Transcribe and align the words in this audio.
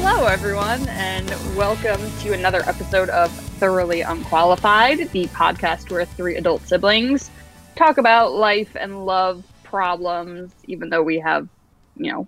Hello, 0.00 0.26
everyone, 0.26 0.88
and 0.90 1.28
welcome 1.56 2.00
to 2.20 2.32
another 2.32 2.62
episode 2.66 3.08
of 3.10 3.30
Thoroughly 3.30 4.00
Unqualified, 4.02 5.10
the 5.10 5.26
podcast 5.28 5.90
where 5.90 6.04
three 6.04 6.36
adult 6.36 6.62
siblings 6.66 7.30
talk 7.76 7.98
about 7.98 8.32
life 8.32 8.74
and 8.76 9.04
love 9.06 9.44
problems, 9.64 10.52
even 10.66 10.88
though 10.90 11.02
we 11.02 11.18
have, 11.18 11.48
you 11.96 12.12
know, 12.12 12.26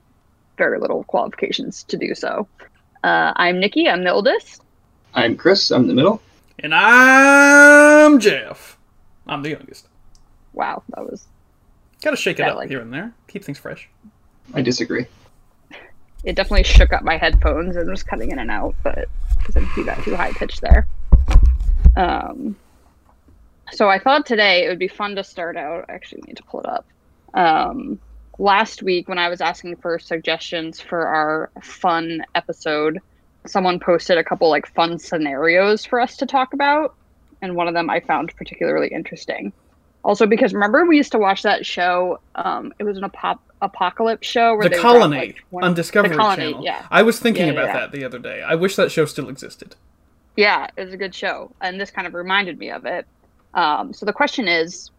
very 0.58 0.78
little 0.78 1.04
qualifications 1.04 1.84
to 1.84 1.96
do 1.96 2.14
so. 2.14 2.46
Uh, 3.02 3.32
I'm 3.36 3.60
Nikki, 3.60 3.88
I'm 3.88 4.04
the 4.04 4.10
oldest. 4.12 4.62
I'm 5.14 5.36
Chris. 5.36 5.70
I'm 5.70 5.86
the 5.86 5.94
middle. 5.94 6.20
And 6.58 6.74
I'm 6.74 8.18
Jeff. 8.20 8.78
I'm 9.26 9.42
the 9.42 9.50
youngest. 9.50 9.86
Wow, 10.52 10.82
that 10.90 11.08
was. 11.08 11.26
Gotta 12.02 12.16
shake 12.16 12.40
it 12.40 12.48
up 12.48 12.56
like- 12.56 12.68
here 12.68 12.80
and 12.80 12.92
there. 12.92 13.12
Keep 13.28 13.44
things 13.44 13.58
fresh. 13.58 13.88
I 14.54 14.62
disagree. 14.62 15.06
It 16.24 16.36
definitely 16.36 16.64
shook 16.64 16.92
up 16.92 17.02
my 17.02 17.16
headphones 17.16 17.76
and 17.76 17.88
was 17.88 18.02
cutting 18.02 18.30
in 18.30 18.38
and 18.38 18.50
out, 18.50 18.74
but 18.82 19.08
because 19.38 19.76
you 19.76 19.84
got 19.84 20.02
too 20.04 20.14
high 20.14 20.32
pitched 20.32 20.60
there. 20.60 20.86
Um, 21.96 22.56
so 23.72 23.88
I 23.88 23.98
thought 23.98 24.26
today 24.26 24.64
it 24.64 24.68
would 24.68 24.78
be 24.78 24.88
fun 24.88 25.16
to 25.16 25.24
start 25.24 25.56
out. 25.56 25.86
I 25.88 25.92
actually 25.92 26.22
need 26.26 26.36
to 26.36 26.42
pull 26.44 26.60
it 26.60 26.66
up. 26.66 26.86
Um, 27.34 27.98
last 28.38 28.82
week, 28.82 29.08
when 29.08 29.18
I 29.18 29.28
was 29.28 29.40
asking 29.40 29.76
for 29.76 29.98
suggestions 29.98 30.80
for 30.80 31.06
our 31.06 31.50
fun 31.62 32.24
episode, 32.34 33.00
someone 33.46 33.80
posted 33.80 34.18
a 34.18 34.24
couple 34.24 34.50
like 34.50 34.66
fun 34.66 34.98
scenarios 34.98 35.84
for 35.84 36.00
us 36.00 36.16
to 36.18 36.26
talk 36.26 36.52
about, 36.52 36.94
and 37.42 37.54
one 37.54 37.68
of 37.68 37.74
them 37.74 37.88
I 37.88 38.00
found 38.00 38.34
particularly 38.36 38.88
interesting. 38.88 39.52
Also, 40.02 40.26
because 40.26 40.54
remember 40.54 40.84
we 40.86 40.96
used 40.96 41.12
to 41.12 41.18
watch 41.18 41.42
that 41.42 41.64
show. 41.64 42.20
Um, 42.34 42.72
it 42.78 42.84
was 42.84 42.96
an 42.96 43.04
apop- 43.04 43.38
apocalypse 43.62 44.26
show 44.26 44.54
where 44.54 44.64
The 44.64 44.70
they 44.70 44.76
would 44.82 45.00
have, 45.00 45.10
like, 45.10 45.36
one- 45.50 45.64
on 45.64 45.74
Discovery 45.74 46.16
Colony, 46.16 46.52
Channel. 46.52 46.64
Yeah, 46.64 46.86
I 46.90 47.02
was 47.02 47.18
thinking 47.20 47.46
Yeah, 47.46 47.52
yeah, 47.52 47.58
about 47.60 47.66
yeah. 47.74 47.80
that 47.80 47.92
the 47.92 48.04
other 48.04 48.18
day. 48.18 48.42
I 48.42 48.54
wish 48.54 48.76
that 48.76 48.90
show 48.90 49.04
still 49.04 49.28
existed. 49.28 49.76
Yeah, 50.36 50.68
it 50.76 50.84
was 50.84 50.94
a 50.94 50.96
good 50.96 51.14
show, 51.14 51.50
and 51.60 51.80
this 51.80 51.90
kind 51.90 52.06
of 52.06 52.14
reminded 52.14 52.58
me 52.58 52.70
of 52.70 52.86
it. 52.86 53.06
Um, 53.54 53.92
so 53.92 54.06
the 54.06 54.12
question 54.12 54.48
is, 54.48 54.90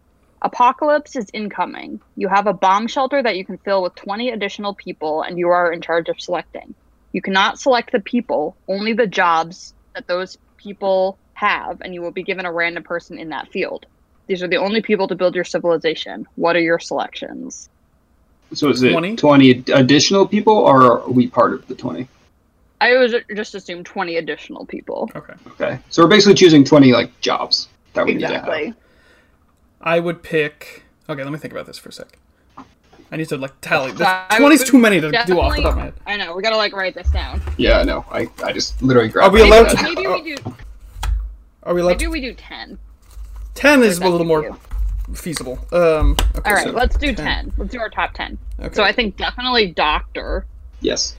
apocalypse 0.42 1.16
is 1.16 1.26
incoming. 1.32 2.00
You 2.16 2.28
have 2.28 2.46
a 2.46 2.52
bomb 2.52 2.86
shelter 2.86 3.22
that 3.22 3.36
you 3.36 3.44
can 3.44 3.58
fill 3.58 3.82
with 3.82 3.94
20 3.94 4.30
additional 4.30 4.74
people, 4.74 5.22
and 5.22 5.38
you 5.38 5.48
are 5.48 5.72
in 5.72 5.80
charge 5.80 6.08
of 6.08 6.20
selecting. 6.20 6.74
You 7.12 7.22
cannot 7.22 7.58
select 7.58 7.92
the 7.92 8.00
people, 8.00 8.56
only 8.68 8.92
the 8.92 9.06
jobs 9.06 9.74
that 9.94 10.06
those 10.06 10.38
people 10.56 11.18
have, 11.34 11.80
and 11.80 11.94
you 11.94 12.02
will 12.02 12.10
be 12.12 12.22
given 12.22 12.46
a 12.46 12.52
random 12.52 12.82
person 12.82 13.18
in 13.18 13.30
that 13.30 13.48
field. 13.48 13.86
These 14.28 14.42
are 14.42 14.48
the 14.48 14.56
only 14.56 14.80
people 14.82 15.08
to 15.08 15.14
build 15.14 15.34
your 15.34 15.44
civilization. 15.44 16.26
What 16.36 16.56
are 16.56 16.60
your 16.60 16.78
selections? 16.78 17.68
So 18.54 18.68
is 18.68 18.82
it 18.82 18.92
20? 18.92 19.16
20, 19.16 19.50
additional 19.72 20.26
people, 20.26 20.54
or 20.54 21.02
are 21.02 21.10
we 21.10 21.26
part 21.26 21.54
of 21.54 21.66
the 21.68 21.74
20? 21.74 22.06
I 22.80 22.96
was 22.96 23.14
just 23.34 23.54
assume 23.54 23.84
20 23.84 24.16
additional 24.16 24.66
people. 24.66 25.10
Okay. 25.14 25.34
Okay. 25.52 25.78
So 25.90 26.02
we're 26.02 26.08
basically 26.08 26.34
choosing 26.34 26.64
20, 26.64 26.92
like, 26.92 27.18
jobs 27.20 27.68
that 27.94 28.04
we 28.04 28.14
need 28.14 28.20
to 28.20 28.26
Exactly. 28.26 28.66
have. 28.66 28.76
I 29.80 30.00
would 30.00 30.22
pick. 30.22 30.82
Okay, 31.08 31.22
let 31.22 31.32
me 31.32 31.38
think 31.38 31.52
about 31.52 31.66
this 31.66 31.78
for 31.78 31.88
a 31.88 31.92
sec. 31.92 32.18
I 33.10 33.16
need 33.16 33.28
to 33.28 33.36
like 33.36 33.52
tally. 33.60 33.94
So 33.94 34.04
I 34.06 34.38
Twenty's 34.38 34.60
would 34.60 34.68
too 34.68 34.78
many 34.78 34.98
to 35.00 35.10
do 35.10 35.16
off 35.18 35.26
the 35.26 35.34
Definitely- 35.34 35.62
top 35.62 35.70
of 35.72 35.76
my 35.76 35.82
head. 35.84 35.94
I 36.06 36.16
know, 36.16 36.34
we 36.34 36.42
gotta 36.42 36.56
like 36.56 36.72
write 36.72 36.94
this 36.94 37.10
down. 37.10 37.42
Yeah, 37.58 37.82
no. 37.82 38.04
I, 38.10 38.28
I 38.42 38.52
just 38.52 38.80
literally 38.80 39.10
grabbed 39.10 39.34
we 39.34 39.42
allowed 39.42 39.66
head. 39.68 39.76
to- 39.78 39.82
Maybe 39.82 40.06
we 40.06 40.34
do 40.36 40.54
Are 41.64 41.74
we 41.74 41.82
allowed? 41.82 41.90
maybe 41.90 42.04
To... 42.04 42.10
we 42.10 42.20
do 42.22 42.32
10. 42.32 42.78
Ten 43.54 43.82
is 43.82 43.98
a 43.98 44.08
little 44.08 44.24
more 44.26 44.42
you. 44.44 44.56
Feasible. 45.14 45.58
Um. 45.72 46.16
Okay, 46.36 46.50
All 46.50 46.54
right, 46.54 46.64
so 46.64 46.70
let's 46.70 46.96
do 46.96 47.14
10. 47.14 47.16
10. 47.16 47.52
Let's 47.58 47.72
do 47.72 47.80
our 47.80 47.90
top 47.90 48.14
10. 48.14 48.38
Okay. 48.60 48.74
So 48.74 48.82
I 48.84 48.92
think 48.92 49.16
definitely 49.16 49.68
doctor. 49.72 50.46
Yes. 50.80 51.16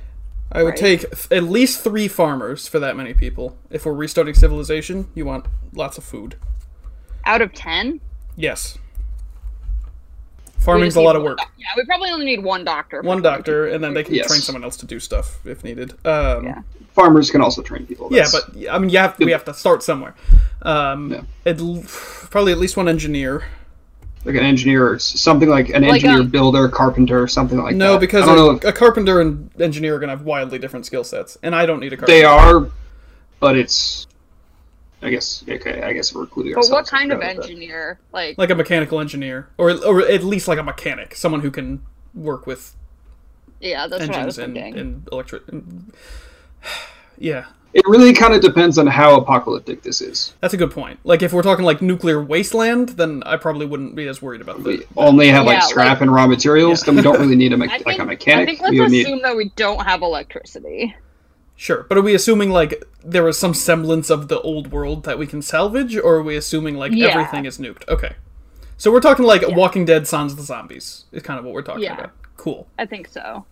I 0.51 0.61
would 0.61 0.69
Right. 0.71 0.77
take 0.77 0.99
th- 1.01 1.31
at 1.31 1.43
least 1.49 1.83
three 1.83 2.07
farmers 2.07 2.67
for 2.67 2.79
that 2.79 2.95
many 2.95 3.13
people. 3.13 3.57
If 3.71 3.85
we're 3.85 3.93
restarting 3.93 4.35
civilization, 4.35 5.07
you 5.15 5.25
want 5.25 5.45
lots 5.73 5.97
of 5.97 6.03
food. 6.03 6.35
Out 7.25 7.41
of 7.41 7.53
10, 7.53 7.99
Yes. 8.35 8.77
Farming's 10.59 10.95
a 10.95 11.01
lot 11.01 11.15
of 11.17 11.23
work. 11.23 11.37
doc- 11.39 11.51
Yeah, 11.57 11.65
we 11.75 11.83
probably 11.85 12.09
only 12.09 12.25
need 12.25 12.41
one 12.43 12.63
doctor. 12.63 13.01
One 13.01 13.21
doctor, 13.21 13.67
and 13.67 13.83
then 13.83 13.93
they 13.93 14.03
can 14.03 14.15
Yes. 14.15 14.27
train 14.27 14.39
someone 14.39 14.63
else 14.63 14.77
to 14.77 14.85
do 14.85 14.99
stuff 14.99 15.39
if 15.45 15.63
needed. 15.63 15.91
Um, 16.05 16.45
Yeah. 16.45 16.61
Farmers 16.95 17.31
can 17.31 17.41
also 17.41 17.61
train 17.61 17.85
people. 17.85 18.07
Yeah, 18.11 18.27
but 18.31 18.49
I 18.71 18.77
mean, 18.77 18.89
you 18.89 18.99
have 18.99 19.17
we 19.19 19.31
have 19.31 19.43
to 19.45 19.53
start 19.53 19.81
somewhere. 19.83 20.13
Um, 20.61 21.11
Yeah. 21.11 21.21
at 21.51 21.59
l- 21.59 21.83
probably 22.29 22.51
at 22.53 22.59
least 22.59 22.77
one 22.77 22.87
engineer. 22.87 23.43
Like 24.25 24.35
an 24.35 24.45
engineer, 24.45 24.87
or 24.89 24.99
something 24.99 25.49
like 25.49 25.69
an 25.69 25.83
Like, 25.83 25.95
engineer, 25.95 26.21
um, 26.21 26.29
builder, 26.29 26.69
carpenter, 26.69 27.27
something 27.27 27.57
like 27.57 27.73
that. 27.73 27.77
no, 27.77 27.97
because 27.97 28.23
I 28.23 28.27
don't 28.27 28.37
know 28.37 28.49
a, 28.51 28.55
if 28.55 28.63
a 28.63 28.71
carpenter 28.71 29.19
and 29.19 29.49
engineer 29.59 29.95
are 29.95 29.99
gonna 29.99 30.13
have 30.13 30.21
wildly 30.23 30.59
different 30.59 30.85
skill 30.85 31.03
sets, 31.03 31.37
and 31.43 31.53
I 31.53 31.65
don't 31.65 31.79
need 31.81 31.91
a 31.93 31.97
carpenter. 31.97 32.19
they 32.19 32.23
are, 32.25 32.69
but 33.39 33.57
it's. 33.57 34.07
I 35.01 35.09
guess, 35.09 35.43
okay, 35.49 35.81
I 35.81 35.91
guess 35.91 36.15
we're 36.15 36.21
including 36.21 36.53
But 36.53 36.67
what 36.69 36.87
kind 36.87 37.11
of 37.11 37.17
forgot 37.17 37.31
about 37.33 37.41
that. 37.41 37.49
engineer? 37.51 37.99
Like, 38.13 38.37
like 38.37 38.49
a 38.49 38.55
mechanical 38.55 39.01
engineer, 39.01 39.49
or 39.57 39.71
or 39.85 39.99
at 40.07 40.23
least 40.23 40.47
like 40.47 40.59
a 40.59 40.63
mechanic, 40.63 41.15
someone 41.15 41.41
who 41.41 41.51
can 41.51 41.83
work 42.13 42.47
with 42.47 42.73
yeah, 43.63 43.87
that's 43.87 44.07
what 44.07 44.15
I 44.15 44.25
was 44.25 44.37
engines 44.37 44.37
and, 44.39 44.53
thinking. 44.55 44.81
and 44.81 45.09
electric. 45.11 45.47
And, 45.47 45.93
yeah, 47.17 47.45
It 47.73 47.83
really 47.87 48.13
kind 48.13 48.33
of 48.35 48.41
depends 48.41 48.77
on 48.77 48.85
how 48.85 49.15
apocalyptic 49.17 49.81
this 49.81 49.99
is. 50.01 50.33
that's 50.41 50.53
a 50.53 50.57
good 50.57 50.71
point. 50.71 50.99
Like 51.03 51.23
if 51.23 51.33
we're 51.33 51.41
talking 51.41 51.65
like 51.65 51.81
nuclear 51.81 52.21
wasteland, 52.21 52.89
then 52.89 53.23
I 53.25 53.37
probably 53.37 53.65
wouldn't 53.65 53.95
be 53.95 54.07
as 54.07 54.21
worried 54.21 54.41
about 54.41 54.61
we 54.61 54.77
that. 54.77 54.87
only 54.95 55.29
have 55.29 55.45
like 55.45 55.55
Yeah, 55.55 55.67
scrap 55.67 55.87
like- 55.89 56.01
and 56.01 56.13
raw 56.13 56.27
materials, 56.27 56.81
Yeah. 56.81 56.85
then 56.87 56.95
we 56.97 57.01
don't 57.01 57.19
really 57.19 57.35
need 57.35 57.51
a 57.53 57.57
me- 57.57 57.65
I 57.67 57.69
think, 57.77 57.85
like 57.87 57.99
a 57.99 58.03
I 58.03 58.05
mechanic. 58.05 58.47
think 58.47 58.61
let's 58.61 58.71
we 58.71 58.79
would 58.79 58.91
need 58.91 59.05
assume 59.07 59.21
that 59.23 59.35
we 59.35 59.49
don't 59.55 59.83
have 59.83 60.01
electricity. 60.03 60.95
Sure, 61.55 61.85
but 61.89 61.97
are 61.97 62.01
we 62.01 62.13
assuming 62.13 62.49
like 62.51 62.83
there 63.03 63.27
is 63.27 63.37
some 63.39 63.53
semblance 63.53 64.09
of 64.09 64.27
the 64.27 64.39
old 64.41 64.71
world 64.71 65.03
that 65.05 65.17
we 65.17 65.25
can 65.27 65.41
salvage, 65.41 65.95
or 65.95 66.15
are 66.15 66.23
we 66.23 66.35
assuming 66.35 66.75
like 66.77 66.91
Yeah. 66.93 67.07
everything 67.07 67.45
is 67.45 67.57
nuked? 67.57 67.87
Okay, 67.87 68.13
so 68.77 68.91
we're 68.91 68.99
talking 68.99 69.25
like 69.25 69.43
Walking 69.47 69.85
Dead, 69.85 70.07
Sons 70.07 70.31
of 70.33 70.37
the 70.37 70.43
Zombies 70.43 71.05
is 71.11 71.23
kind 71.23 71.39
of 71.39 71.45
what 71.45 71.53
we're 71.53 71.61
talking 71.63 71.83
Yeah. 71.83 71.93
about. 71.95 72.11
Cool. 72.37 72.67
I 72.77 72.85
think 72.85 73.07
so. 73.07 73.45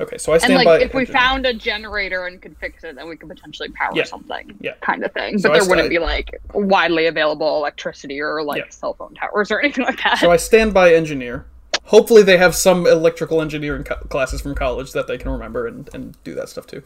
Okay, 0.00 0.18
so 0.18 0.32
I 0.32 0.38
stand 0.38 0.54
And 0.54 0.64
by. 0.64 0.72
like, 0.78 0.82
if 0.82 0.92
we 0.94 1.02
engineer. 1.02 1.20
found 1.20 1.46
a 1.46 1.54
generator 1.54 2.26
and 2.26 2.42
could 2.42 2.56
fix 2.58 2.82
it, 2.82 2.96
then 2.96 3.08
we 3.08 3.16
could 3.16 3.28
potentially 3.28 3.68
power 3.70 3.92
Yeah. 3.94 4.04
something. 4.04 4.56
Yeah. 4.60 4.74
Kind 4.80 5.04
of 5.04 5.12
thing. 5.12 5.38
So 5.38 5.48
but 5.48 5.56
I 5.56 5.60
there 5.60 5.68
wouldn't 5.68 5.88
be 5.90 5.98
like 6.00 6.30
widely 6.52 7.06
available 7.06 7.56
electricity 7.58 8.20
or 8.20 8.42
like 8.42 8.64
Yeah. 8.64 8.70
cell 8.70 8.94
phone 8.94 9.14
towers 9.14 9.50
or 9.52 9.60
anything 9.62 9.84
like 9.84 10.02
that. 10.02 10.18
so 10.18 10.30
I 10.32 10.36
stand 10.36 10.74
by 10.74 10.92
engineer. 10.94 11.46
Hopefully, 11.84 12.22
they 12.22 12.38
have 12.38 12.54
some 12.54 12.86
electrical 12.86 13.42
engineering 13.42 13.84
co- 13.84 13.96
classes 14.08 14.40
from 14.40 14.54
college 14.54 14.92
that 14.92 15.06
they 15.06 15.18
can 15.18 15.30
remember 15.30 15.66
and, 15.66 15.88
and 15.94 16.16
do 16.24 16.34
that 16.34 16.48
stuff 16.48 16.66
too. 16.66 16.82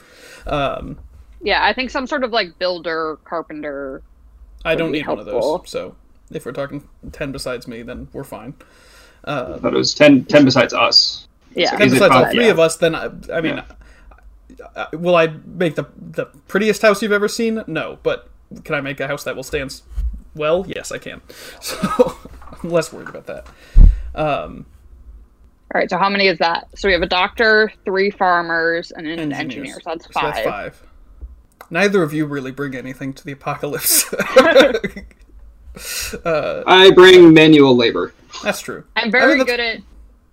Um, 0.46 0.98
Yeah, 1.40 1.64
I 1.64 1.72
think 1.72 1.90
some 1.90 2.06
sort 2.06 2.24
of 2.24 2.32
like 2.32 2.58
builder, 2.58 3.16
carpenter. 3.24 4.02
I 4.64 4.74
don't 4.74 4.90
be 4.90 4.98
need 4.98 5.06
one 5.06 5.20
of 5.20 5.24
those. 5.26 5.60
So 5.70 5.94
if 6.32 6.44
we're 6.44 6.52
talking 6.52 6.86
ten 7.12 7.30
besides 7.30 7.68
me, 7.68 7.82
then 7.82 8.08
we're 8.12 8.24
fine. 8.24 8.54
Uh, 9.24 9.54
I 9.54 9.58
thought 9.60 9.72
it 9.72 9.76
was 9.76 9.94
10, 9.94 10.24
10 10.24 10.44
besides 10.44 10.74
us. 10.74 11.27
Yeah. 11.54 11.70
ten 11.70 11.82
Is 11.82 11.92
it 11.92 11.96
besides 11.96 12.14
all 12.14 12.30
three 12.30 12.46
yeah. 12.46 12.50
of 12.52 12.58
us, 12.58 12.76
then 12.76 12.94
I, 12.94 13.10
I 13.32 13.40
mean, 13.40 13.62
uh, 14.76 14.86
will 14.92 15.16
I 15.16 15.28
make 15.44 15.74
the 15.76 15.86
the 15.96 16.26
prettiest 16.48 16.82
house 16.82 17.02
you've 17.02 17.12
ever 17.12 17.28
seen? 17.28 17.62
No, 17.66 17.98
but 18.02 18.28
can 18.64 18.74
I 18.74 18.80
make 18.80 19.00
a 19.00 19.06
house 19.06 19.24
that 19.24 19.36
will 19.36 19.42
stand 19.42 19.80
well? 20.34 20.64
Yes, 20.68 20.92
I 20.92 20.98
can. 20.98 21.20
So 21.60 22.16
I'm 22.62 22.70
less 22.70 22.92
worried 22.92 23.08
about 23.08 23.26
that. 23.26 23.46
Um, 24.14 24.66
All 25.74 25.80
right, 25.80 25.88
so 25.90 25.98
how 25.98 26.08
many 26.08 26.26
is 26.26 26.38
that? 26.38 26.66
So 26.76 26.88
we 26.88 26.92
have 26.92 27.02
a 27.02 27.06
doctor, 27.06 27.70
three 27.84 28.10
farmers, 28.10 28.90
and 28.90 29.06
an 29.06 29.18
engineers. 29.32 29.40
engineer. 29.40 29.74
So 29.74 29.80
that's 29.90 30.04
So 30.06 30.10
five. 30.12 30.34
that's 30.34 30.46
five. 30.46 30.82
Neither 31.70 32.02
of 32.02 32.12
you 32.14 32.24
really 32.26 32.50
bring 32.50 32.74
anything 32.74 33.12
to 33.12 33.24
the 33.24 33.32
apocalypse. 33.32 34.12
uh, 36.24 36.62
I 36.66 36.90
bring 36.92 37.32
manual 37.34 37.76
labor. 37.76 38.12
that's 38.42 38.60
true. 38.60 38.84
I'm 38.96 39.08
I 39.08 39.10
very 39.10 39.36
mean, 39.36 39.46
good 39.46 39.60
at. 39.60 39.78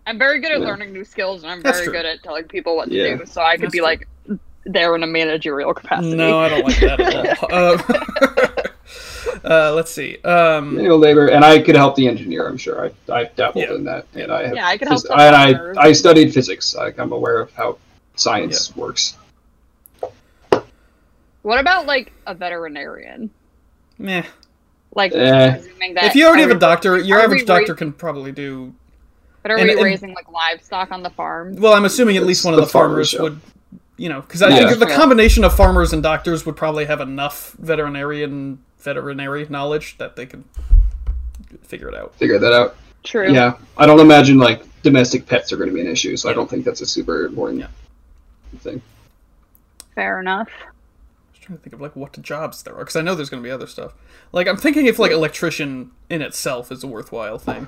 I'm 0.08 0.18
very 0.20 0.40
good 0.40 0.52
at 0.52 0.60
Yeah. 0.62 0.68
learning 0.68 0.94
new 0.94 1.04
skills, 1.04 1.44
and 1.44 1.52
I'm 1.52 1.62
That's 1.62 1.78
very 1.80 1.88
true. 1.88 1.94
good 1.94 2.06
at 2.06 2.22
telling 2.24 2.44
people 2.46 2.76
what 2.76 2.90
to 2.90 2.96
Yeah. 2.96 3.18
do. 3.18 3.26
So 3.26 3.42
I 3.42 3.56
could 3.56 3.66
That's 3.66 3.72
be 3.74 3.80
true. 3.80 3.86
like 3.88 4.08
there 4.66 4.96
in 4.96 5.04
a 5.04 5.08
managerial 5.08 5.74
capacity. 5.74 6.16
No, 6.16 6.40
I 6.40 6.50
don't 6.50 6.66
like 6.66 6.80
that 6.80 7.00
at 7.00 7.44
all. 7.44 7.50
Um, 9.42 9.42
uh, 9.52 9.74
let's 9.74 9.92
see. 9.92 10.18
Um, 10.24 10.76
Manual 10.76 10.98
labor, 10.98 11.28
and 11.28 11.44
I 11.46 11.60
could 11.60 11.76
help 11.76 11.96
the 11.96 12.08
engineer. 12.08 12.48
I'm 12.48 12.58
sure. 12.58 12.92
I 13.10 13.14
I 13.14 13.24
dabbled 13.36 13.64
Yeah. 13.68 13.76
in 13.76 13.84
that, 13.86 14.06
and 14.16 14.32
I 14.32 14.48
have. 14.48 14.56
Yeah, 14.56 14.68
I 14.68 14.78
could 14.78 14.88
help 14.88 15.02
phys- 15.04 15.08
some 15.08 15.20
and 15.20 15.36
I. 15.36 15.82
I 15.88 15.92
studied 15.92 16.34
physics. 16.34 16.74
Like, 16.76 17.00
I'm 17.00 17.12
aware 17.12 17.40
of 17.40 17.52
how 17.54 17.78
science 18.16 18.76
works. 18.76 19.16
What 21.42 21.60
about 21.60 21.86
like 21.86 22.12
a 22.28 22.34
veterinarian? 22.34 23.30
meh. 23.98 24.24
Like 24.96 25.14
Eh. 25.14 25.56
assuming 25.56 25.94
that 25.96 26.06
If 26.06 26.16
you 26.16 26.26
already 26.28 26.42
have 26.42 26.52
a 26.52 26.56
doctor, 26.60 26.98
your 26.98 27.20
average 27.22 27.46
doctor 27.46 27.74
ra- 27.74 27.78
can 27.78 27.94
probably 27.94 28.32
do. 28.32 28.74
But 29.46 29.52
are 29.52 29.58
and- 29.58 29.68
we 29.68 29.74
and- 29.74 29.84
raising 29.84 30.14
like 30.16 30.28
livestock 30.32 30.92
on 30.92 31.04
the 31.04 31.12
farm? 31.12 31.56
Well, 31.58 31.74
I'm 31.74 31.86
assuming 31.86 32.18
at 32.18 32.24
least 32.24 32.40
It's 32.40 32.46
one 32.46 32.56
of 32.56 32.60
the 32.60 32.66
the 32.66 32.72
farmers 32.72 33.12
farmers, 33.12 33.34
would, 33.34 33.80
you 33.96 34.10
know, 34.10 34.22
because 34.22 34.42
I 34.42 34.50
Yeah. 34.50 34.70
think 34.70 34.80
the 34.80 34.88
combination 34.88 35.44
of 35.44 35.56
farmers 35.56 35.94
and 35.94 36.02
doctors 36.02 36.48
would 36.48 36.56
probably 36.58 36.86
have 36.86 37.00
enough 37.00 37.52
veterinarian 37.60 38.58
veterinary 38.80 39.46
knowledge 39.48 40.00
that 40.00 40.16
they 40.16 40.26
could 40.26 40.46
figure 41.62 41.88
it 41.88 41.94
out. 41.94 42.16
Figure 42.16 42.40
that 42.40 42.54
out. 42.54 42.76
True. 43.04 43.32
Yeah, 43.32 43.54
I 43.78 43.86
don't 43.86 44.00
imagine 44.00 44.40
like 44.40 44.64
domestic 44.82 45.28
pets 45.28 45.54
are 45.54 45.58
going 45.58 45.70
to 45.70 45.76
be 45.76 45.82
an 45.82 45.88
issue, 45.88 46.18
so 46.18 46.28
I 46.28 46.34
don't 46.34 46.50
think 46.50 46.66
that's 46.66 46.82
a 46.82 46.86
super 46.88 47.26
important 47.28 47.60
Yeah. 47.60 47.68
thing. 48.62 48.82
Fair 49.94 50.20
enough. 50.20 50.50
just 51.34 51.44
trying 51.46 51.58
to 51.60 51.64
think 51.64 51.74
of 51.76 51.82
like 51.82 51.96
what 51.96 52.20
jobs 52.24 52.64
there 52.64 52.74
are 52.74 52.80
because 52.80 52.96
I 52.96 53.02
know 53.02 53.14
there's 53.14 53.30
going 53.30 53.44
to 53.44 53.48
be 53.48 53.52
other 53.52 53.68
stuff. 53.68 53.94
Like 54.32 54.48
I'm 54.48 54.58
thinking 54.58 54.88
if 54.88 54.98
like 54.98 55.12
electrician 55.12 55.92
in 56.10 56.24
itself 56.24 56.72
is 56.72 56.84
a 56.84 56.88
worthwhile 56.88 57.38
thing. 57.38 57.68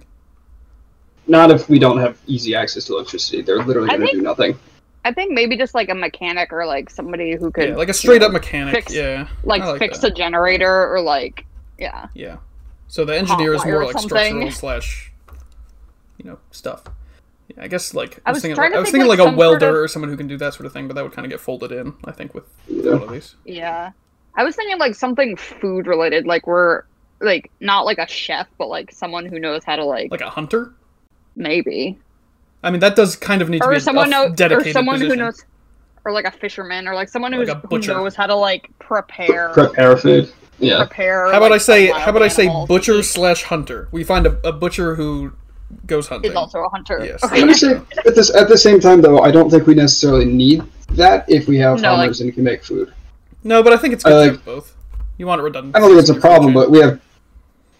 Not 1.27 1.51
if 1.51 1.67
we 1.69 1.79
don't 1.79 1.97
have 1.99 2.17
easy 2.27 2.55
access 2.55 2.85
to 2.85 2.93
electricity. 2.93 3.41
They're 3.41 3.61
literally 3.63 3.89
going 3.89 4.01
to 4.07 4.11
do 4.13 4.21
nothing. 4.21 4.57
I 5.05 5.13
think 5.13 5.31
maybe 5.31 5.57
just 5.57 5.73
like 5.75 5.89
a 5.89 5.95
mechanic 5.95 6.51
or 6.51 6.65
like 6.65 6.89
somebody 6.89 7.35
who 7.35 7.51
could 7.51 7.69
Yeah, 7.69 7.75
like 7.75 7.89
a 7.89 7.93
straight 7.93 8.21
up 8.23 8.31
mechanic. 8.31 8.75
fix- 8.75 8.93
yeah, 8.93 9.27
like, 9.43 9.61
I 9.61 9.77
fix 9.77 9.99
that. 9.99 10.11
a 10.11 10.15
generator 10.15 10.91
or 10.93 11.01
like 11.01 11.45
yeah. 11.77 12.07
Yeah. 12.13 12.37
So 12.89 13.05
the 13.05 13.17
engineer 13.17 13.53
is 13.53 13.63
more 13.65 13.85
like 13.85 13.93
something. 13.93 14.09
structural 14.09 14.51
slash, 14.51 15.11
you 16.17 16.25
know, 16.29 16.39
stuff. 16.51 16.83
Yeah, 17.49 17.63
I 17.63 17.67
guess 17.67 17.93
like 17.93 18.19
I 18.25 18.29
I 18.29 18.31
was, 18.31 18.35
was 18.37 18.41
thinking, 18.43 18.57
like, 18.57 18.71
to 18.71 18.77
I 18.77 18.79
was 18.81 18.91
thinking 18.91 19.07
like, 19.07 19.19
like, 19.19 19.25
a 19.27 19.29
some 19.29 19.37
sort 19.37 19.37
welder 19.39 19.69
of- 19.69 19.75
or 19.83 19.87
someone 19.87 20.09
who 20.09 20.17
can 20.17 20.27
do 20.27 20.37
that 20.37 20.53
sort 20.53 20.65
of 20.65 20.73
thing, 20.73 20.87
but 20.87 20.95
that 20.95 21.03
would 21.03 21.13
kind 21.13 21.25
of 21.25 21.29
get 21.31 21.39
folded 21.39 21.71
in. 21.71 21.93
I 22.05 22.11
think 22.11 22.33
with 22.33 22.43
Yeah. 22.67 22.93
one 22.93 23.03
of 23.03 23.11
these. 23.11 23.35
Yeah. 23.45 23.91
I 24.35 24.43
was 24.43 24.55
thinking 24.55 24.77
like 24.77 24.95
something 24.95 25.35
food 25.35 25.87
related, 25.87 26.25
like 26.27 26.47
we're 26.47 26.83
like 27.21 27.49
not 27.61 27.85
like 27.85 27.97
a 27.97 28.07
chef, 28.07 28.47
but 28.57 28.67
like 28.67 28.91
someone 28.91 29.25
who 29.25 29.39
knows 29.39 29.63
how 29.63 29.75
to 29.77 29.85
like, 29.85 30.11
Like 30.11 30.21
a 30.21 30.29
hunter. 30.29 30.73
Maybe. 31.37 31.97
I 32.63 32.71
mean, 32.71 32.79
that 32.81 32.95
does 32.95 33.15
kind 33.15 33.41
of 33.41 33.49
need 33.49 33.61
to 33.61 33.69
be 33.69 33.79
someone 33.79 34.07
a 34.07 34.11
know 34.11 34.25
or 34.25 34.29
dedicated 34.31 34.73
someone 34.73 34.95
position. 34.95 35.19
who 35.19 35.25
knows 35.25 35.45
or 36.03 36.11
like 36.11 36.25
a 36.25 36.31
fisherman 36.31 36.87
or 36.87 36.95
like 36.95 37.07
someone 37.09 37.31
who's, 37.31 37.47
a 37.49 37.55
who 37.55 37.79
knows 37.79 38.15
how 38.15 38.25
to 38.25 38.35
like 38.35 38.69
prepare 38.79 39.49
Prepare 39.53 39.95
food. 39.97 40.33
Yeah. 40.59 40.79
prepare 40.85 41.25
How 41.31 41.37
about 41.37 41.51
like, 41.51 41.53
I 41.53 41.57
say? 41.59 41.87
How 41.87 42.09
about 42.09 42.23
I 42.23 42.27
say 42.29 42.49
butcher 42.67 43.03
slash 43.03 43.43
hunter? 43.43 43.87
We 43.91 44.03
find 44.03 44.25
a, 44.25 44.47
a 44.47 44.51
butcher 44.51 44.95
who 44.95 45.33
goes 45.85 46.07
hunting. 46.07 46.31
is 46.31 46.35
also 46.37 46.63
a 46.63 46.69
hunter. 46.69 46.99
Yes. 47.05 47.19
I'm 47.23 47.41
gonna 47.41 47.53
say 47.53 47.79
at 48.05 48.15
this 48.15 48.33
at 48.33 48.47
the 48.49 48.57
same 48.57 48.79
time 48.79 49.01
though, 49.01 49.19
I 49.19 49.31
don't 49.31 49.49
think 49.51 49.67
we 49.67 49.75
necessarily 49.75 50.25
need 50.25 50.63
that 50.91 51.25
if 51.29 51.47
we 51.47 51.57
have 51.59 51.79
No, 51.79 51.89
like- 51.91 51.97
farmers 51.99 52.21
and 52.21 52.33
can 52.33 52.43
make 52.43 52.63
food. 52.63 52.91
No, 53.43 53.61
but 53.61 53.71
I 53.71 53.77
think 53.77 53.93
it's 53.93 54.03
good 54.03 54.13
I 54.13 54.15
to 54.15 54.19
like- 54.21 54.31
have 54.31 54.45
both. 54.45 54.73
You 55.19 55.27
want 55.27 55.39
it 55.41 55.43
redundant. 55.43 55.75
I 55.75 55.79
don't 55.79 55.89
think 55.89 55.99
it's 55.99 56.09
a 56.09 56.19
problem, 56.19 56.53
but 56.53 56.69
we 56.71 56.79
have 56.79 56.99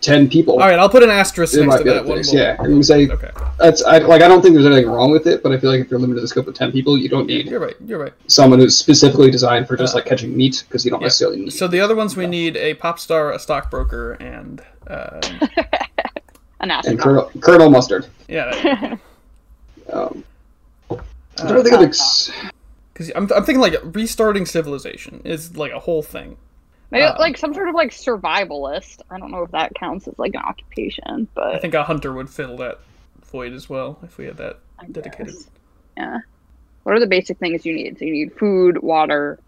ten 0.01 0.29
people. 0.29 0.53
all 0.55 0.67
right, 0.67 0.77
I'll 0.79 0.89
put 0.89 1.03
an 1.03 1.09
asterisk 1.09 1.53
It 1.55 1.65
next 1.65 1.77
to 1.77 1.83
that 1.85 2.05
one. 2.05 2.21
Yeah, 2.31 2.55
I'm 2.59 2.69
gonna 2.69 2.83
say 2.83 3.07
Okay, 3.09 3.31
that's 3.59 3.83
I, 3.83 3.97
like 3.99 4.21
I 4.21 4.27
don't 4.27 4.41
think 4.41 4.53
there's 4.53 4.65
anything 4.65 4.89
wrong 4.89 5.11
with 5.11 5.25
it, 5.27 5.41
but 5.43 5.51
I 5.51 5.57
feel 5.57 5.71
like 5.71 5.81
if 5.81 5.89
you're 5.91 5.99
limited 5.99 6.17
to 6.17 6.21
the 6.21 6.27
scope 6.27 6.47
of 6.47 6.53
ten 6.53 6.71
people, 6.71 6.97
you 6.97 7.09
don't 7.09 7.25
need 7.27 7.47
you're 7.47 7.59
right. 7.59 7.75
You're 7.85 7.99
right. 7.99 8.13
someone 8.27 8.59
who's 8.59 8.77
specifically 8.77 9.31
designed 9.31 9.67
for 9.67 9.75
just 9.75 9.93
Uh, 9.93 9.97
like 9.97 10.05
catching 10.05 10.35
meat 10.37 10.63
because 10.67 10.85
you 10.85 10.91
don't 10.91 11.01
yeah. 11.01 11.05
necessarily 11.07 11.39
need. 11.41 11.53
So 11.53 11.67
the 11.67 11.79
other 11.81 11.95
ones 11.95 12.15
we 12.15 12.27
need 12.27 12.55
a 12.57 12.75
pop 12.75 12.99
star, 12.99 13.31
a 13.31 13.39
stockbroker, 13.39 14.13
and 14.13 14.61
uh, 14.87 15.19
An 16.59 16.71
and. 16.71 16.99
Colonel, 16.99 17.31
Colonel 17.39 17.69
Mustard. 17.69 18.07
yeah, 18.27 18.97
Um, 19.93 20.23
I 20.89 20.95
Uh, 21.39 21.53
don't 21.53 21.63
think 21.63 21.81
it's. 21.81 22.31
because 22.93 23.11
I'm, 23.15 23.23
I'm 23.35 23.43
thinking 23.45 23.59
like 23.59 23.75
restarting 23.83 24.45
civilization 24.45 25.21
is 25.23 25.55
like 25.55 25.71
a 25.71 25.79
whole 25.79 26.01
thing. 26.03 26.37
Maybe 26.91 27.03
Uh, 27.03 27.15
like 27.19 27.37
some 27.37 27.53
sort 27.53 27.67
of 27.69 27.75
like 27.75 27.91
survivalist. 27.91 29.01
I 29.11 29.19
don't 29.19 29.31
know 29.31 29.43
if 29.43 29.51
that 29.51 29.73
counts 29.75 30.07
as 30.07 30.17
like 30.17 30.33
an 30.35 30.41
occupation, 30.41 31.27
but 31.33 31.55
I 31.55 31.59
think 31.59 31.73
a 31.73 31.83
hunter 31.83 32.13
would 32.13 32.29
fill 32.29 32.55
that 32.57 32.79
void 33.25 33.53
as 33.53 33.69
well 33.69 33.99
if 34.03 34.17
we 34.17 34.25
had 34.25 34.37
that 34.37 34.59
I 34.79 34.85
dedicated. 34.85 35.27
guess. 35.33 35.47
Yeah. 35.97 36.19
What 36.83 36.95
are 36.95 36.99
the 36.99 37.07
basic 37.07 37.37
things 37.39 37.65
you 37.65 37.73
need? 37.73 37.99
So 37.99 38.05
you 38.05 38.11
need 38.13 38.33
food, 38.37 38.81
water. 38.81 39.39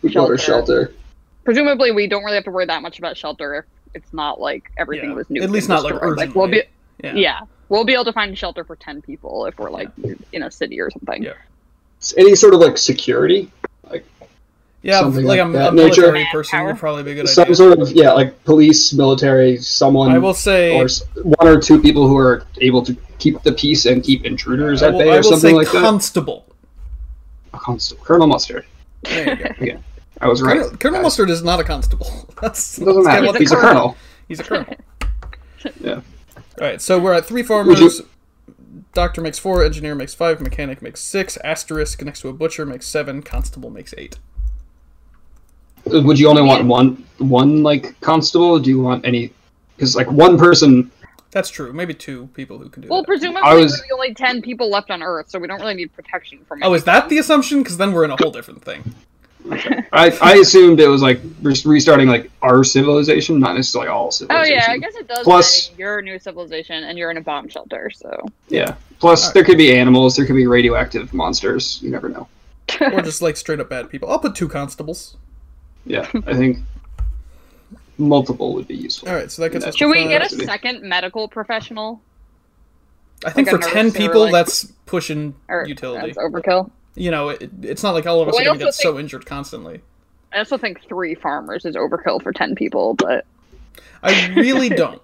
food, 0.00 0.14
water, 0.14 0.38
Shelter. 0.38 0.66
shelter. 0.84 0.94
Presumably, 1.44 1.90
we 1.90 2.06
don't 2.06 2.22
really 2.22 2.36
have 2.36 2.44
to 2.44 2.50
worry 2.52 2.66
that 2.66 2.82
much 2.82 2.98
about 3.00 3.16
shelter 3.16 3.54
if 3.56 3.64
it's 3.94 4.12
not 4.12 4.40
like 4.40 4.70
everything 4.76 5.10
Yeah. 5.10 5.16
was 5.16 5.28
new. 5.30 5.42
At 5.42 5.50
least 5.50 5.68
not, 5.68 5.82
like, 5.82 6.00
Like 6.16 6.34
we'll 6.36 6.46
be, 6.48 6.62
Yeah. 7.02 7.14
yeah, 7.14 7.40
we'll 7.68 7.84
be 7.84 7.94
able 7.94 8.04
to 8.04 8.12
find 8.12 8.36
shelter 8.38 8.62
for 8.62 8.76
ten 8.76 9.02
people 9.02 9.46
if 9.46 9.58
we're 9.58 9.70
like 9.70 9.88
in 10.32 10.44
a 10.44 10.50
city 10.52 10.80
or 10.80 10.90
something. 10.90 11.24
Yeah. 11.24 11.32
Any 12.16 12.36
sort 12.36 12.54
of 12.54 12.60
like 12.60 12.78
security, 12.78 13.50
Yeah, 14.84 14.98
Something 15.00 15.24
like, 15.26 15.38
like 15.38 15.48
a, 15.48 15.52
that 15.52 15.68
a 15.68 15.72
military 15.72 16.12
nature. 16.24 16.28
person 16.32 16.56
Manpower. 16.56 16.72
would 16.72 16.80
probably 16.80 17.02
be 17.04 17.12
a 17.12 17.14
good 17.14 17.28
some 17.28 17.42
idea. 17.42 17.54
sort 17.54 17.78
of 17.78 17.92
yeah, 17.92 18.12
like 18.12 18.42
police, 18.44 18.92
military, 18.92 19.56
someone. 19.58 20.10
I 20.10 20.18
will 20.18 20.34
say, 20.34 20.76
or 20.76 20.88
one 21.22 21.46
or 21.46 21.60
two 21.60 21.80
people 21.80 22.08
who 22.08 22.16
are 22.16 22.44
able 22.60 22.82
to 22.82 22.96
keep 23.18 23.40
the 23.44 23.52
peace 23.52 23.86
and 23.86 24.02
keep 24.02 24.24
intruders 24.24 24.82
I 24.82 24.88
at 24.88 24.92
will, 24.94 24.98
bay 25.00 25.16
or 25.18 25.22
something 25.22 25.50
say 25.50 25.54
like 25.54 25.70
that. 25.70 25.82
constable. 25.82 26.46
A 27.54 27.58
constable, 27.58 28.04
Colonel 28.04 28.26
Mustard. 28.26 28.64
There 29.04 29.54
you 29.60 29.72
go. 29.74 29.78
I 30.20 30.26
was 30.28 30.42
right. 30.42 30.58
Colonel, 30.62 30.76
Colonel. 30.78 31.02
Mustard 31.02 31.30
is 31.30 31.44
not 31.44 31.60
a 31.60 31.64
constable. 31.64 32.28
That's 32.42 32.78
It 32.78 32.84
doesn't 32.84 33.04
matter. 33.04 33.26
what- 33.26 33.38
He's 33.38 33.52
a 33.52 33.56
colonel. 33.56 33.96
He's 34.28 34.40
a 34.40 34.44
colonel. 34.44 34.74
Yeah. 35.80 35.94
All 35.94 36.02
right, 36.60 36.80
so 36.82 36.98
we're 36.98 37.12
at 37.12 37.24
three 37.24 37.44
farmers. 37.44 37.78
you- 37.80 38.08
Doctor 38.94 39.20
makes 39.20 39.38
four, 39.38 39.64
engineer 39.64 39.94
makes 39.94 40.12
five, 40.12 40.40
mechanic 40.40 40.82
makes 40.82 41.00
six, 41.00 41.36
asterisk 41.44 42.02
next 42.02 42.20
to 42.22 42.28
a 42.28 42.32
butcher 42.32 42.66
makes 42.66 42.86
seven, 42.86 43.22
constable 43.22 43.70
makes 43.70 43.94
eight. 43.96 44.18
Would 45.86 46.18
you 46.18 46.28
only 46.28 46.42
want 46.42 46.64
one 46.66 47.04
one 47.18 47.62
like 47.62 48.00
constable? 48.00 48.58
Do 48.58 48.70
you 48.70 48.80
want 48.80 49.04
any? 49.04 49.32
Because 49.76 49.96
like 49.96 50.10
one 50.10 50.38
person, 50.38 50.90
That's 51.30 51.48
true. 51.50 51.72
Maybe 51.72 51.94
two 51.94 52.28
people 52.34 52.58
who 52.58 52.68
can 52.68 52.82
do 52.82 52.88
Well, 52.88 53.00
that. 53.02 53.06
presumably 53.06 53.42
I 53.44 53.54
was- 53.54 53.72
we're 53.72 53.88
the 53.88 53.94
only 53.94 54.14
ten 54.14 54.42
people 54.42 54.70
left 54.70 54.90
on 54.90 55.02
Earth, 55.02 55.30
so 55.30 55.38
we 55.38 55.46
don't 55.48 55.60
really 55.60 55.74
need 55.74 55.92
protection 55.94 56.38
from. 56.46 56.62
Oh, 56.62 56.74
is 56.74 56.84
that 56.84 57.08
the 57.08 57.18
assumption? 57.18 57.62
Because 57.62 57.78
then 57.78 57.92
we're 57.92 58.04
in 58.04 58.10
a 58.10 58.16
whole 58.20 58.30
different 58.30 58.62
thing. 58.64 58.94
I 59.92 60.16
I 60.22 60.34
assumed 60.34 60.78
it 60.78 60.86
was 60.86 61.02
like 61.02 61.20
just 61.42 61.64
restarting 61.64 62.06
like 62.08 62.30
our 62.42 62.62
civilization, 62.62 63.40
not 63.40 63.56
necessarily 63.56 63.88
all 63.88 64.12
civilization. 64.12 64.52
Oh 64.52 64.66
yeah, 64.66 64.70
I 64.72 64.78
guess 64.78 64.94
it 64.94 65.08
does. 65.08 65.24
Plus- 65.24 65.66
say 65.68 65.72
you're 65.78 65.98
a 65.98 66.02
new 66.02 66.18
civilization 66.20 66.84
and 66.84 66.96
you're 66.96 67.10
in 67.10 67.16
a 67.16 67.20
bomb 67.22 67.48
shelter, 67.48 67.90
so 67.90 68.24
Yeah. 68.48 68.76
Plus, 69.00 69.32
there 69.32 69.42
could 69.42 69.58
be 69.58 69.74
animals. 69.76 70.14
There 70.14 70.24
could 70.26 70.36
be 70.36 70.46
radioactive 70.46 71.12
monsters. 71.12 71.80
You 71.82 71.90
never 71.90 72.08
know. 72.08 72.28
or 72.80 73.02
just 73.02 73.20
like 73.20 73.36
straight 73.36 73.58
up 73.58 73.68
bad 73.68 73.90
people. 73.90 74.08
I'll 74.08 74.20
put 74.20 74.36
two 74.36 74.46
constables. 74.48 75.16
Yeah, 75.84 76.08
I 76.26 76.34
think 76.34 76.58
multiple 77.98 78.54
would 78.54 78.68
be 78.68 78.76
useful. 78.76 79.08
All 79.08 79.14
right, 79.14 79.30
so 79.30 79.42
that 79.42 79.50
gets 79.50 79.64
us. 79.64 79.76
should 79.76 79.90
we 79.90 80.04
get 80.08 80.22
a 80.24 80.28
second 80.28 80.82
medical 80.82 81.28
professional? 81.28 82.00
I 83.24 83.30
think 83.30 83.50
like 83.50 83.62
for 83.62 83.68
ten 83.70 83.92
people, 83.92 84.22
like- 84.22 84.32
that's 84.32 84.64
pushing 84.86 85.34
Or 85.48 85.62
uh, 85.62 85.66
utility. 85.66 86.06
that's 86.12 86.18
overkill. 86.18 86.70
You 86.94 87.10
know, 87.10 87.30
it, 87.30 87.50
it's 87.62 87.82
not 87.82 87.92
like 87.94 88.06
all 88.06 88.20
of 88.20 88.28
us 88.28 88.34
Well, 88.34 88.42
are 88.42 88.44
going 88.46 88.58
to 88.58 88.66
also 88.66 88.82
get 88.82 88.82
so 88.94 88.98
injured 88.98 89.24
constantly. 89.24 89.80
I 90.32 90.38
also 90.38 90.58
think 90.58 90.82
three 90.86 91.14
farmers 91.14 91.64
is 91.64 91.74
overkill 91.76 92.22
for 92.22 92.32
ten 92.32 92.54
people, 92.54 92.94
but 92.94 93.24
I 94.02 94.28
really 94.34 94.68
don't. 94.82 95.00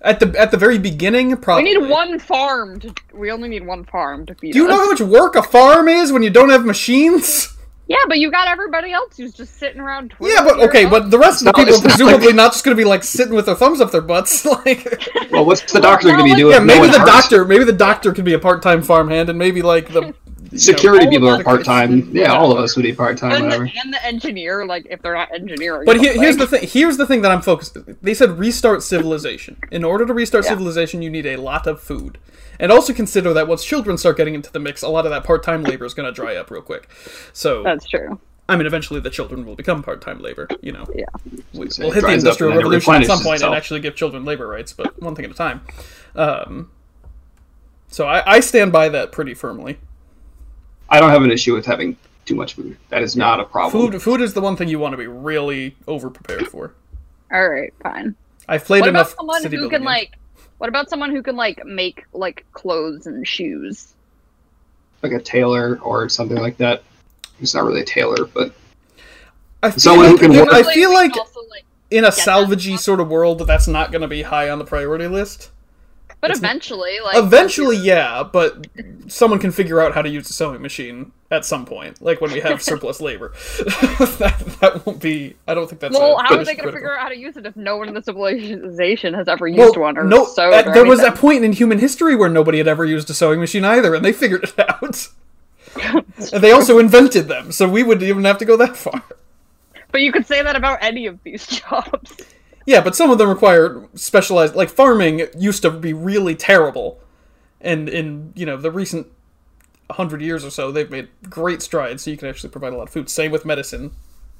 At 0.00 0.20
the 0.20 0.34
at 0.38 0.50
the 0.50 0.56
very 0.56 0.78
beginning, 0.78 1.36
probably 1.38 1.64
we 1.64 1.74
need 1.78 1.88
one 1.90 2.18
farm. 2.18 2.80
To, 2.80 2.94
we 3.12 3.30
only 3.30 3.48
need 3.48 3.66
one 3.66 3.84
farm 3.84 4.26
to 4.26 4.34
feed 4.34 4.52
Do 4.52 4.58
you 4.58 4.64
us. 4.66 4.70
know 4.70 4.76
how 4.76 4.90
much 4.90 5.00
work 5.00 5.34
a 5.36 5.42
farm 5.42 5.88
is 5.88 6.12
when 6.12 6.22
you 6.22 6.30
don't 6.30 6.50
have 6.50 6.64
machines? 6.64 7.53
Yeah, 7.86 7.98
but 8.08 8.18
you 8.18 8.30
got 8.30 8.48
everybody 8.48 8.92
else 8.92 9.16
who's 9.16 9.34
just 9.34 9.58
sitting 9.58 9.80
around. 9.80 10.14
Yeah, 10.20 10.42
but 10.42 10.58
okay, 10.68 10.86
but 10.86 11.10
the 11.10 11.18
rest 11.18 11.42
of 11.42 11.46
the 11.46 11.52
not- 11.52 11.66
people 11.66 11.74
are 11.78 11.82
presumably 11.82 12.26
like- 12.28 12.34
not 12.36 12.52
just 12.52 12.64
going 12.64 12.74
to 12.76 12.80
be 12.80 12.86
like 12.88 13.04
sitting 13.04 13.34
with 13.34 13.44
their 13.46 13.54
thumbs 13.54 13.80
up 13.80 13.90
their 13.90 14.00
butts. 14.00 14.44
like, 14.64 15.02
Well, 15.30 15.44
what's 15.44 15.60
the 15.70 15.80
Well, 15.80 15.92
doctor 15.92 16.08
going 16.08 16.18
to 16.18 16.24
be 16.24 16.34
doing? 16.34 16.52
yeah, 16.52 16.58
if 16.58 16.64
no 16.64 16.74
maybe 16.80 16.86
the 16.92 16.98
hurts? 17.00 17.10
doctor, 17.10 17.44
maybe 17.44 17.64
the 17.64 17.72
doctor 17.72 18.12
could 18.12 18.24
be 18.24 18.32
a 18.32 18.38
part-time 18.38 18.82
farmhand, 18.82 19.28
and 19.28 19.38
maybe 19.38 19.60
like 19.60 19.92
the 19.92 20.14
you 20.54 20.72
know, 20.72 20.76
Security 20.78 21.06
people 21.08 21.28
are 21.28 21.42
part 21.42 21.64
time. 21.64 22.08
Yeah, 22.14 22.32
all 22.32 22.52
of 22.52 22.58
us 22.58 22.76
would 22.76 22.82
be 22.84 22.92
part 22.94 23.18
time. 23.18 23.32
And 23.32 23.44
Whatever. 23.44 23.64
the, 23.64 23.72
and 23.82 23.92
the 23.92 24.04
engineer, 24.06 24.64
like 24.64 24.86
if 24.88 25.02
they're 25.02 25.14
not 25.14 25.32
engineering. 25.34 25.84
But 25.84 25.98
here, 26.00 26.12
here's 26.12 26.36
the 26.36 26.46
thing. 26.46 26.66
Here's 26.68 26.96
the 26.96 27.06
thing 27.06 27.22
that 27.22 27.32
I'm 27.32 27.42
focused. 27.42 27.76
They 28.02 28.14
said 28.14 28.38
restart 28.38 28.82
civilization. 28.84 29.56
In 29.72 29.82
order 29.82 30.06
to 30.06 30.14
restart 30.14 30.44
Yeah. 30.44 30.50
civilization, 30.50 31.02
you 31.02 31.10
need 31.10 31.26
a 31.26 31.36
lot 31.38 31.66
of 31.66 31.80
food, 31.82 32.18
and 32.60 32.70
also 32.70 32.92
consider 32.92 33.32
that 33.32 33.48
once 33.48 33.64
children 33.64 33.98
start 33.98 34.16
getting 34.16 34.34
into 34.34 34.52
the 34.52 34.60
mix, 34.60 34.82
a 34.82 34.88
lot 34.88 35.06
of 35.06 35.10
that 35.10 35.24
part-time 35.24 35.64
labor 35.64 35.84
is 35.84 35.92
going 35.94 36.06
to 36.06 36.12
dry 36.12 36.36
up 36.36 36.50
real 36.52 36.62
quick. 36.62 36.88
So, 37.32 37.62
That's 37.64 37.86
true. 37.88 38.20
I 38.48 38.56
mean, 38.56 38.66
eventually 38.66 39.00
the 39.00 39.10
children 39.10 39.44
will 39.46 39.56
become 39.56 39.82
part-time 39.82 40.20
labor. 40.20 40.46
You 40.60 40.72
know, 40.72 40.84
Yeah. 40.94 41.06
we, 41.52 41.70
So 41.70 41.82
we'll 41.84 41.92
hit 41.92 42.02
the 42.02 42.12
industrial 42.12 42.52
and 42.52 42.58
then 42.60 42.66
it 42.66 42.68
revolution 42.68 42.94
at 42.94 43.06
some 43.06 43.18
replenishes 43.18 43.24
point 43.26 43.42
and 43.42 43.54
actually 43.54 43.80
give 43.80 43.96
children 43.96 44.24
labor 44.24 44.46
rights, 44.46 44.72
but 44.72 45.00
one 45.02 45.14
thing 45.16 45.24
at 45.24 45.30
a 45.30 45.34
time. 45.34 45.62
Um, 46.14 46.70
so 47.88 48.06
I, 48.06 48.34
I 48.34 48.40
stand 48.40 48.70
by 48.72 48.88
that 48.90 49.12
pretty 49.12 49.34
firmly. 49.34 49.78
I 50.94 51.00
don't 51.00 51.10
have 51.10 51.22
an 51.22 51.30
issue 51.30 51.54
with 51.54 51.66
having 51.66 51.96
too 52.24 52.34
much 52.34 52.54
food. 52.54 52.76
That 52.88 53.02
is 53.02 53.16
not 53.16 53.40
a 53.40 53.44
problem. 53.44 53.92
Food, 53.92 54.02
food 54.02 54.20
is 54.20 54.32
the 54.32 54.40
one 54.40 54.56
thing 54.56 54.68
you 54.68 54.78
want 54.78 54.92
to 54.92 54.96
be 54.96 55.06
really 55.06 55.76
over 55.86 56.08
prepared 56.08 56.48
for. 56.48 56.72
All 57.32 57.48
right, 57.48 57.74
fine. 57.82 58.14
I've 58.48 58.64
played 58.64 58.82
What 58.82 58.90
about 58.90 59.10
someone 59.10 59.42
city 59.42 59.56
who 59.56 59.68
can 59.68 59.80
games. 59.80 59.86
like? 59.86 60.18
What 60.58 60.68
about 60.68 60.88
someone 60.88 61.10
who 61.10 61.22
can 61.22 61.36
like 61.36 61.64
make 61.64 62.04
like 62.12 62.46
clothes 62.52 63.06
and 63.06 63.26
shoes? 63.26 63.94
like 65.04 65.12
a 65.12 65.20
tailor 65.20 65.78
or 65.82 66.08
something 66.08 66.38
like 66.38 66.56
that. 66.56 66.82
He's 67.38 67.54
not 67.54 67.64
really 67.64 67.82
a 67.82 67.84
tailor, 67.84 68.24
but 68.24 68.54
I 69.62 69.70
feel 69.70 69.78
someone 69.78 70.06
who 70.06 70.12
like, 70.12 70.20
can 70.20 70.50
I 70.50 70.62
feel 70.74 70.92
like 70.92 71.16
also, 71.16 71.40
like, 71.50 71.64
in 71.90 72.04
a 72.04 72.10
that 72.10 72.14
salvagey 72.14 72.78
sort 72.78 73.00
of 73.00 73.08
world, 73.08 73.46
that's 73.46 73.68
not 73.68 73.92
going 73.92 74.02
to 74.02 74.08
be 74.08 74.22
high 74.22 74.48
on 74.48 74.58
the 74.58 74.64
priority 74.64 75.06
list. 75.06 75.50
But 76.24 76.30
it's- 76.30 76.38
eventually, 76.38 76.98
like 77.04 77.16
Eventually, 77.16 77.76
yeah, 77.76 78.22
but 78.22 78.66
someone 79.08 79.38
can 79.38 79.50
figure 79.52 79.80
out 79.80 79.94
how 79.94 80.00
to 80.02 80.08
use 80.08 80.28
a 80.30 80.32
sewing 80.32 80.62
machine 80.62 81.12
at 81.30 81.44
some 81.44 81.66
point, 81.66 82.00
like 82.00 82.20
when 82.20 82.32
we 82.32 82.40
have 82.40 82.62
surplus 82.70 83.00
labor. 83.00 83.32
that, 83.58 84.56
that 84.60 84.86
won't 84.86 85.00
be. 85.00 85.36
I 85.46 85.52
don't 85.54 85.68
think 85.68 85.80
that's. 85.80 85.96
Well, 85.98 86.16
how 86.18 86.36
are 86.36 86.44
they 86.44 86.54
going 86.54 86.68
to 86.68 86.72
figure 86.72 86.94
out 86.96 87.02
how 87.02 87.08
to 87.10 87.16
use 87.16 87.36
it 87.36 87.44
if 87.44 87.56
no 87.56 87.76
one 87.76 87.88
in 87.88 87.94
the 87.94 88.02
civilization 88.02 89.12
has 89.14 89.28
ever 89.28 89.46
used 89.46 89.58
Well, 89.58 89.74
one 89.82 89.98
or 89.98 90.04
no, 90.04 90.24
sewed 90.24 90.54
uh, 90.54 90.62
or 90.66 90.72
there 90.74 90.84
was 90.84 91.00
anything? 91.00 91.18
a 91.18 91.20
point 91.20 91.44
in 91.44 91.52
human 91.52 91.78
history 91.78 92.16
where 92.16 92.30
nobody 92.30 92.58
had 92.58 92.68
ever 92.68 92.84
used 92.84 93.10
a 93.10 93.14
sewing 93.14 93.40
machine 93.40 93.64
either, 93.64 93.94
and 93.94 94.04
they 94.04 94.12
figured 94.12 94.44
it 94.44 94.58
out. 94.58 95.08
And 96.32 96.40
they 96.42 96.52
also 96.52 96.78
invented 96.78 97.26
them, 97.26 97.50
so 97.50 97.68
we 97.68 97.82
wouldn't 97.82 98.08
even 98.08 98.24
have 98.24 98.38
to 98.38 98.44
go 98.44 98.56
that 98.58 98.76
far. 98.76 99.02
But 99.90 100.02
you 100.02 100.12
could 100.12 100.24
say 100.26 100.40
that 100.40 100.54
about 100.56 100.78
any 100.82 101.06
of 101.06 101.20
these 101.24 101.46
jobs. 101.46 102.16
Yeah, 102.66 102.80
but 102.80 102.96
some 102.96 103.10
of 103.10 103.18
them 103.18 103.28
require 103.28 103.82
specialized. 103.94 104.54
Like 104.54 104.70
farming 104.70 105.26
used 105.36 105.62
to 105.62 105.70
be 105.70 105.92
really 105.92 106.34
terrible, 106.34 107.00
and 107.60 107.88
in 107.88 108.32
you 108.34 108.46
know 108.46 108.56
the 108.56 108.70
recent 108.70 109.06
hundred 109.90 110.22
years 110.22 110.44
or 110.44 110.50
so, 110.50 110.72
they've 110.72 110.90
made 110.90 111.08
great 111.28 111.60
strides. 111.62 112.02
So 112.02 112.10
you 112.10 112.16
can 112.16 112.28
actually 112.28 112.50
provide 112.50 112.72
a 112.72 112.76
lot 112.76 112.84
of 112.84 112.90
food. 112.90 113.10
Same 113.10 113.30
with 113.30 113.44
medicine. 113.44 113.92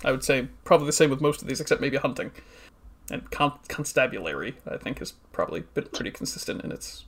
I 0.04 0.10
would 0.10 0.24
say 0.24 0.48
probably 0.64 0.86
the 0.86 0.92
same 0.92 1.10
with 1.10 1.20
most 1.20 1.42
of 1.42 1.48
these, 1.48 1.60
except 1.60 1.80
maybe 1.80 1.96
hunting 1.98 2.30
and 3.10 3.30
con- 3.30 3.58
constabulary. 3.68 4.54
I 4.66 4.78
think 4.78 5.02
is 5.02 5.12
probably 5.32 5.60
been 5.74 5.84
pretty 5.92 6.10
consistent 6.10 6.64
in 6.64 6.72
its 6.72 7.04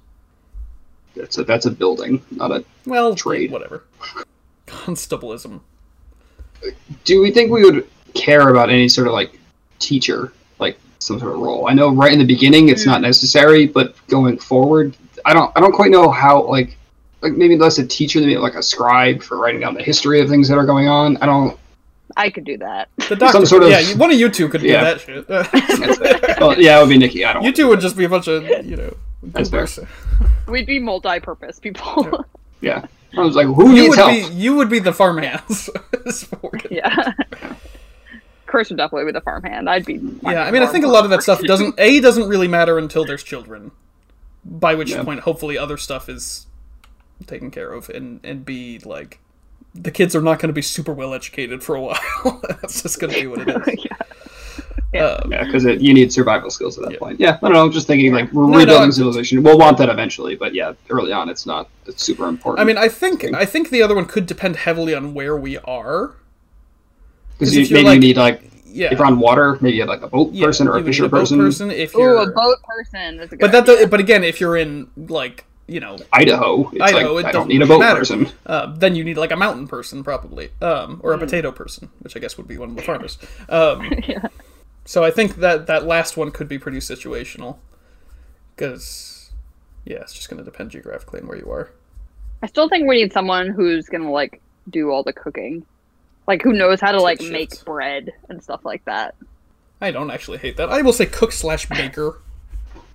That's 1.15 1.39
a 1.39 1.45
that's 1.45 1.65
a 1.67 1.71
building, 1.71 2.23
not 2.31 2.51
a. 2.53 2.65
well 2.85 3.15
Trade. 3.15 3.51
whatever 3.51 3.85
constablism. 4.67 5.61
Do 7.05 7.21
we 7.23 7.31
think 7.31 7.51
we 7.51 7.65
would 7.65 7.89
care 8.15 8.49
about 8.51 8.71
any 8.71 8.89
sort 8.89 9.07
of 9.07 9.13
like 9.15 9.39
teacher, 9.79 10.33
some 10.99 11.19
sort 11.19 11.35
of 11.35 11.41
role? 11.41 11.69
I 11.69 11.75
know 11.75 11.91
right 11.91 12.13
in 12.13 12.19
the 12.19 12.25
beginning 12.25 12.69
it's 12.69 12.87
not 12.87 12.99
hmm. 12.99 13.05
necessary, 13.05 13.67
but 13.67 13.95
going 14.09 14.39
forward, 14.39 14.97
I 15.25 15.33
don't 15.33 15.53
I 15.57 15.61
don't 15.61 15.73
quite 15.73 15.91
know 15.91 16.11
how 16.11 16.43
like 16.45 16.77
like 17.23 17.33
maybe 17.33 17.57
less 17.57 17.79
a 17.79 17.87
teacher 17.87 18.21
than 18.21 18.29
maybe 18.29 18.41
like 18.41 18.55
a 18.55 18.63
scribe 18.63 19.23
for 19.23 19.39
writing 19.39 19.61
down 19.61 19.75
the 19.75 19.83
history 19.83 20.21
of 20.21 20.29
things 20.29 20.49
that 20.49 20.57
are 20.57 20.67
going 20.67 20.89
on. 20.89 21.17
I 21.19 21.27
don't. 21.27 21.59
I 22.17 22.31
could 22.31 22.45
do 22.45 22.57
that. 22.59 22.89
The 23.09 23.17
doctor, 23.17 23.45
sort 23.45 23.65
of- 23.65 23.71
yeah, 23.71 23.81
you- 23.81 23.97
one 23.97 24.11
of 24.11 24.19
you 24.19 24.31
two 24.31 24.49
could 24.49 24.63
do 24.63 24.69
Yeah. 24.69 24.95
that 24.95 25.01
shit. 25.01 25.29
Well, 26.41 26.59
yeah, 26.61 26.79
it 26.79 26.83
would 26.83 26.91
be 26.91 26.99
Nikki. 26.99 27.25
I 27.25 27.33
don't. 27.33 27.43
you 27.43 27.53
two 27.53 27.67
would 27.69 27.81
just 27.81 27.97
be 27.97 28.05
a 28.05 28.09
bunch 28.09 28.29
of 28.29 28.45
you 28.65 28.77
know. 28.77 28.95
That's 29.23 29.49
fair. 29.49 29.67
We'd 30.49 30.67
be 30.67 30.79
multi-purpose 30.79 31.59
people. 31.59 32.25
Yeah, 32.61 32.87
I 33.17 33.21
was 33.21 33.37
like, 33.37 33.47
who 33.47 33.69
You 33.69 33.83
needs 33.83 33.89
would 33.91 33.99
help? 33.99 34.11
be 34.11 34.35
you 34.35 34.55
would 34.57 34.69
be 34.69 34.79
the 34.79 34.93
farmhands. 34.93 35.71
yeah. 36.71 37.13
Chris 38.47 38.69
would 38.71 38.77
definitely 38.79 39.07
be 39.07 39.13
the 39.13 39.21
farmhand. 39.21 39.69
I'd 39.69 39.85
be. 39.85 39.95
yeah, 40.23 40.43
I 40.45 40.51
mean, 40.51 40.63
I 40.63 40.67
think 40.67 40.85
a 40.85 40.89
lot 40.89 41.05
of 41.05 41.11
that 41.11 41.23
stuff 41.23 41.43
doesn't 41.43 41.75
a 41.79 42.01
doesn't 42.01 42.29
really 42.29 42.49
matter 42.49 42.79
until 42.79 43.05
there's 43.05 43.23
children, 43.23 43.73
by 44.45 44.75
which 44.75 44.91
Yeah. 44.91 45.03
point 45.05 45.21
hopefully 45.21 45.59
other 45.59 45.77
stuff 45.77 46.09
is 46.09 46.47
taken 47.27 47.51
care 47.51 47.73
of, 47.73 47.89
and 47.91 48.21
and 48.23 48.45
b 48.45 48.79
like 48.85 49.21
the 49.75 49.91
kids 49.91 50.17
are 50.17 50.23
not 50.23 50.39
going 50.39 50.49
to 50.49 50.55
be 50.55 50.63
super 50.63 50.93
well 50.93 51.13
educated 51.13 51.63
for 51.63 51.75
a 51.77 51.81
while. 51.83 52.41
That's 52.49 52.83
just 52.83 52.99
going 53.01 53.13
to 53.13 53.21
be 53.21 53.27
what 53.27 53.41
it 53.41 53.49
is. 53.69 53.85
yeah. 53.85 53.97
Um, 55.03 55.31
Yeah, 55.33 55.45
because 55.45 55.65
you 55.65 55.93
need 55.93 56.11
survival 56.13 56.49
skills 56.49 56.79
at 56.79 56.85
that 56.85 56.93
Yeah. 56.93 56.99
point. 56.99 57.21
Yeah, 57.21 57.33
I 57.35 57.39
don't 57.41 57.53
know. 57.53 57.65
I'm 57.65 57.73
just 57.73 57.87
thinking 57.87 58.13
like 58.15 58.33
we're 58.33 58.45
No, 58.45 58.53
no, 58.53 58.59
rebuilding 58.59 58.83
I'm- 58.83 58.93
civilization. 58.93 59.43
We'll 59.43 59.59
want 59.59 59.77
that 59.79 59.91
eventually, 59.91 60.37
but 60.37 60.55
yeah, 60.55 60.73
early 60.89 61.13
on, 61.13 61.29
it's 61.29 61.45
not. 61.45 61.69
It's 61.87 62.03
super 62.03 62.27
important. 62.29 62.61
I 62.61 62.65
mean, 62.65 62.79
I 62.79 62.89
think 62.89 63.25
I 63.35 63.45
think 63.45 63.69
the 63.71 63.83
other 63.83 63.95
one 63.95 64.07
could 64.07 64.25
depend 64.27 64.57
heavily 64.57 64.95
on 64.95 65.13
where 65.13 65.37
we 65.37 65.59
are. 65.59 66.15
Because 67.39 67.51
'cause 67.51 67.57
you, 67.57 67.63
if 67.63 67.71
you're, 67.71 67.83
maybe 67.83 67.91
you 67.91 67.99
need 67.99 68.17
like 68.17 68.43
Yeah, 68.65 68.89
if 68.91 68.99
you're 68.99 69.07
on 69.07 69.19
water, 69.19 69.59
maybe 69.61 69.77
you 69.77 69.83
have 69.83 69.89
like 69.89 70.03
a 70.03 70.09
boat 70.09 70.33
yeah, 70.33 70.47
person 70.47 70.69
or 70.69 70.77
a 70.77 70.81
would 70.81 70.85
need 70.87 70.87
fisher 70.87 71.09
boat 71.09 71.37
person. 71.37 71.71
If 71.71 71.97
you're, 71.97 72.17
a 72.19 72.27
boat 72.27 72.59
person. 72.63 73.17
That's 73.19 73.33
a 73.33 73.37
good 73.37 73.51
but 73.53 73.53
that, 73.53 73.69
idea. 73.69 73.87
but 73.89 74.01
again, 74.01 74.25
if 74.25 74.41
you're 74.41 74.57
in 74.57 74.91
like 74.97 75.45
you 75.69 75.81
know 75.81 76.07
Idaho, 76.13 76.71
it's 76.73 76.93
Idaho, 76.93 77.15
like 77.15 77.17
it 77.19 77.25
I 77.25 77.33
doesn't 77.33 77.33
don't 77.33 77.49
need 77.49 77.63
a 77.63 77.67
boat 77.67 77.81
matter. 77.81 78.01
person. 78.01 78.31
Uh, 78.47 78.75
then 78.77 78.95
you 78.95 79.05
need 79.05 79.17
like 79.17 79.33
a 79.33 79.37
mountain 79.37 79.67
person, 79.69 80.05
probably, 80.05 80.51
um, 80.63 81.01
or 81.03 81.13
a 81.15 81.19
potato 81.19 81.53
person, 81.53 81.91
which 82.01 82.17
I 82.17 82.21
guess 82.21 82.37
would 82.39 82.49
be 82.49 82.59
one 82.59 82.71
of 82.71 82.77
the 82.77 82.83
farmers. 82.83 83.19
Um, 83.49 83.93
Yeah. 84.07 84.29
So 84.85 85.03
I 85.05 85.11
think 85.11 85.37
that 85.37 85.67
that 85.67 85.85
last 85.87 86.17
one 86.17 86.31
could 86.31 86.49
be 86.49 86.59
pretty 86.59 86.79
situational, 86.79 87.59
because 88.55 89.31
yeah, 89.85 89.99
it's 89.99 90.15
just 90.15 90.29
going 90.29 90.39
to 90.39 90.45
depend 90.45 90.71
geographically 90.71 91.21
on 91.21 91.27
where 91.29 91.39
you 91.39 91.51
are. 91.51 91.71
I 92.43 92.47
still 92.47 92.69
think 92.69 92.89
we 92.89 92.97
need 93.03 93.13
someone 93.13 93.49
who's 93.51 93.89
gonna 93.89 94.11
like 94.11 94.41
do 94.71 94.91
all 94.91 95.03
the 95.03 95.13
cooking, 95.13 95.67
like 96.27 96.43
who 96.43 96.53
knows 96.53 96.81
how 96.81 96.93
to 96.93 97.01
like 97.01 97.21
Shit. 97.21 97.33
make 97.33 97.65
bread 97.65 98.13
and 98.29 98.43
stuff 98.43 98.65
like 98.65 98.85
that. 98.85 99.15
I 99.81 99.91
don't 99.91 100.11
actually 100.11 100.39
hate 100.39 100.57
that. 100.57 100.71
I 100.71 100.83
will 100.83 100.93
say 100.93 101.07
cook 101.07 101.33
slash 101.33 101.69
baker. 101.69 102.21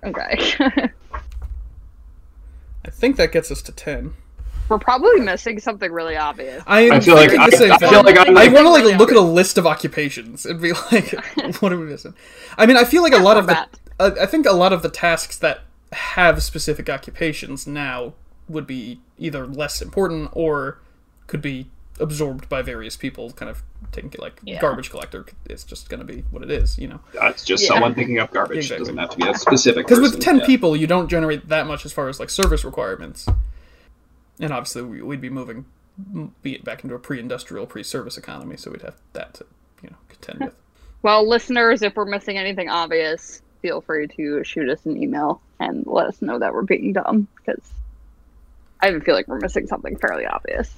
Okay. 0.04 0.54
I 2.84 2.90
think 2.90 3.16
that 3.16 3.32
gets 3.32 3.50
us 3.50 3.62
to 3.62 3.72
ten. 3.72 4.14
We're 4.68 4.78
probably 4.78 5.20
missing 5.20 5.60
something 5.60 5.92
really 5.92 6.16
obvious. 6.16 6.62
I, 6.66 6.90
I 6.90 7.00
feel 7.00 7.14
like 7.14 7.30
thinking 7.30 7.70
I, 7.70 7.74
I 7.74 7.78
feel 7.78 8.02
like 8.02 8.16
I'm 8.18 8.36
I 8.36 8.48
want 8.48 8.66
to 8.66 8.70
like 8.70 8.82
Really 8.84 8.96
look 8.96 9.10
at 9.10 9.16
a 9.16 9.20
list 9.20 9.58
of 9.58 9.66
occupations 9.66 10.46
and 10.46 10.60
be 10.60 10.72
like, 10.92 11.12
what 11.60 11.72
are 11.72 11.78
we 11.78 11.86
missing? 11.86 12.14
I 12.56 12.66
mean, 12.66 12.76
I 12.76 12.84
feel 12.84 13.02
like 13.02 13.12
a 13.12 13.18
lot 13.18 13.36
of 13.36 13.46
the, 13.46 13.66
uh, 14.00 14.12
I 14.20 14.26
think 14.26 14.46
a 14.46 14.52
lot 14.52 14.72
of 14.72 14.82
the 14.82 14.88
tasks 14.88 15.36
that 15.38 15.60
have 15.92 16.42
specific 16.42 16.88
occupations 16.88 17.66
now 17.66 18.14
would 18.48 18.66
be 18.66 19.00
either 19.18 19.46
less 19.46 19.82
important 19.82 20.30
or 20.32 20.78
could 21.26 21.42
be 21.42 21.68
absorbed 22.00 22.48
by 22.48 22.62
various 22.62 22.96
people. 22.96 23.30
Kind 23.32 23.50
of 23.50 23.62
taking 23.92 24.10
it 24.12 24.20
like 24.20 24.40
Yeah. 24.44 24.60
garbage 24.60 24.90
collector. 24.90 25.26
It's 25.48 25.64
just 25.64 25.88
going 25.88 26.00
to 26.00 26.06
be 26.06 26.22
what 26.30 26.42
it 26.42 26.50
is, 26.50 26.78
you 26.78 26.88
know. 26.88 27.00
Uh, 27.20 27.26
it's 27.26 27.44
just 27.44 27.62
Yeah. 27.64 27.68
someone 27.70 27.94
picking 27.94 28.18
up 28.18 28.32
garbage. 28.32 28.58
Exactly. 28.58 28.76
It 28.76 28.78
doesn't 28.80 28.98
have 28.98 29.10
to 29.10 29.16
be 29.18 29.28
a 29.28 29.34
specific. 29.34 29.86
Because 29.86 30.00
with 30.00 30.20
ten 30.20 30.38
yeah. 30.38 30.46
people, 30.46 30.74
you 30.76 30.86
don't 30.86 31.08
generate 31.08 31.48
that 31.48 31.66
much 31.66 31.84
as 31.84 31.92
far 31.92 32.08
as 32.08 32.18
like 32.18 32.30
service 32.30 32.64
requirements, 32.64 33.26
and 34.40 34.52
obviously 34.52 34.82
we- 34.82 35.02
we'd 35.02 35.20
be 35.20 35.30
moving 35.30 35.64
be 36.42 36.54
it 36.54 36.64
back 36.64 36.82
into 36.82 36.96
a 36.96 36.98
pre-industrial, 36.98 37.66
pre-service 37.66 38.16
economy, 38.16 38.56
so 38.56 38.70
we'd 38.70 38.80
have 38.82 38.96
that 39.12 39.34
to 39.34 39.44
you 39.82 39.90
know 39.90 39.96
contend 40.08 40.40
with. 40.40 40.54
Well, 41.02 41.28
listeners, 41.28 41.82
if 41.82 41.96
we're 41.96 42.04
missing 42.04 42.38
anything 42.38 42.68
obvious, 42.68 43.42
feel 43.60 43.80
free 43.80 44.06
to 44.06 44.44
shoot 44.44 44.68
us 44.68 44.86
an 44.86 45.02
email 45.02 45.42
and 45.58 45.84
let 45.84 46.06
us 46.06 46.22
know 46.22 46.38
that 46.38 46.54
we're 46.54 46.62
being 46.62 46.92
dumb 46.92 47.26
because 47.36 47.60
I 48.80 48.86
even 48.88 49.00
feel 49.00 49.16
like 49.16 49.26
we're 49.26 49.40
missing 49.40 49.66
something 49.66 49.96
fairly 49.98 50.26
obvious. 50.26 50.72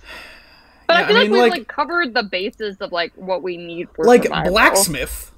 But 0.86 0.94
Yeah, 0.94 1.04
I 1.04 1.06
feel 1.08 1.16
I 1.16 1.20
like 1.20 1.30
we've 1.30 1.40
like- 1.40 1.50
like, 1.52 1.68
covered 1.68 2.14
the 2.14 2.22
bases 2.22 2.76
of 2.80 2.92
like 2.92 3.12
what 3.16 3.42
we 3.42 3.56
need 3.56 3.88
for 3.94 4.04
like 4.04 4.24
survival. 4.24 4.52
blacksmith. 4.52 5.30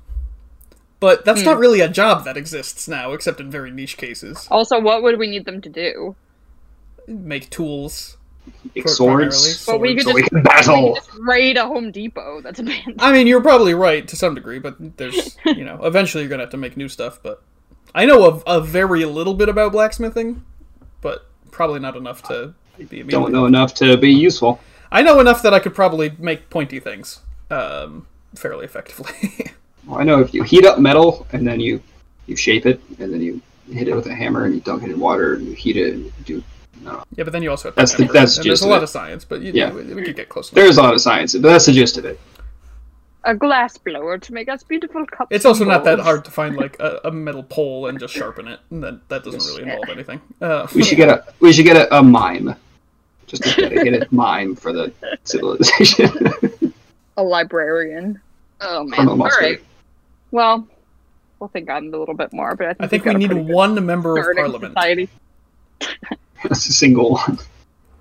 But 0.98 1.24
that's 1.24 1.40
Hmm. 1.40 1.46
not 1.46 1.58
really 1.58 1.80
a 1.80 1.88
job 1.88 2.24
that 2.24 2.36
exists 2.36 2.88
now, 2.88 3.12
except 3.12 3.38
in 3.38 3.50
very 3.50 3.70
niche 3.70 3.96
cases. 3.96 4.48
Also, 4.50 4.80
what 4.80 5.02
would 5.02 5.18
we 5.18 5.28
need 5.28 5.44
them 5.44 5.60
to 5.60 5.68
do? 5.68 6.16
Make 7.06 7.50
tools. 7.50 8.16
Make 8.74 8.84
pr- 8.84 8.88
swords. 8.90 9.66
But 9.66 9.80
we 9.80 9.94
could 9.94 10.04
So 10.04 10.12
we 10.14 10.22
just, 10.22 10.28
can 10.30 10.38
we 10.38 10.42
battle. 10.42 10.94
could 10.94 11.04
just 11.04 11.18
raid 11.20 11.56
a 11.58 11.66
Home 11.66 11.90
Depot 11.90 12.40
that's 12.40 12.58
abandoned. 12.60 12.96
I 12.98 13.12
mean, 13.12 13.26
you're 13.26 13.40
probably 13.42 13.74
right 13.74 14.06
to 14.08 14.16
some 14.16 14.34
degree, 14.34 14.58
but 14.58 14.96
there's, 14.96 15.36
you 15.44 15.64
know, 15.64 15.80
eventually 15.84 16.22
you're 16.24 16.30
gonna 16.30 16.44
have 16.44 16.50
to 16.50 16.56
make 16.56 16.76
new 16.76 16.88
stuff. 16.88 17.20
But 17.22 17.42
I 17.94 18.06
know 18.06 18.42
a, 18.46 18.56
a 18.58 18.60
very 18.60 19.04
little 19.04 19.34
bit 19.34 19.48
about 19.48 19.72
blacksmithing, 19.72 20.42
but 21.02 21.26
probably 21.50 21.80
not 21.80 21.96
enough 21.96 22.22
to 22.24 22.54
be. 22.88 23.02
Don't 23.02 23.32
know 23.32 23.46
enough 23.46 23.74
to 23.74 23.96
be 23.98 24.10
useful. 24.12 24.60
I 24.90 25.02
know 25.02 25.20
enough 25.20 25.42
that 25.42 25.52
I 25.54 25.58
could 25.58 25.74
probably 25.74 26.12
make 26.18 26.48
pointy 26.50 26.80
things 26.80 27.20
um, 27.50 28.06
fairly 28.34 28.64
effectively. 28.64 29.50
Well, 29.86 30.00
I 30.00 30.02
know 30.02 30.18
if 30.20 30.34
you 30.34 30.42
heat 30.42 30.66
up 30.66 30.80
metal 30.80 31.28
and 31.32 31.46
then 31.46 31.60
you 31.60 31.80
you 32.26 32.34
shape 32.34 32.66
it 32.66 32.80
and 32.98 33.12
then 33.14 33.20
you 33.20 33.40
hit 33.72 33.86
it 33.86 33.94
with 33.94 34.06
a 34.08 34.14
hammer 34.14 34.44
and 34.44 34.52
you 34.52 34.60
dunk 34.60 34.82
it 34.82 34.90
in 34.90 34.98
water 34.98 35.34
and 35.34 35.46
you 35.46 35.52
heat 35.52 35.76
it 35.76 35.94
and 35.94 36.04
you 36.06 36.12
do. 36.24 36.42
No, 36.82 37.04
yeah, 37.14 37.22
but 37.22 37.32
then 37.32 37.40
you 37.44 37.50
also 37.52 37.68
have 37.68 37.76
to 37.76 37.80
That's 37.82 37.92
the- 37.92 37.98
temper 37.98 38.10
it, 38.10 38.14
that's 38.18 38.36
and 38.36 38.44
just 38.44 38.62
there's 38.62 38.68
a 38.68 38.68
lot 38.68 38.78
it. 38.78 38.82
of 38.82 38.88
science, 38.88 39.24
but 39.24 39.42
you, 39.42 39.52
Yeah. 39.54 39.72
we, 39.72 39.82
we 39.94 40.02
could 40.02 40.16
get 40.16 40.28
close. 40.28 40.50
Enough. 40.50 40.56
there's 40.56 40.76
a 40.78 40.82
lot 40.82 40.92
of 40.92 41.00
science, 41.00 41.34
but 41.34 41.42
that's 41.42 41.66
the 41.66 41.72
gist 41.72 41.98
of 41.98 42.04
it. 42.04 42.18
A 43.22 43.32
glass 43.36 43.78
blower 43.78 44.18
to 44.18 44.32
make 44.34 44.48
us 44.48 44.64
beautiful 44.64 45.06
cups. 45.06 45.28
It's 45.30 45.44
also 45.44 45.62
and 45.62 45.70
not 45.70 45.84
that 45.84 46.00
hard 46.00 46.24
to 46.24 46.32
find 46.32 46.56
like 46.64 46.76
a, 46.80 47.00
a 47.04 47.12
metal 47.12 47.44
pole 47.44 47.86
and 47.86 48.00
just 48.00 48.12
sharpen 48.12 48.48
it, 48.48 48.58
and 48.70 48.82
that 48.82 49.08
that 49.08 49.22
doesn't 49.22 49.38
really 49.40 49.70
involve 49.70 49.88
anything. 49.88 50.20
Uh, 50.40 50.66
We 50.74 50.82
should 50.82 50.96
get 50.96 51.08
a 51.10 51.24
we 51.38 51.52
should 51.52 51.64
get 51.64 51.76
a, 51.76 51.96
a 51.98 52.02
mime, 52.02 52.56
just 53.26 53.42
get 53.42 53.58
a 53.58 53.60
dedicated 53.68 54.10
mime 54.12 54.54
for 54.56 54.72
the 54.72 54.92
civilization. 55.24 56.72
A 57.16 57.22
librarian. 57.22 58.20
Oh 58.60 58.84
man! 58.84 58.96
From 58.96 59.08
a 59.08 59.10
All 59.12 59.16
mustard. 59.16 59.42
right. 59.42 59.62
Well, 60.30 60.66
we'll 61.38 61.48
think 61.48 61.68
on 61.70 61.86
it 61.86 61.94
a 61.94 61.98
little 61.98 62.14
bit 62.14 62.32
more, 62.32 62.54
but 62.56 62.76
I 62.80 62.86
think, 62.86 63.06
I 63.06 63.12
think 63.12 63.18
we've 63.18 63.28
we 63.28 63.28
got 63.28 63.36
a 63.36 63.42
need 63.44 63.54
one 63.54 63.86
member 63.86 64.18
of 64.18 64.36
parliament. 64.36 64.72
Society. 64.74 65.08
That's 66.42 66.66
a 66.66 66.72
single 66.72 67.12
one. 67.12 67.38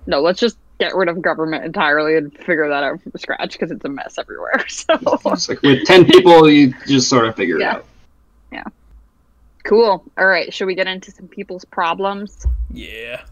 No, 0.06 0.20
let's 0.20 0.38
just 0.40 0.56
get 0.78 0.94
rid 0.94 1.08
of 1.08 1.20
government 1.22 1.64
entirely 1.64 2.16
and 2.16 2.32
figure 2.38 2.68
that 2.68 2.82
out 2.82 3.00
from 3.02 3.12
scratch 3.16 3.52
because 3.52 3.70
it's 3.70 3.84
a 3.84 3.88
mess 3.88 4.18
everywhere. 4.18 4.64
So 4.68 4.94
It's 5.32 5.48
like 5.48 5.62
with 5.62 5.84
ten 5.86 6.04
people, 6.04 6.48
you 6.50 6.74
just 6.86 7.08
sort 7.08 7.26
of 7.26 7.34
figure 7.36 7.58
Yeah. 7.58 7.70
it 7.70 7.76
out. 7.76 7.84
Yeah. 8.52 8.64
Cool. 9.64 10.04
All 10.16 10.26
right, 10.26 10.52
should 10.54 10.66
we 10.66 10.74
get 10.74 10.86
into 10.86 11.10
some 11.10 11.26
people's 11.28 11.64
problems? 11.64 12.46
Yeah, 12.70 13.22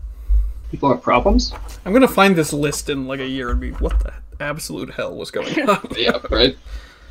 People 0.75 0.89
have 0.91 1.03
problems. 1.03 1.53
I'm 1.87 1.93
gonna 1.93 2.09
find 2.09 2.35
this 2.35 2.53
list 2.53 2.91
in 2.91 3.07
like 3.07 3.21
a 3.21 3.27
year 3.29 3.51
and 3.51 3.61
be 3.61 3.71
what 3.71 3.97
the 4.01 4.13
absolute 4.41 4.91
hell 4.91 5.15
was 5.15 5.31
going 5.31 5.57
on. 5.71 5.87
Yeah, 5.97 6.19
right. 6.33 6.57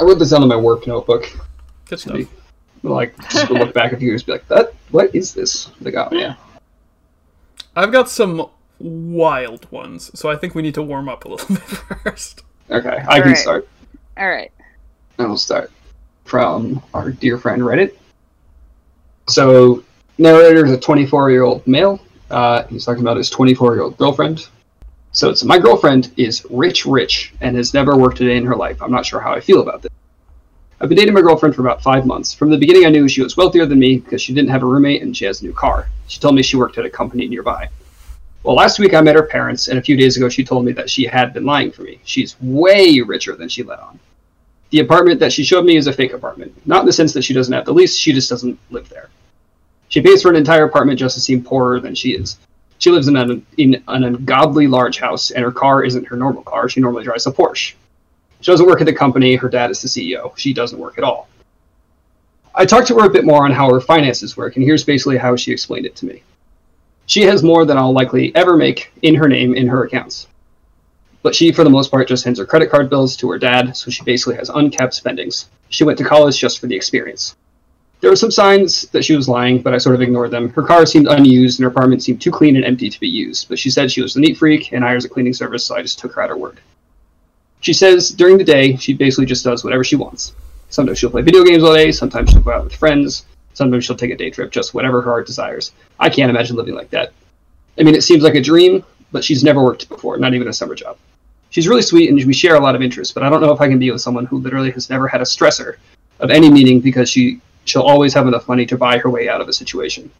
I 0.02 0.04
wrote 0.04 0.20
this 0.20 0.32
down 0.32 0.44
in 0.44 0.50
my 0.50 0.58
work 0.58 0.86
notebook. 0.86 1.24
Good 1.86 2.02
stuff. 2.02 2.18
Be- 2.18 2.28
Like 2.84 3.18
just 3.30 3.48
to 3.48 3.54
look 3.54 3.74
back 3.74 3.94
a 3.94 3.98
few 3.98 4.10
years, 4.10 4.22
be 4.22 4.34
like, 4.34 4.46
that. 4.50 4.74
What 4.92 5.16
is 5.16 5.34
this? 5.34 5.72
Like, 5.80 5.94
oh 5.96 6.10
yeah. 6.12 6.36
I've 7.74 7.94
got 7.94 8.10
some 8.10 8.50
wild 8.80 9.72
ones, 9.72 10.12
so 10.14 10.30
I 10.30 10.36
think 10.36 10.56
we 10.56 10.62
need 10.62 10.74
to 10.74 10.84
warm 10.84 11.08
up 11.08 11.24
a 11.24 11.30
little 11.30 11.48
bit 11.56 11.64
first. 11.64 12.42
Okay, 12.70 12.90
I 13.08 13.20
can 13.20 13.22
Alright. 13.30 13.38
start. 13.38 13.70
All 14.18 14.28
right. 14.30 14.52
And 15.20 15.30
we'll 15.30 15.38
start 15.38 15.72
from 16.26 16.84
our 16.94 17.12
dear 17.12 17.38
friend 17.38 17.62
Reddit. 17.62 17.96
So, 19.30 19.86
narrator 20.18 20.66
is 20.66 20.72
a 20.74 20.78
24 20.78 21.32
year 21.32 21.44
old 21.44 21.66
male. 21.66 22.02
Uh, 22.34 22.66
he's 22.68 22.84
talking 22.84 23.04
about 23.04 23.18
his 23.18 23.30
24 23.30 23.76
year 23.76 23.84
old 23.84 23.98
girlfriend. 23.98 24.48
So 25.12 25.30
it's 25.30 25.44
my 25.44 25.60
girlfriend 25.60 26.12
is 26.18 26.46
rich, 26.50 26.86
rich, 26.88 27.34
and 27.42 27.56
has 27.56 27.74
never 27.74 27.96
worked 27.96 28.20
a 28.22 28.26
day 28.26 28.36
in 28.36 28.46
her 28.46 28.56
life. 28.56 28.82
I'm 28.82 28.92
not 28.92 29.06
sure 29.06 29.20
how 29.20 29.32
I 29.32 29.40
feel 29.40 29.62
about 29.62 29.84
this. 29.84 29.92
I've 30.82 30.90
been 30.90 30.98
dating 30.98 31.14
my 31.14 31.22
girlfriend 31.22 31.56
for 31.56 31.62
about 31.62 31.84
five 31.84 32.06
months. 32.06 32.34
From 32.34 32.50
the 32.50 32.58
beginning, 32.58 32.86
I 32.86 32.90
knew 32.90 33.08
she 33.08 33.22
was 33.22 33.38
wealthier 33.38 33.68
than 33.68 33.78
me 33.78 34.00
because 34.00 34.22
she 34.22 34.34
didn't 34.34 34.50
have 34.50 34.64
a 34.64 34.66
roommate 34.66 35.04
and 35.04 35.16
she 35.16 35.26
has 35.26 35.42
a 35.42 35.46
new 35.46 35.54
car. 35.54 35.88
She 36.08 36.20
told 36.20 36.34
me 36.34 36.42
she 36.42 36.58
worked 36.58 36.80
at 36.80 36.86
a 36.86 36.90
company 36.90 37.28
nearby. 37.28 37.70
Well, 38.42 38.56
last 38.56 38.80
week 38.80 38.94
I 38.94 39.02
met 39.02 39.16
her 39.16 39.24
parents, 39.24 39.70
and 39.70 39.80
a 39.80 39.82
few 39.82 39.96
days 39.96 40.18
ago 40.18 40.28
she 40.28 40.44
told 40.44 40.66
me 40.66 40.74
that 40.74 40.90
she 40.90 41.06
had 41.06 41.34
been 41.34 41.46
lying 41.46 41.72
for 41.72 41.84
me. 41.84 42.00
She's 42.04 42.36
way 42.42 43.00
richer 43.00 43.36
than 43.36 43.48
she 43.48 43.64
let 43.64 43.80
on. 43.80 44.00
The 44.72 44.80
apartment 44.80 45.20
that 45.20 45.32
she 45.32 45.44
showed 45.44 45.64
me 45.64 45.78
is 45.78 45.88
a 45.88 45.94
fake 45.94 46.14
apartment. 46.14 46.54
Not 46.66 46.82
in 46.82 46.88
the 46.88 46.92
sense 46.92 47.14
that 47.14 47.22
she 47.22 47.34
doesn't 47.34 47.54
have 47.54 47.66
the 47.66 47.74
lease, 47.74 47.96
she 47.96 48.12
just 48.12 48.30
doesn't 48.30 48.60
live 48.72 48.90
there. 48.90 49.10
She 49.94 50.02
pays 50.02 50.24
for 50.24 50.32
an 50.32 50.36
entire 50.36 50.66
apartment 50.66 50.98
just 50.98 51.14
to 51.14 51.22
seem 51.22 51.44
poorer 51.44 51.80
than 51.80 51.94
she 51.94 52.14
is. 52.14 52.40
She 52.80 52.90
lives 52.90 53.08
in 53.08 53.16
an, 53.16 53.46
in 53.60 53.84
an 53.88 54.04
ungodly 54.04 54.66
large 54.66 54.98
house, 54.98 55.30
and 55.30 55.46
her 55.46 55.52
car 55.52 55.84
isn't 55.84 56.08
her 56.08 56.16
normal 56.16 56.42
car. 56.42 56.68
She 56.68 56.80
normally 56.80 57.04
drives 57.04 57.28
a 57.28 57.32
Porsche. 57.32 57.76
She 58.42 58.52
doesn't 58.52 58.66
work 58.66 58.82
at 58.82 58.88
the 58.88 58.94
company. 58.94 59.36
Her 59.36 59.50
dad 59.50 59.70
is 59.70 59.84
the 59.84 59.88
CEO. 59.88 60.36
She 60.36 60.52
doesn't 60.52 60.80
work 60.80 60.98
at 60.98 61.04
all. 61.04 61.30
I 62.56 62.66
talked 62.66 62.88
to 62.88 62.96
her 62.96 63.06
a 63.06 63.10
bit 63.12 63.24
more 63.24 63.46
on 63.46 63.52
how 63.52 63.72
her 63.72 63.80
finances 63.80 64.36
work, 64.36 64.56
and 64.56 64.66
here's 64.66 64.84
basically 64.84 65.18
how 65.18 65.36
she 65.36 65.52
explained 65.52 65.86
it 65.86 65.96
to 65.98 66.08
me. 66.08 66.24
She 67.06 67.22
has 67.22 67.44
more 67.44 67.64
than 67.64 67.78
I'll 67.78 67.94
likely 67.94 68.36
ever 68.36 68.58
make 68.58 68.92
in 69.04 69.14
her 69.14 69.28
name 69.28 69.54
in 69.54 69.68
her 69.68 69.84
accounts. 69.84 70.26
But 71.22 71.36
she, 71.36 71.52
for 71.52 71.64
the 71.64 71.70
most 71.70 71.92
part, 71.92 72.08
just 72.08 72.24
sends 72.24 72.40
her 72.40 72.48
credit 72.48 72.72
card 72.72 72.90
bills 72.90 73.16
to 73.18 73.30
her 73.30 73.38
dad, 73.38 73.78
so 73.78 73.92
she 73.92 74.04
basically 74.04 74.38
has 74.38 74.50
uncapped 74.50 74.96
spendings. 74.96 75.52
She 75.70 75.84
went 75.84 76.00
to 76.00 76.04
college 76.04 76.40
just 76.40 76.60
for 76.60 76.66
the 76.66 76.76
experience. 76.76 77.36
There 78.04 78.12
were 78.12 78.18
some 78.18 78.32
signs 78.32 78.82
that 78.90 79.06
she 79.06 79.16
was 79.16 79.30
lying, 79.30 79.62
but 79.62 79.74
I 79.74 79.78
sort 79.78 79.96
of 79.96 80.02
ignored 80.02 80.30
them. 80.30 80.50
Her 80.50 80.64
car 80.64 80.86
seemed 80.86 81.08
unused, 81.08 81.58
and 81.58 81.64
her 81.64 81.70
apartment 81.70 82.04
seemed 82.04 82.20
too 82.20 82.32
clean 82.32 82.58
and 82.58 82.66
empty 82.66 82.90
to 82.90 83.00
be 83.00 83.08
used, 83.08 83.48
but 83.48 83.58
she 83.58 83.70
said 83.70 83.90
she 83.90 84.02
was 84.02 84.18
a 84.18 84.20
neat 84.20 84.36
freak 84.36 84.74
and 84.74 84.84
hires 84.84 85.06
a 85.06 85.10
cleaning 85.10 85.32
service, 85.32 85.64
so 85.64 85.78
I 85.78 85.82
just 85.82 86.00
took 86.00 86.12
her 86.12 86.22
at 86.22 86.30
her 86.30 86.36
word. 86.36 86.60
She 87.62 87.72
says 87.72 88.10
during 88.10 88.38
the 88.38 88.44
day, 88.44 88.76
she 88.76 88.94
basically 88.94 89.26
just 89.26 89.46
does 89.46 89.64
whatever 89.64 89.86
she 89.86 89.96
wants. 89.96 90.34
Sometimes 90.68 91.00
she'll 91.00 91.12
play 91.12 91.22
video 91.22 91.46
games 91.46 91.64
all 91.64 91.74
day, 91.74 91.94
sometimes 91.94 92.30
she'll 92.30 92.42
go 92.42 92.52
out 92.52 92.66
with 92.66 92.76
friends, 92.76 93.26
sometimes 93.54 93.86
she'll 93.86 93.96
take 93.96 94.12
a 94.12 94.18
day 94.18 94.30
trip, 94.30 94.52
just 94.52 94.74
whatever 94.74 95.02
her 95.02 95.10
heart 95.10 95.26
desires. 95.26 95.72
I 95.98 96.10
can't 96.10 96.30
imagine 96.30 96.58
living 96.58 96.76
like 96.76 96.90
that. 96.90 97.14
I 97.80 97.84
mean, 97.84 97.96
it 97.96 98.04
seems 98.04 98.22
like 98.22 98.36
a 98.36 98.42
dream, 98.42 98.84
but 99.14 99.24
she's 99.24 99.46
never 99.46 99.64
worked 99.64 99.88
before, 99.88 100.18
not 100.18 100.34
even 100.34 100.50
a 100.50 100.54
summer 100.54 100.76
job. 100.76 100.98
She's 101.52 101.70
really 101.70 101.82
sweet 101.82 102.10
and 102.10 102.22
we 102.22 102.34
share 102.34 102.56
a 102.56 102.60
lot 102.60 102.76
of 102.76 102.82
interests, 102.82 103.14
but 103.14 103.24
I 103.24 103.30
don't 103.30 103.40
know 103.40 103.54
if 103.54 103.62
I 103.62 103.70
can 103.70 103.80
be 103.80 103.92
with 103.92 104.02
someone 104.02 104.26
who 104.26 104.40
literally 104.40 104.72
has 104.72 104.90
never 104.90 105.08
had 105.08 105.22
a 105.22 105.24
stressor 105.24 105.78
of 106.20 106.32
any 106.32 106.52
meaning 106.52 106.82
because 106.82 107.10
she 107.10 107.40
she'll 107.66 107.82
always 107.82 108.14
have 108.14 108.28
enough 108.28 108.48
money 108.48 108.66
to 108.66 108.78
buy 108.78 108.98
her 108.98 109.10
way 109.10 109.30
out 109.30 109.42
of 109.42 109.48
a 109.48 109.54
situation. 109.54 110.12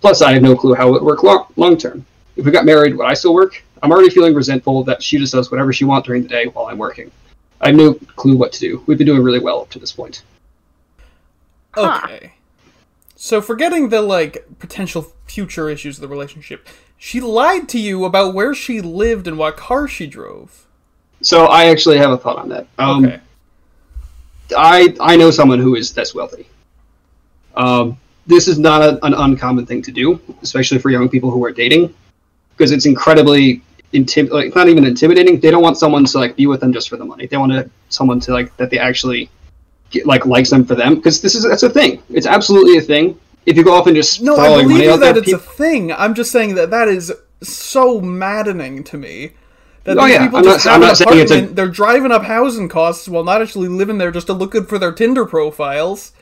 Plus, 0.00 0.22
I 0.22 0.32
have 0.32 0.42
no 0.42 0.56
clue 0.56 0.74
how 0.74 0.88
it 0.88 0.92
would 0.92 1.02
work 1.02 1.22
long, 1.22 1.46
long 1.56 1.76
term. 1.76 2.04
If 2.36 2.44
we 2.44 2.52
got 2.52 2.64
married, 2.64 2.96
would 2.96 3.06
I 3.06 3.14
still 3.14 3.34
work? 3.34 3.62
I'm 3.82 3.92
already 3.92 4.10
feeling 4.10 4.34
resentful 4.34 4.84
that 4.84 5.02
she 5.02 5.18
just 5.18 5.32
does 5.32 5.50
whatever 5.50 5.72
she 5.72 5.84
wants 5.84 6.06
during 6.06 6.22
the 6.22 6.28
day 6.28 6.46
while 6.46 6.66
I'm 6.66 6.78
working. 6.78 7.10
I 7.60 7.68
have 7.68 7.76
no 7.76 7.94
clue 7.94 8.36
what 8.36 8.52
to 8.52 8.60
do. 8.60 8.82
We've 8.86 8.96
been 8.98 9.06
doing 9.06 9.22
really 9.22 9.40
well 9.40 9.60
up 9.60 9.70
to 9.70 9.78
this 9.78 9.92
point. 9.92 10.22
Okay. 11.76 12.32
So 13.14 13.42
forgetting 13.42 13.90
the 13.90 14.00
like 14.00 14.46
potential 14.58 15.12
future 15.26 15.68
issues 15.68 15.98
of 15.98 16.02
the 16.02 16.08
relationship, 16.08 16.66
she 16.96 17.20
lied 17.20 17.68
to 17.70 17.78
you 17.78 18.04
about 18.04 18.34
where 18.34 18.54
she 18.54 18.80
lived 18.80 19.26
and 19.26 19.36
what 19.38 19.56
car 19.56 19.86
she 19.86 20.06
drove. 20.06 20.66
So 21.22 21.46
I 21.46 21.66
actually 21.66 21.98
have 21.98 22.10
a 22.10 22.16
thought 22.16 22.38
on 22.38 22.48
that. 22.48 22.66
Um, 22.78 23.04
Okay. 23.04 23.20
I 24.56 24.96
I 25.00 25.16
know 25.16 25.30
someone 25.30 25.60
who 25.60 25.76
is 25.76 25.92
this 25.92 26.14
wealthy. 26.14 26.48
Um, 27.60 27.98
this 28.26 28.48
is 28.48 28.58
not 28.58 28.80
a, 28.82 29.04
an 29.04 29.14
uncommon 29.14 29.66
thing 29.66 29.82
to 29.82 29.92
do, 29.92 30.20
especially 30.42 30.78
for 30.78 30.90
young 30.90 31.08
people 31.08 31.30
who 31.30 31.44
are 31.44 31.50
dating, 31.50 31.94
because 32.52 32.70
it's 32.70 32.86
incredibly 32.86 33.62
intim- 33.92 34.30
like 34.30 34.54
not 34.54 34.68
even 34.68 34.84
intimidating. 34.84 35.40
They 35.40 35.50
don't 35.50 35.62
want 35.62 35.76
someone 35.76 36.04
to 36.06 36.18
like 36.18 36.36
be 36.36 36.46
with 36.46 36.60
them 36.60 36.72
just 36.72 36.88
for 36.88 36.96
the 36.96 37.04
money. 37.04 37.26
They 37.26 37.36
want 37.36 37.52
to, 37.52 37.68
someone 37.88 38.20
to 38.20 38.32
like 38.32 38.56
that 38.56 38.70
they 38.70 38.78
actually 38.78 39.30
get, 39.90 40.06
like 40.06 40.26
likes 40.26 40.50
them 40.50 40.64
for 40.64 40.74
them 40.74 40.94
because 40.94 41.20
this 41.20 41.34
is 41.34 41.42
that's 41.44 41.62
a 41.62 41.70
thing. 41.70 42.02
It's 42.10 42.26
absolutely 42.26 42.78
a 42.78 42.82
thing. 42.92 43.18
If 43.46 43.56
you 43.56 43.64
go 43.64 43.72
off 43.74 43.86
and 43.86 43.96
just 43.96 44.22
No, 44.22 44.36
I 44.36 44.62
believe 44.62 45.00
that 45.00 45.16
it's 45.16 45.32
a 45.32 45.38
thing. 45.38 45.92
I'm 45.92 46.14
just 46.14 46.30
saying 46.30 46.54
that 46.54 46.70
that 46.70 46.88
is 46.88 47.12
so 47.42 48.00
maddening 48.00 48.84
to 48.84 48.96
me. 48.96 49.32
That 49.84 49.96
Oh, 49.98 50.04
these 50.04 50.14
yeah, 50.14 50.24
people 50.24 50.38
I'm 50.38 50.44
just 50.44 50.66
I'm 50.66 50.82
have 50.82 51.00
an 51.00 51.28
not 51.28 51.30
a- 51.30 51.54
they're 51.54 51.68
driving 51.68 52.12
up 52.12 52.24
housing 52.24 52.68
costs 52.68 53.08
while 53.08 53.24
not 53.24 53.40
actually 53.42 53.68
living 53.68 53.98
there 53.98 54.10
just 54.10 54.26
to 54.28 54.34
look 54.34 54.52
good 54.52 54.68
for 54.68 54.78
their 54.78 54.92
Tinder 54.92 55.24
profiles. 55.26 56.12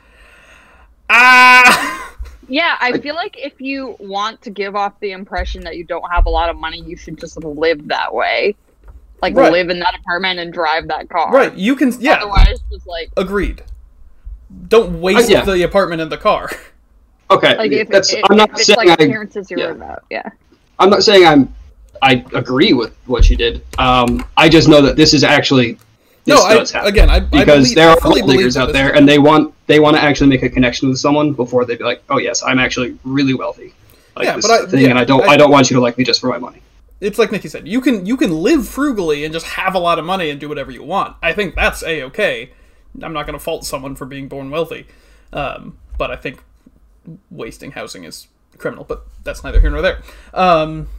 Ah! 1.09 2.15
Yeah, 2.47 2.77
I 2.81 2.97
feel 2.99 3.13
like 3.13 3.35
if 3.37 3.61
you 3.61 3.95
want 3.99 4.41
to 4.41 4.49
give 4.49 4.75
off 4.75 4.99
the 5.01 5.11
impression 5.11 5.63
that 5.65 5.77
you 5.77 5.83
don't 5.83 6.09
have 6.11 6.25
a 6.25 6.29
lot 6.29 6.49
of 6.49 6.57
money, 6.57 6.81
you 6.81 6.95
should 6.97 7.19
just 7.19 7.37
live 7.43 7.87
that 7.89 8.13
way. 8.13 8.55
Like 9.21 9.35
Right. 9.35 9.51
live 9.51 9.69
in 9.69 9.79
that 9.79 9.93
apartment 9.99 10.39
and 10.39 10.51
drive 10.51 10.87
that 10.87 11.09
car. 11.09 11.31
Right, 11.31 11.53
you 11.53 11.75
can. 11.75 11.93
Yeah, 11.99 12.13
Otherwise, 12.13 12.59
just 12.71 12.87
like 12.87 13.11
agreed. 13.17 13.63
Don't 14.67 14.99
waste 14.99 15.29
Uh, 15.29 15.33
yeah. 15.33 15.45
the 15.45 15.61
apartment 15.63 16.01
and 16.01 16.11
the 16.11 16.17
car. 16.17 16.49
okay, 17.31 17.55
like 17.57 17.71
if, 17.71 17.87
that's 17.89 18.13
if, 18.13 18.23
I'm 18.29 18.37
not 18.37 18.49
if 18.49 18.55
it's 18.55 18.65
saying 18.65 18.77
like 18.77 18.99
I, 18.99 19.03
appearances 19.03 19.51
you're 19.51 19.59
yeah. 19.59 19.71
about. 19.71 20.05
Yeah. 20.09 20.29
I'm 20.79 20.89
not 20.89 21.03
saying 21.03 21.25
I'm 21.25 21.53
I 22.01 22.25
agree 22.33 22.73
with 22.73 22.95
what 23.05 23.25
she 23.25 23.35
did. 23.35 23.61
Um, 23.77 24.25
I 24.37 24.49
just 24.49 24.67
know 24.67 24.81
that 24.81 24.95
this 24.95 25.13
is 25.13 25.23
actually 25.23 25.77
this 26.29 26.39
no, 26.39 26.45
I, 26.45 26.53
does 26.55 26.71
happen. 26.71 26.87
again, 26.89 27.09
I 27.09 27.15
I 27.15 27.19
because 27.19 27.45
believe, 27.45 27.75
there 27.75 27.89
are 27.89 27.97
fully 27.97 28.21
gold 28.21 28.27
believe 28.27 28.39
diggers 28.39 28.53
that 28.55 28.69
out 28.69 28.73
there, 28.73 28.95
and 28.95 29.07
they 29.07 29.19
want 29.19 29.53
they 29.67 29.79
want 29.79 29.97
to 29.97 30.01
actually 30.03 30.29
make 30.29 30.43
a 30.43 30.49
connection 30.49 30.89
with 30.89 30.97
someone 30.99 31.33
before 31.33 31.65
they 31.65 31.75
be 31.75 31.83
like, 31.83 32.03
oh 32.09 32.17
yes, 32.17 32.43
I'm 32.43 32.59
actually 32.59 32.97
really 33.03 33.33
wealthy. 33.33 33.73
Like 34.15 34.25
Yeah, 34.25 34.37
but 34.41 34.51
I- 34.51 34.65
thing, 34.65 34.81
yeah, 34.81 34.89
and 34.89 34.99
I 34.99 35.05
don't 35.05 35.23
I- 35.23 35.33
I, 35.33 35.37
don't 35.37 35.51
want 35.51 35.69
you 35.69 35.75
to 35.75 35.81
like 35.81 35.97
me 35.97 36.03
just 36.03 36.21
for 36.21 36.27
my 36.27 36.37
money. 36.37 36.61
it's 37.01 37.17
like 37.17 37.31
Nikki 37.31 37.47
said, 37.47 37.67
you 37.67 37.81
can 37.81 38.05
you 38.05 38.17
can 38.17 38.31
live 38.31 38.67
frugally 38.67 39.23
and 39.23 39.33
just 39.33 39.45
have 39.47 39.75
a 39.75 39.79
lot 39.79 39.99
of 39.99 40.05
money 40.05 40.29
and 40.29 40.39
do 40.39 40.49
whatever 40.49 40.71
you 40.71 40.83
want. 40.83 41.15
I 41.21 41.33
think 41.33 41.55
that's 41.55 41.83
a 41.83 42.03
okay. 42.03 42.51
I'm 43.01 43.13
not 43.13 43.25
going 43.25 43.37
to 43.37 43.43
fault 43.43 43.65
someone 43.65 43.95
for 43.95 44.05
being 44.05 44.27
born 44.27 44.49
wealthy, 44.49 44.87
um, 45.31 45.77
but 45.97 46.11
I 46.11 46.15
think 46.15 46.43
wasting 47.29 47.71
housing 47.71 48.03
is 48.03 48.27
criminal. 48.57 48.83
But 48.83 49.05
that's 49.23 49.43
neither 49.43 49.61
here 49.61 49.69
nor 49.69 49.81
there. 49.81 50.01
Um, 50.33 50.89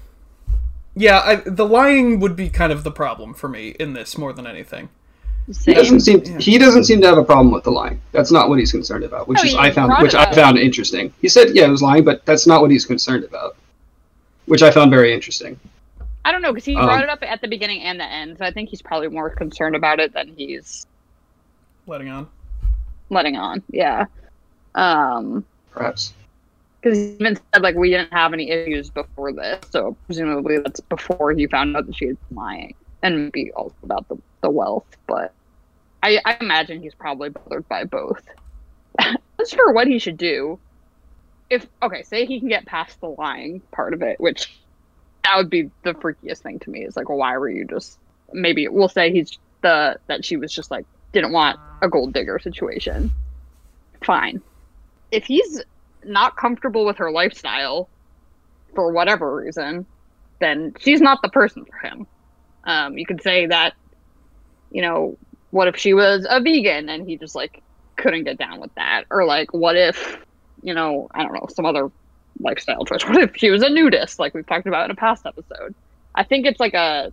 yeah, 0.94 1.20
I, 1.20 1.36
the 1.36 1.66
lying 1.66 2.20
would 2.20 2.36
be 2.36 2.48
kind 2.48 2.72
of 2.72 2.84
the 2.84 2.90
problem 2.90 3.34
for 3.34 3.48
me 3.48 3.70
in 3.80 3.92
this 3.92 4.18
more 4.18 4.32
than 4.32 4.46
anything. 4.46 4.88
He 5.64 5.74
doesn't 5.74 6.00
seem 6.00 6.24
he 6.38 6.58
doesn't 6.58 6.84
seem 6.84 7.00
to 7.00 7.08
have 7.08 7.18
a 7.18 7.24
problem 7.24 7.50
with 7.52 7.64
the 7.64 7.70
lying. 7.70 8.00
That's 8.12 8.30
not 8.30 8.48
what 8.48 8.58
he's 8.58 8.70
concerned 8.70 9.04
about, 9.04 9.26
which 9.26 9.38
No, 9.42 9.48
is 9.48 9.54
I 9.56 9.70
found 9.70 9.92
which 10.02 10.14
I 10.14 10.24
up. 10.24 10.34
found 10.34 10.58
interesting. 10.58 11.12
He 11.20 11.28
said 11.28 11.54
yeah, 11.56 11.64
it 11.66 11.70
was 11.70 11.82
lying, 11.82 12.04
but 12.04 12.24
that's 12.24 12.46
not 12.46 12.60
what 12.62 12.70
he's 12.70 12.86
concerned 12.86 13.24
about, 13.24 13.56
which 14.46 14.62
I 14.62 14.70
found 14.70 14.90
very 14.90 15.12
interesting. 15.12 15.58
I 16.24 16.30
don't 16.32 16.42
know 16.42 16.52
because 16.52 16.66
he 16.66 16.76
Um, 16.76 16.84
brought 16.84 17.02
it 17.02 17.08
up 17.08 17.22
at 17.22 17.40
the 17.40 17.48
beginning 17.48 17.80
and 17.82 17.98
the 17.98 18.04
end. 18.04 18.38
So 18.38 18.44
I 18.44 18.52
think 18.52 18.68
he's 18.68 18.82
probably 18.82 19.08
more 19.08 19.30
concerned 19.30 19.74
about 19.74 19.98
it 20.00 20.12
than 20.12 20.28
he's 20.36 20.86
Letting 21.86 22.08
on. 22.10 22.28
letting 23.08 23.36
on. 23.36 23.62
Yeah. 23.70 24.04
Um. 24.74 25.44
Perhaps. 25.72 26.12
Because 26.80 26.96
he 26.96 27.04
even 27.14 27.36
said 27.52 27.62
like 27.62 27.74
we 27.74 27.90
didn't 27.90 28.12
have 28.12 28.32
any 28.32 28.50
issues 28.50 28.88
before 28.90 29.32
this, 29.32 29.60
so 29.70 29.96
presumably 30.06 30.58
that's 30.58 30.80
before 30.80 31.32
he 31.32 31.46
found 31.46 31.76
out 31.76 31.86
that 31.86 31.96
she 31.96 32.06
was 32.06 32.16
lying, 32.30 32.74
and 33.02 33.24
maybe 33.24 33.50
also 33.52 33.74
about 33.82 34.08
the, 34.08 34.16
the 34.42 34.50
wealth. 34.50 34.86
But 35.06 35.32
I, 36.02 36.20
I 36.24 36.36
imagine 36.40 36.82
he's 36.82 36.94
probably 36.94 37.30
bothered 37.30 37.68
by 37.68 37.84
both. 37.84 38.22
As 38.98 39.52
for 39.52 39.72
what 39.72 39.86
he 39.86 39.98
should 39.98 40.16
do, 40.16 40.58
if 41.48 41.66
okay, 41.82 42.02
say 42.02 42.26
he 42.26 42.40
can 42.40 42.48
get 42.48 42.66
past 42.66 43.00
the 43.00 43.08
lying 43.08 43.60
part 43.72 43.94
of 43.94 44.02
it, 44.02 44.20
which 44.20 44.52
that 45.24 45.36
would 45.36 45.50
be 45.50 45.70
the 45.82 45.94
freakiest 45.94 46.38
thing 46.38 46.58
to 46.60 46.70
me. 46.70 46.84
Is 46.84 46.96
like, 46.96 47.08
why 47.08 47.36
were 47.36 47.50
you 47.50 47.64
just? 47.64 47.98
Maybe 48.32 48.68
we'll 48.68 48.88
say 48.88 49.10
he's 49.12 49.38
the 49.62 49.98
that 50.06 50.24
she 50.24 50.36
was 50.36 50.52
just 50.52 50.70
like 50.70 50.86
didn't 51.12 51.32
want 51.32 51.58
a 51.82 51.88
gold 51.88 52.12
digger 52.12 52.38
situation. 52.38 53.10
Fine. 54.04 54.40
If 55.10 55.24
he's 55.24 55.62
not 56.04 56.36
comfortable 56.36 56.86
with 56.86 56.98
her 56.98 57.10
lifestyle 57.10 57.88
for 58.74 58.92
whatever 58.92 59.34
reason, 59.34 59.86
then 60.40 60.74
she's 60.78 61.00
not 61.00 61.20
the 61.22 61.28
person 61.28 61.64
for 61.64 61.76
him. 61.86 62.06
Um, 62.64 62.96
you 62.96 63.06
could 63.06 63.22
say 63.22 63.46
that, 63.46 63.74
you 64.70 64.82
know, 64.82 65.16
what 65.50 65.68
if 65.68 65.76
she 65.76 65.94
was 65.94 66.26
a 66.28 66.40
vegan 66.40 66.88
and 66.88 67.08
he 67.08 67.16
just 67.16 67.34
like 67.34 67.62
couldn't 67.96 68.24
get 68.24 68.38
down 68.38 68.60
with 68.60 68.74
that? 68.74 69.04
Or 69.10 69.24
like, 69.24 69.52
what 69.52 69.76
if, 69.76 70.18
you 70.62 70.74
know, 70.74 71.08
I 71.12 71.22
don't 71.22 71.34
know, 71.34 71.46
some 71.54 71.66
other 71.66 71.90
lifestyle 72.40 72.84
choice? 72.84 73.04
What 73.08 73.22
if 73.22 73.36
she 73.36 73.50
was 73.50 73.62
a 73.62 73.68
nudist, 73.68 74.18
like 74.18 74.34
we've 74.34 74.46
talked 74.46 74.66
about 74.66 74.84
in 74.86 74.90
a 74.90 74.96
past 74.96 75.26
episode? 75.26 75.74
I 76.14 76.24
think 76.24 76.46
it's 76.46 76.60
like 76.60 76.74
a 76.74 77.12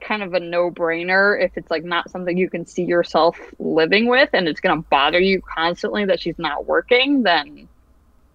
kind 0.00 0.22
of 0.22 0.34
a 0.34 0.40
no 0.40 0.68
brainer 0.68 1.40
if 1.40 1.56
it's 1.56 1.70
like 1.70 1.84
not 1.84 2.10
something 2.10 2.36
you 2.36 2.50
can 2.50 2.66
see 2.66 2.82
yourself 2.82 3.38
living 3.60 4.06
with 4.06 4.28
and 4.32 4.48
it's 4.48 4.60
going 4.60 4.76
to 4.76 4.88
bother 4.88 5.20
you 5.20 5.40
constantly 5.40 6.04
that 6.06 6.20
she's 6.20 6.38
not 6.38 6.66
working, 6.66 7.22
then 7.22 7.68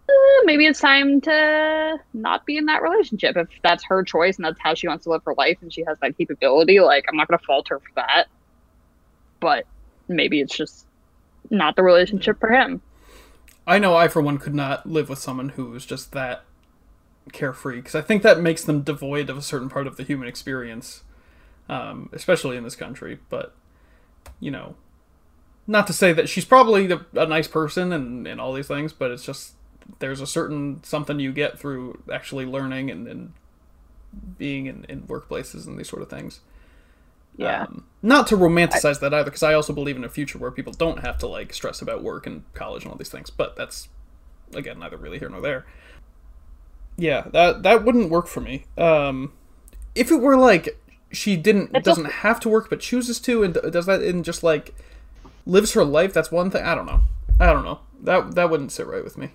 eh, 0.10 0.42
maybe 0.46 0.66
it's 0.66 0.80
time 0.80 1.20
to 1.20 1.98
not 2.14 2.46
be 2.46 2.58
in 2.58 2.66
that 2.66 2.82
relationship 2.82 3.36
if 3.36 3.50
that's 3.62 3.84
her 3.84 4.04
choice 4.04 4.38
and 4.38 4.46
that's 4.46 4.60
how 4.62 4.74
she 4.74 4.88
wants 4.88 5.04
to 5.04 5.10
live 5.10 5.22
her 5.26 5.34
life 5.34 5.58
and 5.62 5.74
she 5.74 5.84
has 5.84 5.98
that 6.00 6.18
capability 6.18 6.80
like 6.80 7.06
i'm 7.10 7.18
not 7.18 7.28
going 7.28 7.38
to 7.38 7.46
fault 7.46 7.68
her 7.68 7.80
for 7.80 7.92
that 7.96 8.28
but 9.40 9.66
maybe 10.08 10.40
it's 10.42 10.56
just 10.56 10.86
not 11.50 11.76
the 11.76 11.84
relationship 11.84 12.40
for 12.40 12.50
him 12.50 12.82
I 13.66 13.80
know 13.80 13.96
I, 13.98 14.08
for 14.08 14.22
one, 14.22 14.38
could 14.38 14.56
not 14.56 14.86
live 14.88 15.10
with 15.10 15.20
someone 15.20 15.50
who 15.50 15.66
was 15.72 15.86
just 15.86 16.14
that 16.14 16.44
carefree 17.34 17.78
because 17.78 17.96
I 17.96 18.02
think 18.02 18.24
that 18.24 18.40
makes 18.40 18.64
them 18.64 18.82
devoid 18.82 19.30
of 19.30 19.38
a 19.38 19.42
certain 19.42 19.68
part 19.70 19.88
of 19.88 19.98
the 19.98 20.04
human 20.04 20.28
experience. 20.30 21.04
um, 21.70 22.10
especially 22.14 22.58
in 22.58 22.64
this 22.64 22.76
country. 22.76 23.20
But 23.30 23.54
you 24.40 24.52
know, 24.52 24.76
not 25.66 25.88
to 25.88 25.94
say 25.94 26.14
that 26.14 26.30
she's 26.30 26.46
probably 26.46 26.90
a 27.14 27.26
nice 27.26 27.48
person 27.48 27.92
and, 27.92 28.28
and 28.28 28.40
all 28.40 28.54
these 28.54 28.68
things, 28.68 28.94
but 28.94 29.12
it's 29.12 29.24
just 29.26 29.54
there's 30.00 30.22
a 30.22 30.28
certain 30.28 30.84
something 30.84 31.20
you 31.20 31.32
get 31.32 31.60
through 31.60 32.02
actually 32.12 32.46
learning 32.46 32.90
and, 32.90 33.08
and 33.08 33.34
being 34.38 34.66
in, 34.66 34.86
in 34.90 35.02
workplaces 35.04 35.68
and 35.68 35.78
these 35.78 35.90
sort 35.90 36.02
of 36.02 36.10
things. 36.10 36.40
Yeah. 37.38 37.64
Um, 37.64 37.86
not 38.02 38.28
to 38.28 38.38
romanticize 38.38 39.00
that 39.00 39.14
either, 39.14 39.26
because 39.26 39.44
I 39.44 39.54
also 39.54 39.74
believe 39.74 39.96
in 39.96 40.04
a 40.04 40.10
future 40.10 40.38
where 40.38 40.52
people 40.52 40.74
don't 40.74 41.00
have 41.00 41.18
to 41.20 41.28
like 41.28 41.54
stress 41.54 41.82
about 41.82 42.04
work 42.04 42.28
and 42.28 42.44
college 42.54 42.84
and 42.84 42.92
all 42.92 42.98
these 42.98 43.10
things. 43.10 43.30
But 43.30 43.56
that's 43.56 43.90
again 44.54 44.80
neither 44.80 44.98
really 44.98 45.20
here 45.20 45.30
nor 45.30 45.42
there. 45.42 45.66
Yeah, 46.98 47.28
that 47.32 47.64
that 47.64 47.84
wouldn't 47.84 48.10
work 48.10 48.28
for 48.28 48.42
me. 48.42 48.66
Um, 48.78 49.34
if 49.96 50.12
it 50.12 50.18
were 50.18 50.38
like 50.38 50.80
she 51.12 51.38
didn't 51.38 51.72
It's 51.74 51.86
doesn't 51.86 52.06
have 52.06 52.40
to 52.42 52.50
work 52.50 52.70
but 52.70 52.80
chooses 52.80 53.20
to 53.22 53.44
and 53.44 53.54
does 53.54 53.86
that 53.86 54.02
and 54.02 54.26
just 54.26 54.44
like 54.44 54.76
lives 55.46 55.74
her 55.74 55.86
life, 55.86 56.14
that's 56.14 56.32
one 56.32 56.52
thing. 56.52 56.64
I 56.64 56.76
don't 56.76 56.86
know. 56.86 57.02
I 57.40 57.54
don't 57.54 57.64
know. 57.64 57.80
That 58.02 58.36
that 58.36 58.50
wouldn't 58.50 58.72
sit 58.72 58.88
right 58.88 59.04
with 59.04 59.18
me. 59.18 59.32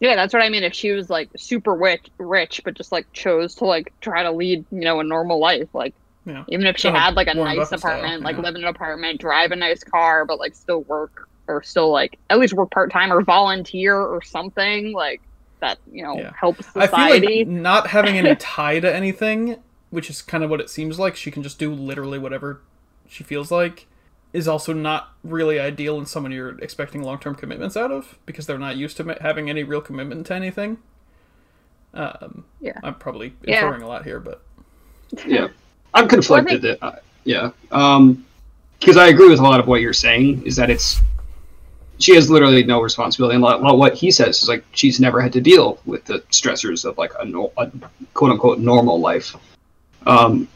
Yeah, 0.00 0.14
that's 0.14 0.34
what 0.34 0.42
I 0.42 0.48
mean. 0.48 0.62
If 0.62 0.74
she 0.74 0.92
was 0.92 1.08
like 1.08 1.30
super 1.36 1.74
rich, 1.74 2.08
rich, 2.18 2.60
but 2.64 2.74
just 2.74 2.92
like 2.92 3.10
chose 3.12 3.54
to 3.56 3.64
like 3.64 3.92
try 4.00 4.22
to 4.22 4.30
lead, 4.30 4.64
you 4.70 4.82
know, 4.82 5.00
a 5.00 5.04
normal 5.04 5.38
life, 5.38 5.68
like 5.72 5.94
Yeah. 6.26 6.42
even 6.48 6.66
if 6.66 6.76
she 6.76 6.88
had 6.88 7.14
like 7.14 7.28
a 7.32 7.36
Warren 7.36 7.56
nice 7.56 7.66
Buffett 7.70 7.78
style, 7.78 7.98
apartment, 7.98 8.22
like 8.24 8.36
yeah. 8.36 8.42
live 8.42 8.56
in 8.56 8.62
an 8.62 8.68
apartment, 8.68 9.20
drive 9.20 9.52
a 9.52 9.56
nice 9.56 9.84
car, 9.84 10.24
but 10.24 10.38
like 10.40 10.54
still 10.56 10.82
work 10.82 11.28
or 11.46 11.62
still 11.62 11.90
like 11.92 12.18
at 12.30 12.38
least 12.40 12.52
work 12.52 12.70
part 12.72 12.90
time 12.90 13.12
or 13.12 13.22
volunteer 13.22 13.96
or 13.96 14.20
something 14.22 14.92
like 14.92 15.20
that, 15.60 15.78
you 15.92 16.02
know, 16.02 16.16
Yeah. 16.18 16.32
helps 16.38 16.66
I 16.76 16.86
society. 16.86 17.26
feel 17.26 17.38
like 17.38 17.46
not 17.48 17.86
having 17.86 18.18
any 18.18 18.34
tie 18.40 18.80
to 18.80 18.92
anything, 18.92 19.56
which 19.90 20.10
is 20.10 20.20
kind 20.20 20.42
of 20.42 20.50
what 20.50 20.60
it 20.60 20.68
seems 20.68 20.98
like, 20.98 21.14
she 21.14 21.30
can 21.30 21.44
just 21.44 21.58
do 21.60 21.72
literally 21.72 22.18
whatever 22.18 22.60
she 23.08 23.22
feels 23.22 23.52
like, 23.52 23.86
is 24.32 24.48
also 24.48 24.72
not 24.72 25.10
really 25.22 25.60
ideal 25.60 25.96
in 25.98 26.06
someone 26.06 26.32
you're 26.32 26.58
expecting 26.58 27.02
long 27.04 27.20
term 27.20 27.36
commitments 27.36 27.76
out 27.76 27.92
of 27.92 28.18
because 28.26 28.46
they're 28.46 28.58
not 28.58 28.76
used 28.76 28.96
to 28.96 29.16
having 29.20 29.48
any 29.48 29.62
real 29.62 29.80
commitment 29.80 30.26
to 30.26 30.34
anything. 30.34 30.78
Um, 31.94 32.44
Yeah. 32.60 32.78
I'm 32.82 32.96
probably 32.96 33.34
Yeah. 33.44 33.62
inferring 33.62 33.82
a 33.82 33.88
lot 33.88 34.02
here, 34.04 34.18
but 34.18 34.42
yeah 35.24 35.46
i'm 35.96 36.06
conflicted 36.08 36.62
think- 36.62 36.80
that 36.80 36.86
uh, 36.86 36.98
yeah. 37.24 37.50
Um 37.72 38.24
because 38.78 38.96
i 38.96 39.08
agree 39.08 39.28
with 39.28 39.40
a 39.40 39.42
lot 39.42 39.58
of 39.58 39.66
what 39.66 39.80
you're 39.80 39.92
saying 39.92 40.46
is 40.46 40.54
that 40.56 40.70
it's 40.70 41.00
she 41.98 42.14
has 42.14 42.30
literally 42.30 42.62
no 42.62 42.82
responsibility. 42.82 43.36
And 43.36 43.42
a 43.42 43.46
lot, 43.46 43.62
lot 43.62 43.78
what 43.78 43.94
he 43.94 44.10
says 44.10 44.42
is 44.42 44.48
like 44.48 44.62
she's 44.72 45.00
never 45.00 45.18
had 45.20 45.32
to 45.32 45.40
deal 45.40 45.78
with 45.86 46.04
the 46.04 46.18
stressors 46.30 46.84
of 46.84 46.98
like 46.98 47.10
a, 47.18 47.24
nor- 47.24 47.52
a 47.56 47.70
quote 48.12 48.32
unquote 48.32 48.58
normal 48.58 49.00
life. 49.00 49.34
Um 50.06 50.46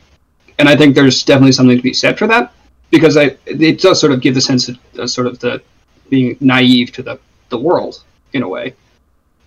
and 0.58 0.68
i 0.68 0.76
think 0.76 0.94
there's 0.94 1.24
definitely 1.24 1.52
something 1.52 1.76
to 1.76 1.82
be 1.82 1.94
said 1.94 2.18
for 2.18 2.26
that 2.26 2.52
because 2.90 3.16
i 3.16 3.36
it 3.46 3.80
does 3.80 3.98
sort 3.98 4.12
of 4.12 4.20
give 4.20 4.34
the 4.34 4.40
sense 4.40 4.68
of 4.68 4.76
uh, 4.98 5.06
sort 5.06 5.26
of 5.26 5.38
the 5.38 5.62
being 6.10 6.36
naive 6.40 6.92
to 6.92 7.02
the 7.02 7.18
the 7.48 7.58
world 7.58 8.02
in 8.34 8.42
a 8.42 8.48
way. 8.48 8.74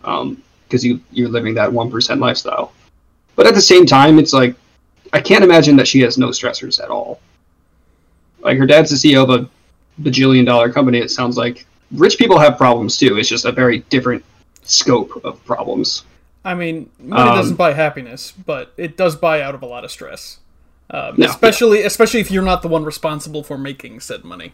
Um 0.03 0.41
because 0.65 0.83
you 0.83 0.99
you're 1.11 1.29
living 1.29 1.53
that 1.53 1.69
1% 1.69 2.19
lifestyle. 2.19 2.73
But 3.35 3.45
at 3.45 3.53
the 3.53 3.61
same 3.61 3.85
time 3.85 4.17
it's 4.17 4.33
like 4.33 4.55
I 5.13 5.21
can't 5.21 5.43
imagine 5.43 5.75
that 5.77 5.87
she 5.87 6.01
has 6.01 6.17
no 6.17 6.29
stressors 6.29 6.83
at 6.83 6.89
all. 6.89 7.21
Like 8.41 8.57
her 8.57 8.65
dad's 8.65 8.89
the 8.89 8.97
CEO 8.97 9.23
of 9.23 9.29
a 9.29 9.49
bajillion 10.01 10.45
dollar 10.45 10.71
company. 10.71 10.97
It 10.97 11.11
sounds 11.11 11.37
like 11.37 11.65
rich 11.91 12.17
people 12.17 12.39
have 12.39 12.57
problems 12.57 12.97
too. 12.97 13.17
It's 13.17 13.29
just 13.29 13.45
a 13.45 13.51
very 13.51 13.79
different 13.89 14.25
scope 14.63 15.23
of 15.23 15.43
problems. 15.45 16.03
I 16.43 16.55
mean, 16.55 16.89
money 16.99 17.29
Um, 17.29 17.37
doesn't 17.37 17.55
buy 17.55 17.73
happiness, 17.73 18.31
but 18.31 18.73
it 18.75 18.97
does 18.97 19.15
buy 19.15 19.41
out 19.41 19.55
of 19.55 19.61
a 19.61 19.65
lot 19.65 19.85
of 19.85 19.91
stress. 19.91 20.39
Um, 20.89 21.15
No, 21.17 21.27
especially, 21.27 21.83
especially 21.83 22.19
if 22.19 22.29
you're 22.29 22.43
not 22.43 22.61
the 22.61 22.67
one 22.67 22.83
responsible 22.83 23.43
for 23.43 23.57
making 23.57 24.01
said 24.01 24.25
money. 24.25 24.51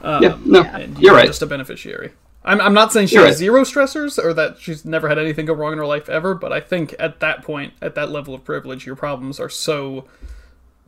Um, 0.00 0.22
yeah, 0.22 0.38
no, 0.44 0.62
you're 0.98 1.14
right. 1.14 1.26
just 1.26 1.42
a 1.42 1.46
beneficiary. 1.46 2.12
I'm, 2.44 2.60
I'm 2.60 2.74
not 2.74 2.92
saying 2.92 3.08
she 3.08 3.16
You're 3.16 3.26
has 3.26 3.36
zero 3.36 3.62
stressors 3.62 4.22
or 4.22 4.32
that 4.34 4.58
she's 4.58 4.84
never 4.84 5.08
had 5.08 5.18
anything 5.18 5.46
go 5.46 5.52
wrong 5.54 5.72
in 5.72 5.78
her 5.78 5.86
life 5.86 6.08
ever, 6.08 6.34
but 6.34 6.52
I 6.52 6.60
think 6.60 6.94
at 6.98 7.20
that 7.20 7.42
point, 7.42 7.74
at 7.82 7.94
that 7.96 8.10
level 8.10 8.34
of 8.34 8.44
privilege, 8.44 8.86
your 8.86 8.96
problems 8.96 9.38
are 9.40 9.48
so 9.48 10.06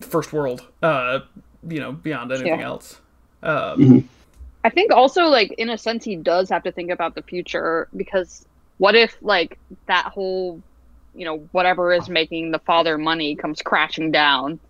first 0.01 0.33
world, 0.33 0.67
uh, 0.83 1.21
you 1.69 1.81
know, 1.81 1.93
beyond 1.93 2.33
anything 2.33 2.61
Yeah. 2.61 2.67
else. 2.67 3.01
Um, 3.43 4.09
I 4.65 4.71
think 4.71 4.93
also 4.93 5.25
like 5.25 5.53
in 5.59 5.71
a 5.71 5.79
sense 5.79 6.05
he 6.05 6.17
does 6.17 6.51
have 6.51 6.63
to 6.65 6.73
think 6.73 6.91
about 6.91 7.15
the 7.15 7.23
future 7.23 7.89
because 7.97 8.45
what 8.79 8.95
if 8.95 9.17
like 9.23 9.59
that 9.87 10.07
whole 10.07 10.63
you 11.15 11.25
know 11.25 11.49
whatever 11.53 11.93
is 11.93 12.09
making 12.09 12.51
the 12.51 12.59
father 12.61 12.99
money 12.99 13.37
comes 13.37 13.63
crashing 13.63 14.11
down 14.11 14.61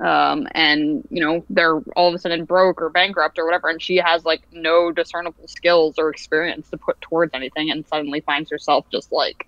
um 0.00 0.46
and 0.52 1.02
you 1.10 1.22
know 1.24 1.44
they're 1.50 1.78
all 1.96 2.08
of 2.08 2.14
a 2.14 2.18
sudden 2.18 2.44
broke 2.44 2.80
or 2.80 2.90
bankrupt 2.90 3.38
or 3.38 3.44
whatever 3.44 3.68
and 3.68 3.82
she 3.82 3.96
has 3.96 4.24
like 4.24 4.42
no 4.50 4.90
discernible 4.92 5.46
skills 5.46 5.94
or 5.98 6.10
experience 6.10 6.68
to 6.70 6.78
put 6.78 7.00
towards 7.00 7.32
anything 7.34 7.70
and 7.70 7.86
suddenly 7.86 8.20
finds 8.22 8.50
herself 8.50 8.86
just 8.92 9.10
like 9.12 9.46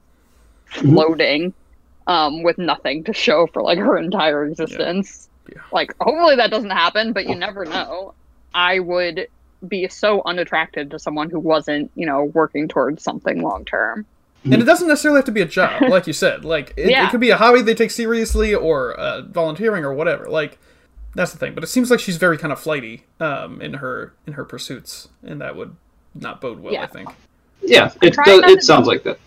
Mhm. 0.77 0.93
floating 0.93 1.55
um 2.07 2.43
with 2.43 2.59
nothing 2.59 3.05
to 3.05 3.13
show 3.13 3.47
for 3.53 3.63
like 3.63 3.79
her 3.79 3.97
entire 3.99 4.45
existence 4.45 5.29
Yeah. 5.49 5.63
like 5.73 5.95
hopefully 6.01 6.37
that 6.37 6.51
doesn't 6.51 6.71
happen 6.71 7.13
but 7.13 7.27
you 7.27 7.37
never 7.37 7.65
know 7.65 8.15
i 8.55 8.79
would 8.79 9.27
be 9.67 9.89
so 9.89 10.23
unattracted 10.25 10.91
to 10.91 10.99
someone 10.99 11.31
who 11.31 11.41
wasn't, 11.41 11.91
you 11.95 12.07
know, 12.07 12.25
working 12.25 12.69
towards 12.69 13.03
something 13.03 13.43
long 13.43 13.65
term. 13.65 14.07
And 14.53 14.63
it 14.63 14.65
doesn't 14.65 14.89
necessarily 14.89 15.19
have 15.19 15.25
to 15.27 15.33
be 15.33 15.43
a 15.43 15.47
job, 15.47 15.83
like 15.89 16.07
you 16.07 16.13
said. 16.13 16.45
Like 16.45 16.73
it, 16.77 16.91
Yeah. 16.91 17.07
it 17.07 17.11
could 17.11 17.21
be 17.21 17.31
a 17.31 17.37
hobby 17.37 17.63
they 17.63 17.75
take 17.75 17.91
seriously, 17.91 18.55
or 18.55 18.95
uh, 18.95 19.23
volunteering, 19.23 19.85
or 19.85 19.93
whatever. 19.93 20.29
Like 20.29 20.59
that's 21.15 21.33
the 21.33 21.39
thing. 21.39 21.55
But 21.55 21.65
it 21.65 21.69
seems 21.69 21.91
like 21.91 22.01
she's 22.01 22.17
very 22.17 22.39
kind 22.39 22.53
of 22.53 22.61
flighty 22.61 23.05
um, 23.21 23.61
in 23.61 23.75
her 23.75 24.13
in 24.27 24.35
her 24.35 24.45
pursuits, 24.45 25.09
and 25.25 25.41
that 25.41 25.57
would 25.57 25.75
not 26.15 26.41
bode 26.41 26.61
well. 26.61 26.77
I 26.77 26.87
think. 26.87 27.09
Yeah, 27.63 27.93
it 28.03 28.15
does, 28.15 28.43
it 28.51 28.63
sounds 28.63 28.87
be- 28.87 28.95
like 28.95 29.03
that. 29.05 29.19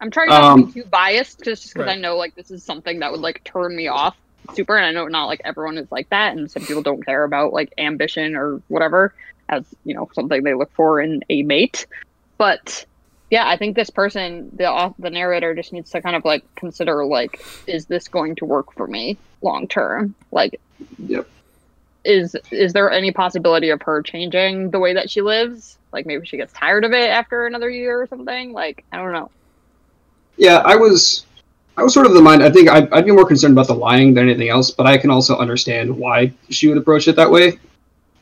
I'm 0.00 0.10
trying 0.10 0.28
not 0.30 0.40
to 0.40 0.46
Um, 0.46 0.64
be 0.64 0.72
too 0.82 0.84
biased 0.88 1.42
just 1.44 1.72
because 1.72 1.86
Right. 1.86 1.96
I 1.96 2.00
know 2.00 2.16
like 2.16 2.34
this 2.34 2.50
is 2.50 2.64
something 2.64 2.98
that 3.00 3.12
would 3.12 3.20
like 3.20 3.42
turn 3.44 3.76
me 3.76 3.86
off 3.86 4.16
super 4.54 4.76
and 4.76 4.84
I 4.84 4.90
know 4.90 5.06
not 5.06 5.26
like 5.26 5.40
everyone 5.44 5.78
is 5.78 5.86
like 5.92 6.08
that 6.10 6.36
and 6.36 6.50
some 6.50 6.64
people 6.64 6.82
don't 6.82 7.04
care 7.06 7.22
about 7.22 7.52
like 7.52 7.72
ambition 7.78 8.34
or 8.34 8.60
whatever 8.66 9.14
as, 9.48 9.64
you 9.84 9.94
know, 9.94 10.10
something 10.14 10.42
they 10.42 10.54
look 10.54 10.72
for 10.74 11.00
in 11.00 11.22
a 11.30 11.42
mate. 11.42 11.86
But 12.36 12.84
yeah, 13.32 13.48
I 13.48 13.56
think 13.56 13.76
this 13.76 13.88
person, 13.88 14.50
the 14.54 14.94
the 14.98 15.08
narrator 15.08 15.54
just 15.54 15.72
needs 15.72 15.90
to 15.92 16.02
kind 16.02 16.16
of 16.16 16.22
like 16.26 16.44
consider 16.54 17.06
like 17.06 17.42
is 17.66 17.86
this 17.86 18.08
going 18.08 18.36
to 18.36 18.44
work 18.44 18.74
for 18.74 18.86
me 18.86 19.18
long 19.40 19.68
term? 19.68 20.14
Like 20.30 20.60
Yep. 20.98 21.28
is 22.04 22.36
is 22.50 22.74
there 22.74 22.90
any 22.90 23.10
possibility 23.10 23.70
of 23.70 23.80
her 23.82 24.02
changing 24.02 24.70
the 24.70 24.78
way 24.80 24.92
that 24.94 25.10
she 25.10 25.22
lives? 25.22 25.78
Like 25.94 26.04
maybe 26.04 26.26
she 26.26 26.36
gets 26.36 26.52
tired 26.52 26.84
of 26.84 26.92
it 26.92 27.08
after 27.08 27.46
another 27.46 27.70
year 27.70 28.02
or 28.02 28.06
something? 28.06 28.52
Like 28.52 28.84
I 28.92 28.98
don't 28.98 29.12
know. 29.14 29.32
Yeah, 30.36 30.58
I 30.58 30.76
was, 30.76 31.26
I 31.78 31.82
was 31.82 31.94
sort 31.94 32.06
of 32.06 32.14
the 32.14 32.22
mind. 32.22 32.42
I 32.42 32.50
think 32.50 32.68
I'd, 32.68 32.92
I'd 32.92 33.06
be 33.06 33.12
more 33.12 33.26
concerned 33.26 33.52
about 33.54 33.68
the 33.68 33.74
lying 33.74 34.14
than 34.14 34.28
anything 34.28 34.50
else, 34.50 34.70
but 34.70 34.86
I 34.86 34.98
can 34.98 35.10
also 35.10 35.38
understand 35.38 35.96
why 35.96 36.34
she 36.50 36.68
would 36.68 36.78
approach 36.78 37.08
it 37.08 37.16
that 37.16 37.30
way. 37.30 37.58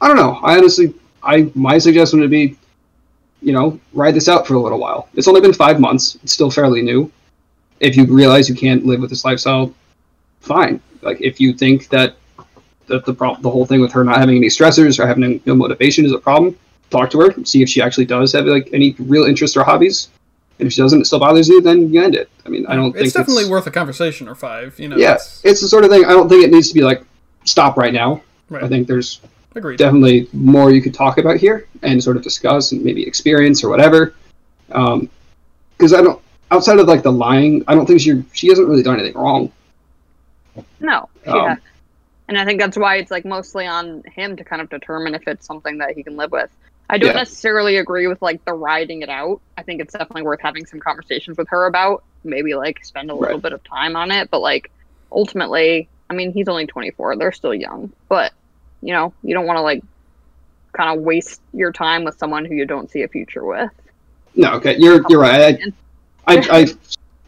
I 0.01 0.09
don't 0.09 0.17
know. 0.17 0.39
I 0.43 0.57
honestly, 0.57 0.95
I 1.23 1.51
my 1.57 1.79
suggestion 1.79 2.21
would 2.21 2.31
be, 2.31 2.57
you 3.43 3.53
know, 3.53 3.79
ride 3.93 4.15
this 4.15 4.29
out 4.29 4.47
for 4.47 4.55
a 4.55 4.59
little 4.61 4.79
while. 4.79 5.09
It's 5.15 5.29
only 5.29 5.41
been 5.41 5.53
five 5.53 5.81
months. 5.81 6.19
It's 6.23 6.33
still 6.33 6.51
fairly 6.51 6.83
new. 6.83 7.11
If 7.81 7.97
you 7.97 8.05
realize 8.05 8.49
you 8.49 8.55
can't 8.55 8.85
live 8.85 9.01
with 9.01 9.11
this 9.11 9.25
lifestyle, 9.25 9.75
fine. 10.41 10.81
Like 11.03 11.21
if 11.21 11.41
you 11.41 11.53
think 11.55 11.89
that 11.89 12.17
that 12.89 13.05
the 13.07 13.15
problem, 13.15 13.41
the 13.43 13.51
whole 13.51 13.65
thing 13.67 13.81
with 13.81 13.93
her 13.93 14.03
not 14.05 14.19
having 14.19 14.37
any 14.37 14.49
stressors 14.49 14.99
or 14.99 15.07
having 15.07 15.41
no 15.47 15.55
motivation 15.55 16.05
is 16.05 16.13
a 16.13 16.19
problem, 16.19 16.57
talk 16.91 17.09
to 17.11 17.21
her. 17.21 17.45
See 17.45 17.63
if 17.63 17.69
she 17.69 17.81
actually 17.81 18.05
does 18.07 18.33
have 18.33 18.47
like 18.47 18.69
any 18.73 18.95
real 18.99 19.25
interests 19.25 19.57
or 19.57 19.63
hobbies. 19.65 20.09
And 20.59 20.67
if 20.67 20.75
she 20.75 20.83
doesn't, 20.83 21.01
it 21.01 21.05
still 21.07 21.21
bothers 21.21 21.49
you, 21.49 21.63
then 21.63 21.91
you 21.91 22.03
end 22.03 22.15
it. 22.15 22.29
I 22.45 22.51
mean, 22.51 22.67
I 22.67 22.75
don't 22.77 22.93
think 22.93 23.07
it's 23.07 23.15
definitely 23.15 23.49
worth 23.49 23.67
a 23.67 23.71
conversation 23.71 24.29
or 24.29 24.35
five. 24.35 24.79
You 24.79 24.89
know. 24.89 24.97
yeah, 24.97 25.13
it's- 25.15 25.41
it's 25.45 25.61
the 25.63 25.69
sort 25.69 25.85
of 25.85 25.91
thing. 25.91 26.05
I 26.05 26.11
don't 26.11 26.29
think 26.29 26.45
it 26.45 26.51
needs 26.51 26.69
to 26.69 26.75
be 26.75 26.83
like 26.83 27.03
stop 27.45 27.79
right 27.79 27.95
now. 27.95 28.23
Right. 28.51 28.63
I 28.65 28.69
think 28.69 28.87
there's 28.89 29.21
Agreed. 29.55 29.79
definitely 29.79 30.29
more 30.33 30.71
you 30.71 30.81
could 30.81 30.95
talk 30.95 31.19
about 31.19 31.37
here 31.37 31.67
and 31.83 32.03
sort 32.03 32.17
of 32.17 32.23
discuss 32.23 32.73
and 32.73 32.85
maybe 32.85 33.07
experience 33.07 33.65
or 33.65 33.69
whatever. 33.69 34.15
Because 34.69 35.93
I 35.93 36.03
don't, 36.03 36.21
outside 36.51 36.79
of 36.79 36.87
like 36.87 37.03
the 37.03 37.11
lying, 37.13 37.65
I 37.67 37.75
don't 37.75 37.87
think 37.87 38.01
she 38.01 38.23
she 38.33 38.49
hasn't 38.49 38.69
really 38.69 38.83
done 38.83 38.99
anything 39.01 39.21
wrong. 39.21 39.53
No. 40.79 41.09
Um, 41.27 41.37
yeah. 41.37 41.57
And 42.29 42.39
I 42.39 42.45
think 42.45 42.61
that's 42.61 42.77
why 42.77 42.97
it's 42.97 43.11
like 43.11 43.25
mostly 43.25 43.67
on 43.67 44.05
him 44.15 44.37
to 44.37 44.45
kind 44.45 44.63
of 44.63 44.71
determine 44.71 45.15
if 45.15 45.27
it's 45.27 45.45
something 45.47 45.79
that 45.79 45.97
he 45.97 46.03
can 46.05 46.17
live 46.17 46.31
with. 46.31 46.51
I 46.89 46.99
don't 46.99 47.09
Yeah. 47.11 47.15
necessarily 47.19 47.77
agree 47.77 48.07
with 48.07 48.21
like 48.23 48.45
the 48.45 48.53
riding 48.53 49.03
it 49.03 49.09
out. 49.09 49.41
I 49.59 49.63
think 49.63 49.81
it's 49.81 49.93
definitely 49.93 50.23
worth 50.23 50.41
having 50.41 50.65
some 50.67 50.79
conversations 50.81 51.39
with 51.39 51.49
her 51.49 51.67
about. 51.67 52.05
Maybe 52.23 52.55
like 52.55 52.85
spend 52.85 53.11
a 53.11 53.15
little 53.15 53.35
Right. 53.37 53.43
bit 53.43 53.53
of 53.53 53.65
time 53.65 53.97
on 53.97 54.11
it. 54.13 54.31
But 54.31 54.41
like 54.41 54.71
ultimately, 55.11 55.89
I 56.09 56.15
mean, 56.15 56.33
he's 56.33 56.49
only 56.49 56.67
24. 56.67 57.17
They're 57.17 57.33
still 57.33 57.55
young. 57.55 57.93
But, 58.09 58.33
you 58.83 58.93
know, 58.93 59.13
you 59.23 59.35
don't 59.35 59.47
want 59.47 59.57
to 59.59 59.63
like 59.63 59.83
kind 60.73 60.97
of 60.97 61.05
waste 61.05 61.41
your 61.53 61.73
time 61.73 62.05
with 62.05 62.17
someone 62.19 62.45
who 62.45 62.55
you 62.55 62.65
don't 62.67 62.91
see 62.91 63.03
a 63.03 63.09
future 63.09 63.45
with. 63.45 63.71
No, 64.35 64.53
okay, 64.55 64.77
you're 64.79 65.03
you're 65.09 65.21
right. 65.21 65.59
I, 66.27 66.37
I, 66.37 66.37
I 66.61 66.67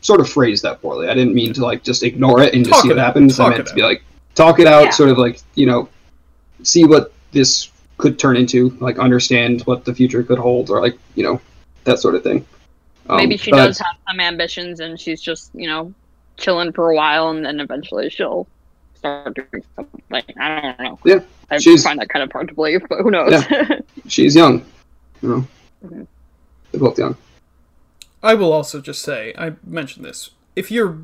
sort 0.00 0.20
of 0.20 0.28
phrased 0.28 0.62
that 0.64 0.80
poorly. 0.80 1.08
I 1.08 1.14
didn't 1.14 1.34
mean 1.34 1.52
to 1.54 1.62
like 1.64 1.82
just 1.82 2.02
ignore 2.02 2.40
it 2.42 2.54
and 2.54 2.64
just 2.64 2.74
Talk 2.74 2.82
see 2.82 2.88
it 2.88 2.92
what 2.92 2.98
out. 3.00 3.06
happens. 3.06 3.38
I 3.40 3.48
meant 3.48 3.60
it 3.60 3.66
to 3.66 3.74
be 3.74 3.82
like 3.82 4.02
talk 4.34 4.58
it 4.60 4.66
out, 4.66 4.84
Yeah. 4.84 4.90
sort 4.90 5.10
of 5.10 5.18
like 5.18 5.40
you 5.54 5.66
know, 5.66 5.88
see 6.62 6.84
what 6.84 7.12
this 7.32 7.70
could 7.98 8.18
turn 8.18 8.36
into, 8.36 8.70
like 8.80 8.98
understand 8.98 9.62
what 9.62 9.84
the 9.84 9.94
future 9.94 10.22
could 10.22 10.38
hold, 10.38 10.70
or 10.70 10.80
like 10.80 10.98
you 11.14 11.22
know, 11.24 11.40
that 11.84 11.98
sort 11.98 12.14
of 12.14 12.22
thing. 12.22 12.44
Um, 13.08 13.16
Maybe 13.16 13.36
she 13.36 13.50
but- 13.50 13.58
does 13.66 13.78
have 13.78 13.96
some 14.08 14.20
ambitions 14.20 14.78
and 14.78 14.98
she's 14.98 15.20
just, 15.20 15.50
you 15.54 15.66
know, 15.68 15.92
chilling 16.36 16.72
for 16.72 16.90
a 16.90 16.94
while 16.94 17.30
and 17.30 17.44
then 17.44 17.58
eventually 17.58 18.08
she'll 18.10 18.46
start 18.94 19.34
doing 19.34 19.64
something. 19.74 20.02
Like, 20.08 20.32
I 20.38 20.60
don't 20.60 20.80
know. 20.80 20.98
Yeah, 21.04 21.20
I 21.52 21.58
she's- 21.58 21.84
find 21.84 21.98
that 22.00 22.08
kind 22.08 22.22
of 22.22 22.32
hard 22.32 22.48
to 22.48 22.54
believe, 22.54 22.82
but 22.88 22.98
who 23.00 23.10
knows? 23.10 23.42
She's 24.08 24.34
young, 24.34 24.64
you 25.20 25.28
know. 25.28 25.46
Mhm. 25.84 26.06
They're 26.70 26.80
both 26.80 26.98
young. 26.98 27.16
I 28.22 28.34
will 28.34 28.52
also 28.52 28.80
just 28.80 29.02
say, 29.02 29.34
I 29.36 29.52
mentioned 29.64 30.04
this. 30.04 30.30
If 30.56 30.70
you're 30.70 30.98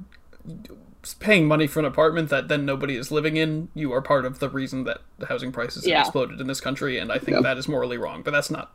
paying 1.21 1.47
money 1.47 1.67
for 1.67 1.79
an 1.81 1.85
apartment 1.85 2.29
that 2.31 2.49
then 2.49 2.65
nobody 2.65 2.97
is 2.97 3.11
living 3.11 3.37
in, 3.37 3.69
you 3.75 3.93
are 3.93 4.01
part 4.03 4.25
of 4.25 4.39
the 4.39 4.49
reason 4.49 4.85
that 4.85 4.99
the 5.19 5.27
housing 5.27 5.53
prices 5.53 5.85
have 5.87 6.01
exploded 6.01 6.41
in 6.41 6.47
this 6.47 6.61
country, 6.61 6.99
and 6.99 7.11
I 7.13 7.19
think 7.19 7.37
Yeah. 7.37 7.41
that 7.43 7.59
is 7.59 7.69
morally 7.69 7.99
wrong. 7.99 8.23
But 8.23 8.31
that's 8.33 8.51
not 8.51 8.73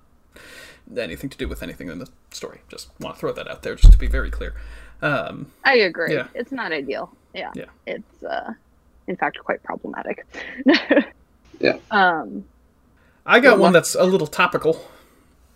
anything 0.98 1.30
to 1.30 1.38
do 1.38 1.48
with 1.48 1.64
anything 1.64 1.90
in 1.90 2.00
the 2.00 2.08
story. 2.32 2.62
Just 2.70 2.90
want 3.00 3.16
to 3.16 3.20
throw 3.20 3.32
that 3.34 3.48
out 3.50 3.64
there, 3.64 3.76
just 3.76 3.92
to 3.94 3.98
be 3.98 4.08
very 4.08 4.30
clear. 4.30 4.54
Um, 5.02 5.52
I 5.64 5.76
agree. 5.76 6.14
Yeah. 6.14 6.28
It's 6.34 6.52
not 6.52 6.72
ideal. 6.72 7.12
Yeah. 7.34 7.52
Yeah. 7.56 7.66
It's, 7.88 8.24
uh, 8.24 8.54
in 9.08 9.16
fact, 9.16 9.38
quite 9.40 9.62
problematic. 9.64 10.26
Yeah. 11.64 11.78
Um, 11.92 12.46
I 13.26 13.40
got 13.40 13.58
one 13.58 13.72
that's 13.74 13.96
a 13.96 14.04
little 14.04 14.28
topical. 14.28 14.86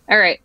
all 0.08 0.18
right. 0.18 0.40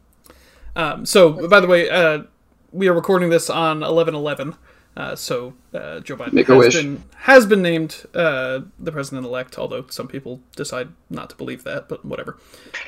Um, 0.76 1.06
so, 1.06 1.48
by 1.48 1.60
the 1.60 1.68
way, 1.68 1.90
uh, 1.90 2.24
we 2.72 2.88
are 2.88 2.94
recording 2.94 3.30
this 3.30 3.50
on 3.50 3.82
eleven 3.82 4.14
eleven. 4.14 4.56
Uh, 4.96 5.16
so 5.16 5.56
uh, 5.74 6.00
Joe 6.02 6.16
Biden 6.16 6.34
Make 6.34 6.48
has 6.48 6.76
been 6.76 7.04
has 7.16 7.46
been 7.46 7.62
named 7.62 8.06
uh, 8.14 8.62
the 8.78 8.92
president 8.92 9.26
elect, 9.26 9.58
although 9.58 9.86
some 9.90 10.08
people 10.08 10.42
decide 10.56 10.90
not 11.10 11.30
to 11.32 11.36
believe 11.36 11.64
that. 11.64 11.90
But 11.90 12.06
whatever. 12.06 12.38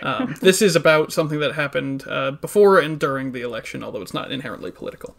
Um, 0.04 0.36
this 0.42 0.62
is 0.62 0.76
about 0.76 1.12
something 1.12 1.40
that 1.40 1.54
happened 1.54 2.04
uh, 2.08 2.32
before 2.32 2.80
and 2.80 3.00
during 3.00 3.32
the 3.32 3.42
election, 3.42 3.84
although 3.84 4.02
it's 4.02 4.14
not 4.14 4.32
inherently 4.32 4.72
political. 4.72 5.16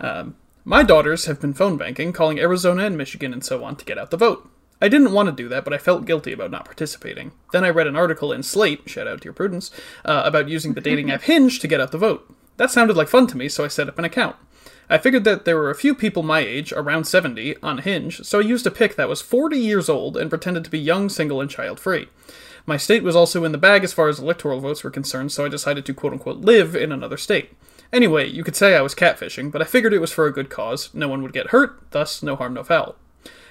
Um, 0.00 0.36
my 0.64 0.82
daughters 0.82 1.26
have 1.26 1.40
been 1.40 1.52
phone 1.52 1.76
banking, 1.76 2.12
calling 2.12 2.38
Arizona 2.38 2.86
and 2.86 2.96
Michigan 2.96 3.34
and 3.34 3.44
so 3.44 3.62
on 3.62 3.76
to 3.76 3.84
get 3.84 3.98
out 3.98 4.10
the 4.10 4.16
vote. 4.16 4.48
I 4.84 4.88
didn't 4.88 5.12
want 5.12 5.30
to 5.30 5.32
do 5.32 5.48
that, 5.48 5.64
but 5.64 5.72
I 5.72 5.78
felt 5.78 6.04
guilty 6.04 6.30
about 6.30 6.50
not 6.50 6.66
participating. 6.66 7.32
Then 7.52 7.64
I 7.64 7.70
read 7.70 7.86
an 7.86 7.96
article 7.96 8.32
in 8.32 8.42
Slate, 8.42 8.86
shout 8.86 9.08
out 9.08 9.22
to 9.22 9.24
your 9.24 9.32
Prudence, 9.32 9.70
uh, 10.04 10.24
about 10.26 10.50
using 10.50 10.74
the 10.74 10.82
dating 10.82 11.10
app 11.10 11.22
Hinge 11.30 11.58
to 11.60 11.66
get 11.66 11.80
out 11.80 11.90
the 11.90 11.96
vote. 11.96 12.30
That 12.58 12.70
sounded 12.70 12.94
like 12.94 13.08
fun 13.08 13.26
to 13.28 13.36
me, 13.38 13.48
so 13.48 13.64
I 13.64 13.68
set 13.68 13.88
up 13.88 13.98
an 13.98 14.04
account. 14.04 14.36
I 14.90 14.98
figured 14.98 15.24
that 15.24 15.46
there 15.46 15.56
were 15.56 15.70
a 15.70 15.74
few 15.74 15.94
people 15.94 16.22
my 16.22 16.40
age, 16.40 16.70
around 16.70 17.04
70, 17.04 17.56
on 17.62 17.78
Hinge, 17.78 18.20
so 18.24 18.40
I 18.40 18.42
used 18.42 18.66
a 18.66 18.70
pic 18.70 18.96
that 18.96 19.08
was 19.08 19.22
40 19.22 19.56
years 19.56 19.88
old 19.88 20.18
and 20.18 20.28
pretended 20.28 20.64
to 20.64 20.70
be 20.70 20.78
young, 20.78 21.08
single, 21.08 21.40
and 21.40 21.48
child 21.48 21.80
free. 21.80 22.08
My 22.66 22.76
state 22.76 23.02
was 23.02 23.16
also 23.16 23.42
in 23.42 23.52
the 23.52 23.56
bag 23.56 23.84
as 23.84 23.94
far 23.94 24.08
as 24.08 24.18
electoral 24.18 24.60
votes 24.60 24.84
were 24.84 24.90
concerned, 24.90 25.32
so 25.32 25.46
I 25.46 25.48
decided 25.48 25.86
to 25.86 25.94
quote 25.94 26.12
unquote 26.12 26.42
live 26.42 26.76
in 26.76 26.92
another 26.92 27.16
state. 27.16 27.52
Anyway, 27.90 28.28
you 28.28 28.44
could 28.44 28.54
say 28.54 28.76
I 28.76 28.82
was 28.82 28.94
catfishing, 28.94 29.50
but 29.50 29.62
I 29.62 29.64
figured 29.64 29.94
it 29.94 30.00
was 30.00 30.12
for 30.12 30.26
a 30.26 30.32
good 30.32 30.50
cause. 30.50 30.92
No 30.92 31.08
one 31.08 31.22
would 31.22 31.32
get 31.32 31.52
hurt, 31.52 31.80
thus, 31.92 32.22
no 32.22 32.36
harm, 32.36 32.52
no 32.52 32.64
foul. 32.64 32.96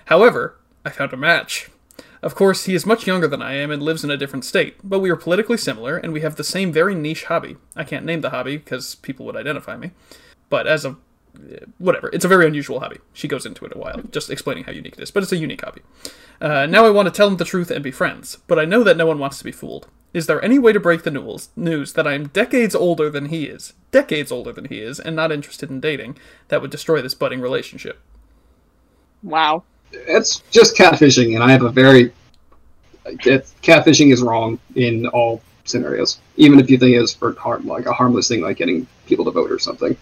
However, 0.05 0.57
I 0.85 0.89
found 0.89 1.13
a 1.13 1.17
match. 1.17 1.69
Of 2.21 2.35
course, 2.35 2.65
he 2.65 2.73
is 2.73 2.85
much 2.85 3.05
younger 3.05 3.27
than 3.27 3.41
I 3.41 3.53
am 3.55 3.69
and 3.69 3.83
lives 3.83 4.03
in 4.03 4.11
a 4.11 4.17
different 4.17 4.45
state, 4.45 4.77
but 4.83 4.99
we 4.99 5.09
are 5.09 5.15
politically 5.17 5.57
similar 5.57 5.97
and 5.97 6.13
we 6.13 6.21
have 6.21 6.37
the 6.37 6.43
same 6.43 6.71
very 6.71 6.95
niche 6.95 7.25
hobby. 7.25 7.57
I 7.75 7.83
can't 7.83 8.05
name 8.05 8.21
the 8.21 8.29
hobby 8.29 8.57
because 8.57 8.95
people 8.95 9.25
would 9.25 9.35
identify 9.35 9.75
me. 9.75 9.91
But 10.49 10.67
as 10.67 10.85
a 10.85 10.95
whatever, 11.79 12.09
it's 12.13 12.25
a 12.25 12.29
very 12.29 12.47
unusual 12.47 12.79
hobby. 12.79 12.99
She 13.11 13.27
goes 13.27 13.45
into 13.45 13.65
it 13.65 13.75
a 13.75 13.77
while, 13.77 14.01
just 14.11 14.29
explaining 14.29 14.65
how 14.65 14.71
unique 14.71 14.97
it 14.97 15.03
is, 15.03 15.11
but 15.11 15.23
it's 15.23 15.31
a 15.31 15.37
unique 15.37 15.61
hobby. 15.61 15.81
Uh, 16.39 16.65
now 16.65 16.85
I 16.85 16.91
want 16.91 17.07
to 17.07 17.11
tell 17.11 17.27
him 17.27 17.37
the 17.37 17.45
truth 17.45 17.71
and 17.71 17.83
be 17.83 17.91
friends, 17.91 18.37
but 18.47 18.59
I 18.59 18.65
know 18.65 18.83
that 18.83 18.97
no 18.97 19.05
one 19.05 19.19
wants 19.19 19.39
to 19.39 19.43
be 19.43 19.51
fooled. 19.51 19.87
Is 20.13 20.27
there 20.27 20.43
any 20.45 20.59
way 20.59 20.73
to 20.73 20.79
break 20.79 21.03
the 21.03 21.11
news, 21.11 21.49
news 21.55 21.93
that 21.93 22.07
I 22.07 22.13
am 22.13 22.27
decades 22.27 22.75
older 22.75 23.09
than 23.09 23.25
he 23.25 23.45
is, 23.45 23.73
decades 23.91 24.31
older 24.31 24.51
than 24.51 24.65
he 24.65 24.79
is, 24.79 24.99
and 24.99 25.15
not 25.15 25.31
interested 25.31 25.71
in 25.71 25.79
dating, 25.79 26.17
that 26.49 26.61
would 26.61 26.71
destroy 26.71 27.01
this 27.01 27.15
budding 27.15 27.41
relationship? 27.41 27.99
Wow. 29.23 29.63
It's 29.93 30.39
just 30.51 30.75
catfishing, 30.75 31.35
and 31.35 31.43
I 31.43 31.51
have 31.51 31.63
a 31.63 31.69
very. 31.69 32.11
It's, 33.05 33.53
catfishing 33.61 34.11
is 34.11 34.21
wrong 34.21 34.59
in 34.75 35.07
all 35.07 35.41
scenarios, 35.65 36.19
even 36.37 36.59
if 36.59 36.69
you 36.69 36.77
think 36.77 36.95
it's 36.95 37.13
for 37.13 37.33
harm, 37.33 37.67
like 37.67 37.85
a 37.85 37.93
harmless 37.93 38.27
thing, 38.27 38.41
like 38.41 38.57
getting 38.57 38.87
people 39.05 39.25
to 39.25 39.31
vote 39.31 39.51
or 39.51 39.59
something. 39.59 39.95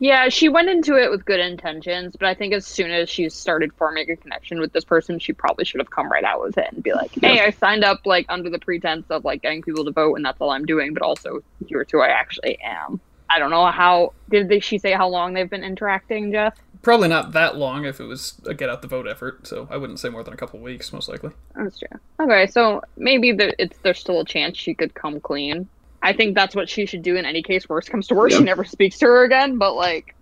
Yeah, 0.00 0.28
she 0.28 0.48
went 0.48 0.68
into 0.68 0.96
it 0.96 1.10
with 1.10 1.24
good 1.24 1.40
intentions, 1.40 2.14
but 2.14 2.28
I 2.28 2.34
think 2.34 2.54
as 2.54 2.64
soon 2.64 2.92
as 2.92 3.10
she 3.10 3.28
started 3.28 3.72
forming 3.72 4.08
a 4.08 4.16
connection 4.16 4.60
with 4.60 4.72
this 4.72 4.84
person, 4.84 5.18
she 5.18 5.32
probably 5.32 5.64
should 5.64 5.80
have 5.80 5.90
come 5.90 6.10
right 6.10 6.22
out 6.22 6.40
with 6.40 6.56
it 6.56 6.68
and 6.72 6.82
be 6.82 6.92
like, 6.92 7.10
"Hey, 7.20 7.40
I 7.40 7.50
signed 7.50 7.82
up 7.82 8.06
like 8.06 8.26
under 8.28 8.48
the 8.48 8.60
pretense 8.60 9.06
of 9.10 9.24
like 9.24 9.42
getting 9.42 9.62
people 9.62 9.84
to 9.84 9.90
vote, 9.90 10.14
and 10.14 10.24
that's 10.24 10.40
all 10.40 10.50
I'm 10.50 10.66
doing, 10.66 10.94
but 10.94 11.02
also 11.02 11.40
here's 11.66 11.90
who 11.90 12.00
I 12.00 12.08
actually 12.08 12.58
am." 12.60 13.00
I 13.30 13.38
don't 13.38 13.50
know 13.50 13.66
how 13.66 14.14
did 14.30 14.48
they, 14.48 14.60
she 14.60 14.78
say 14.78 14.92
how 14.92 15.08
long 15.08 15.34
they've 15.34 15.50
been 15.50 15.64
interacting, 15.64 16.32
Jeff? 16.32 16.56
Probably 16.82 17.08
not 17.08 17.32
that 17.32 17.56
long 17.56 17.84
if 17.84 18.00
it 18.00 18.04
was 18.04 18.34
a 18.46 18.54
get 18.54 18.68
out 18.68 18.82
the 18.82 18.88
vote 18.88 19.08
effort, 19.08 19.46
so 19.46 19.66
I 19.70 19.76
wouldn't 19.76 19.98
say 20.00 20.08
more 20.08 20.22
than 20.22 20.32
a 20.32 20.36
couple 20.36 20.60
weeks, 20.60 20.92
most 20.92 21.08
likely. 21.08 21.30
That's 21.54 21.78
true. 21.78 21.88
Okay, 22.20 22.46
so 22.46 22.82
maybe 22.96 23.32
there, 23.32 23.52
it's 23.58 23.76
there's 23.82 23.98
still 23.98 24.20
a 24.20 24.24
chance 24.24 24.56
she 24.56 24.74
could 24.74 24.94
come 24.94 25.20
clean. 25.20 25.68
I 26.02 26.12
think 26.12 26.34
that's 26.36 26.54
what 26.54 26.68
she 26.68 26.86
should 26.86 27.02
do 27.02 27.16
in 27.16 27.24
any 27.24 27.42
case. 27.42 27.68
Worst 27.68 27.90
comes 27.90 28.06
to 28.08 28.14
worst, 28.14 28.34
Yeah. 28.34 28.38
she 28.38 28.44
never 28.44 28.64
speaks 28.64 28.98
to 28.98 29.06
her 29.06 29.24
again. 29.24 29.58
But 29.58 29.74
like, 29.74 30.14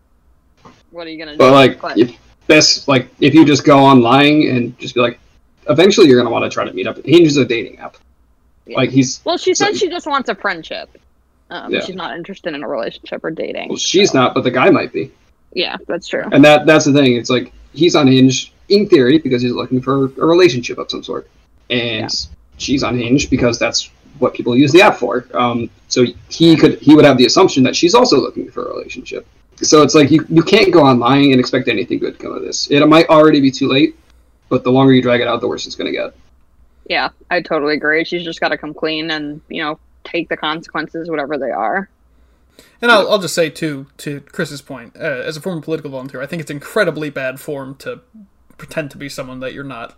what 0.91 1.07
are 1.07 1.11
you 1.11 1.19
gonna 1.19 1.37
But 1.37 1.49
do? 1.51 1.55
like, 1.55 1.81
But- 1.81 1.99
if 1.99 2.17
best 2.47 2.89
like 2.89 3.09
if 3.21 3.35
you 3.35 3.45
just 3.45 3.65
go 3.65 3.79
on 3.79 4.01
lying 4.01 4.49
and 4.49 4.77
just 4.79 4.95
be 4.95 5.01
like, 5.01 5.19
eventually 5.69 6.09
you're 6.09 6.19
gonna 6.19 6.31
want 6.33 6.45
to 6.45 6.51
try 6.51 6.65
to 6.65 6.73
meet 6.73 6.87
up. 6.87 6.97
Hinge 7.05 7.27
is 7.27 7.37
a 7.37 7.45
dating 7.45 7.79
app. 7.81 7.97
Yeah. 8.67 8.79
Like 8.79 8.91
he's 8.91 9.21
Well, 9.25 9.37
she 9.37 9.53
So- 9.55 9.67
said 9.67 9.77
she 9.77 9.89
just 9.91 10.07
wants 10.07 10.29
a 10.31 10.35
friendship. 10.35 10.89
Um, 11.51 11.73
Yeah. 11.73 11.81
She's 11.85 11.95
not 11.95 12.17
interested 12.17 12.55
in 12.55 12.65
a 12.65 12.69
relationship 12.69 13.23
or 13.25 13.31
dating. 13.31 13.69
well, 13.69 13.77
she's 13.79 14.11
so- 14.13 14.19
not, 14.21 14.35
but 14.35 14.43
the 14.45 14.51
guy 14.51 14.71
might 14.71 14.93
be. 14.93 15.13
Yeah, 15.57 15.77
that's 15.89 16.07
true. 16.07 16.25
And 16.33 16.45
that 16.45 16.67
that's 16.67 16.85
the 16.85 16.93
thing. 16.93 17.17
It's 17.17 17.31
like 17.31 17.51
he's 17.73 17.97
on 17.97 18.07
Hinge 18.07 18.53
in 18.69 18.87
theory 18.89 19.19
because 19.19 19.41
he's 19.41 19.53
looking 19.53 19.81
for 19.81 20.05
a 20.05 20.27
relationship 20.27 20.77
of 20.77 20.91
some 20.91 21.03
sort, 21.03 21.31
and 21.71 22.03
Yeah. 22.03 22.09
she's 22.59 22.83
on 22.83 22.99
Hinge 22.99 23.31
because 23.31 23.59
that's 23.59 23.91
what 24.19 24.35
people 24.35 24.55
use 24.55 24.71
the 24.73 24.83
app 24.83 24.97
for. 24.99 25.25
Um, 25.33 25.71
so 25.89 26.05
he 26.29 26.57
could 26.57 26.79
he 26.81 26.95
would 26.95 27.07
have 27.07 27.17
the 27.17 27.25
assumption 27.25 27.63
that 27.65 27.75
she's 27.75 27.95
also 27.95 28.21
looking 28.21 28.51
for 28.51 28.67
a 28.67 28.69
relationship. 28.75 29.27
So 29.63 29.81
it's 29.81 29.95
like 29.95 30.11
you, 30.11 30.27
you 30.29 30.43
can't 30.43 30.71
go 30.71 30.81
online 30.83 31.31
and 31.31 31.41
expect 31.41 31.69
anything 31.69 32.01
good 32.01 32.19
to 32.19 32.23
come 32.23 32.33
of 32.33 32.43
this. 32.43 32.71
It 32.71 32.87
might 32.87 33.09
already 33.09 33.41
be 33.41 33.51
too 33.51 33.69
late, 33.69 33.97
but 34.51 34.63
the 34.63 34.71
longer 34.71 34.93
you 34.93 35.01
drag 35.01 35.23
it 35.23 35.27
out, 35.29 35.41
the 35.41 35.49
worse 35.49 35.65
it's 35.67 35.75
going 35.75 35.91
to 35.91 35.99
get. 35.99 36.15
Yeah, 36.91 37.09
I 37.31 37.41
totally 37.41 37.75
agree. 37.75 38.05
She's 38.05 38.23
just 38.23 38.41
got 38.41 38.49
to 38.51 38.59
come 38.59 38.75
clean 38.75 39.11
and 39.11 39.41
you 39.49 39.63
know 39.63 39.79
take 40.05 40.29
the 40.29 40.37
consequences, 40.37 41.09
whatever 41.09 41.39
they 41.39 41.51
are. 41.51 41.89
And 42.81 42.91
I'll, 42.91 43.11
I'll 43.11 43.19
just 43.19 43.35
say, 43.35 43.49
too, 43.51 43.87
to 43.99 44.21
Chris's 44.21 44.61
point, 44.63 44.97
uh, 44.97 45.01
as 45.01 45.37
a 45.37 45.41
former 45.41 45.61
political 45.63 45.91
volunteer, 45.91 46.21
I 46.21 46.27
think 46.27 46.43
it's 46.43 46.51
incredibly 46.51 47.11
bad 47.11 47.41
form 47.41 47.75
to 47.77 48.01
pretend 48.59 48.91
to 48.93 48.99
be 48.99 49.09
someone 49.09 49.41
that 49.41 49.53
you're 49.55 49.65
not. 49.65 49.95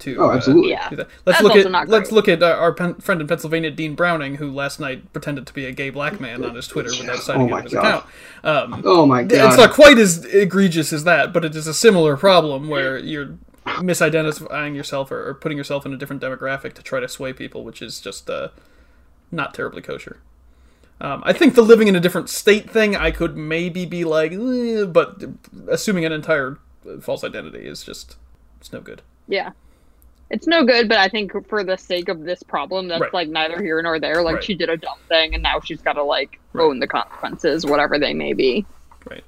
To 0.00 0.16
Oh, 0.18 0.30
uh, 0.30 0.34
absolutely. 0.34 0.70
Yeah. 0.70 0.88
Let's 0.90 1.08
That's 1.24 1.42
look 1.42 1.56
at 1.56 1.88
let's 1.88 2.10
look 2.12 2.28
at 2.28 2.42
uh, 2.42 2.56
our 2.58 2.72
pen, 2.72 2.94
friend 2.96 3.20
in 3.20 3.28
Pennsylvania, 3.28 3.70
Dean 3.70 3.94
Browning, 3.94 4.36
who 4.36 4.50
last 4.50 4.80
night 4.80 5.12
pretended 5.12 5.46
to 5.46 5.54
be 5.54 5.66
a 5.66 5.72
gay 5.72 5.90
black 5.90 6.18
man 6.20 6.44
on 6.44 6.56
his 6.56 6.66
Twitter 6.66 6.90
without 6.98 7.18
signing 7.18 7.42
Oh 7.42 7.44
in 7.46 7.50
my 7.50 7.62
his 7.62 7.72
God. 7.72 7.84
account. 7.84 8.04
Um, 8.74 8.82
Oh 8.84 9.06
my 9.06 9.22
god! 9.22 9.46
it's 9.46 9.56
not 9.56 9.72
quite 9.72 9.98
as 9.98 10.24
egregious 10.24 10.92
as 10.92 11.04
that, 11.04 11.32
but 11.32 11.44
it 11.44 11.54
is 11.54 11.68
a 11.68 11.74
similar 11.74 12.16
problem 12.16 12.68
where 12.68 12.98
you're 12.98 13.38
misidentifying 13.66 14.74
yourself 14.74 15.10
or, 15.12 15.28
or 15.28 15.34
putting 15.34 15.56
yourself 15.58 15.86
in 15.86 15.92
a 15.92 15.96
different 15.96 16.20
demographic 16.20 16.72
to 16.74 16.82
try 16.82 16.98
to 17.00 17.08
sway 17.08 17.32
people, 17.32 17.62
which 17.64 17.80
is 17.80 18.00
just 18.00 18.28
uh, 18.28 18.48
not 19.30 19.54
terribly 19.54 19.80
kosher. 19.80 20.18
Um, 21.00 21.22
I 21.26 21.32
think 21.32 21.54
the 21.54 21.62
living 21.62 21.88
in 21.88 21.96
a 21.96 22.00
different 22.00 22.28
state 22.30 22.70
thing, 22.70 22.94
I 22.96 23.10
could 23.10 23.36
maybe 23.36 23.84
be 23.84 24.04
like, 24.04 24.32
"Eh," 24.32 24.84
but 24.84 25.22
assuming 25.68 26.04
an 26.04 26.12
entire 26.12 26.58
false 27.00 27.24
identity 27.24 27.66
is 27.66 27.82
just 27.82 28.16
it's 28.60 28.72
no 28.72 28.80
good. 28.80 29.02
Yeah. 29.28 29.50
It's 30.30 30.46
no 30.46 30.64
good, 30.64 30.88
but 30.88 30.98
I 30.98 31.08
think 31.08 31.32
for 31.48 31.62
the 31.64 31.76
sake 31.76 32.08
of 32.08 32.22
this 32.24 32.42
problem, 32.42 32.88
that's 32.88 33.00
Right. 33.02 33.14
like 33.14 33.28
neither 33.28 33.60
here 33.62 33.80
nor 33.82 34.00
there. 34.00 34.22
Like 34.22 34.36
Right. 34.36 34.44
she 34.44 34.54
did 34.54 34.70
a 34.70 34.76
dumb 34.76 34.98
thing, 35.08 35.34
and 35.34 35.42
now 35.42 35.60
she's 35.60 35.82
got 35.82 35.94
to 35.94 36.02
like 36.02 36.38
Right. 36.52 36.64
own 36.64 36.78
the 36.80 36.86
consequences, 36.86 37.66
whatever 37.66 37.98
they 37.98 38.14
may 38.14 38.32
be. 38.32 38.64
Right. 39.08 39.24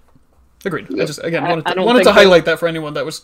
Agreed. 0.65 0.87
I 1.01 1.05
just 1.05 1.23
again 1.23 1.45
I- 1.45 1.49
wanted 1.51 1.67
to, 1.75 1.83
wanted 1.83 2.05
to 2.05 2.13
highlight 2.13 2.45
that 2.47 2.59
for 2.59 2.67
anyone 2.69 2.95
that 2.95 3.05
was 3.05 3.23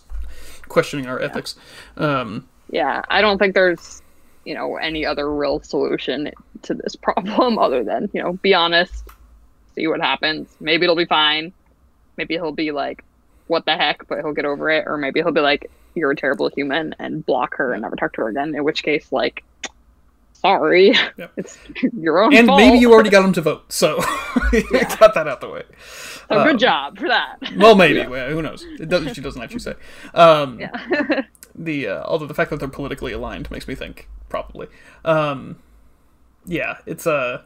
questioning 0.68 1.07
our 1.07 1.20
ethics. 1.20 1.55
Um, 1.96 2.46
Yeah, 2.70 3.02
I 3.09 3.20
don't 3.20 3.38
think 3.38 3.55
there's 3.55 4.02
you 4.44 4.55
know 4.55 4.76
any 4.76 5.07
other 5.07 5.33
real 5.33 5.61
solution 5.61 6.31
to 6.64 6.75
this 6.75 6.96
problem 6.96 7.59
other 7.66 7.85
than 7.85 8.11
you 8.12 8.22
know 8.22 8.35
be 8.35 8.55
honest, 8.55 9.05
see 9.75 9.87
what 9.87 10.01
happens. 10.01 10.48
Maybe 10.61 10.85
it'll 10.85 10.96
be 10.96 11.07
fine. 11.07 11.53
Maybe 12.16 12.35
he'll 12.35 12.53
be 12.53 12.70
like, 12.72 13.05
"What 13.46 13.64
the 13.66 13.77
heck?" 13.77 14.07
But 14.09 14.18
he'll 14.20 14.33
get 14.35 14.44
over 14.44 14.70
it, 14.70 14.85
or 14.87 14.96
maybe 14.98 15.20
he'll 15.20 15.33
be 15.33 15.40
like, 15.40 15.70
"You're 15.94 16.11
a 16.11 16.16
terrible 16.16 16.51
human," 16.55 16.94
and 16.98 17.25
block 17.25 17.57
her 17.57 17.72
and 17.72 17.83
never 17.83 17.96
talk 17.96 18.12
to 18.14 18.22
her 18.22 18.29
again. 18.29 18.55
In 18.55 18.64
which 18.64 18.83
case, 18.83 19.11
like, 19.12 19.42
sorry, 20.35 20.92
Yep. 21.16 21.33
it's 21.37 21.59
your 21.98 22.20
own 22.22 22.35
and 22.35 22.46
fault. 22.48 22.61
maybe 22.61 22.79
you 22.79 22.92
already 22.92 23.11
got 23.11 23.25
him 23.25 23.33
to 23.33 23.40
vote, 23.40 23.72
so 23.72 23.98
Yeah. 24.53 24.94
got 24.98 25.14
that 25.14 25.27
out 25.29 25.40
the 25.40 25.48
way. 25.48 25.62
So 26.29 26.38
um, 26.38 26.48
good 26.48 26.59
job 26.59 26.98
for 26.98 27.09
that. 27.09 27.37
Well, 27.57 27.75
maybe. 27.75 28.07
Well, 28.07 28.31
who 28.31 28.42
knows? 28.42 28.64
It 28.79 28.88
does, 28.88 29.14
she 29.14 29.20
doesn't 29.20 29.40
actually 29.42 29.61
say. 29.61 29.75
Um, 30.14 30.59
yeah. 30.61 31.22
the 31.55 31.88
uh, 31.88 32.03
although 32.05 32.27
the 32.27 32.35
fact 32.35 32.51
that 32.51 32.59
they're 32.59 32.68
politically 32.68 33.12
aligned 33.12 33.51
makes 33.51 33.66
me 33.68 33.75
think 33.75 34.09
probably. 34.29 34.66
Um, 35.05 35.57
yeah, 36.46 36.78
it's 36.87 37.07
a. 37.07 37.12
Uh, 37.12 37.42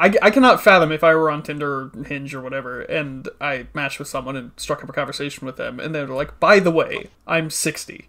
I, 0.00 0.14
I 0.22 0.30
cannot 0.30 0.62
fathom 0.62 0.92
if 0.92 1.02
I 1.02 1.12
were 1.16 1.28
on 1.28 1.42
Tinder 1.42 1.90
or 1.96 2.04
Hinge 2.04 2.32
or 2.32 2.40
whatever, 2.40 2.82
and 2.82 3.28
I 3.40 3.66
matched 3.74 3.98
with 3.98 4.06
someone 4.06 4.36
and 4.36 4.52
struck 4.56 4.82
up 4.84 4.88
a 4.88 4.92
conversation 4.92 5.44
with 5.44 5.56
them, 5.56 5.80
and 5.80 5.92
they're 5.92 6.06
like, 6.06 6.38
"By 6.38 6.60
the 6.60 6.70
way, 6.70 7.08
I'm 7.26 7.50
60," 7.50 8.08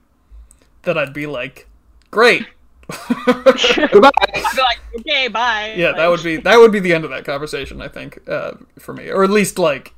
that 0.84 0.98
I'd 1.00 1.14
be 1.14 1.26
like, 1.26 1.68
"Great." 2.12 2.46
Goodbye. 3.26 4.12
I'd 4.34 4.56
be 4.56 4.62
like, 4.62 4.80
okay, 5.00 5.28
bye. 5.28 5.74
yeah, 5.78 5.88
Like, 5.88 5.98
that 5.98 6.08
would 6.08 6.24
be 6.24 6.38
that 6.38 6.58
would 6.58 6.72
be 6.72 6.80
the 6.80 6.94
end 6.94 7.06
of 7.06 7.12
that 7.12 7.26
conversation, 7.26 7.82
I 7.82 7.88
think, 7.88 8.20
uh, 8.28 8.54
for 8.78 8.94
me, 8.94 9.10
or 9.10 9.24
at 9.24 9.30
least 9.30 9.60
like 9.60 9.94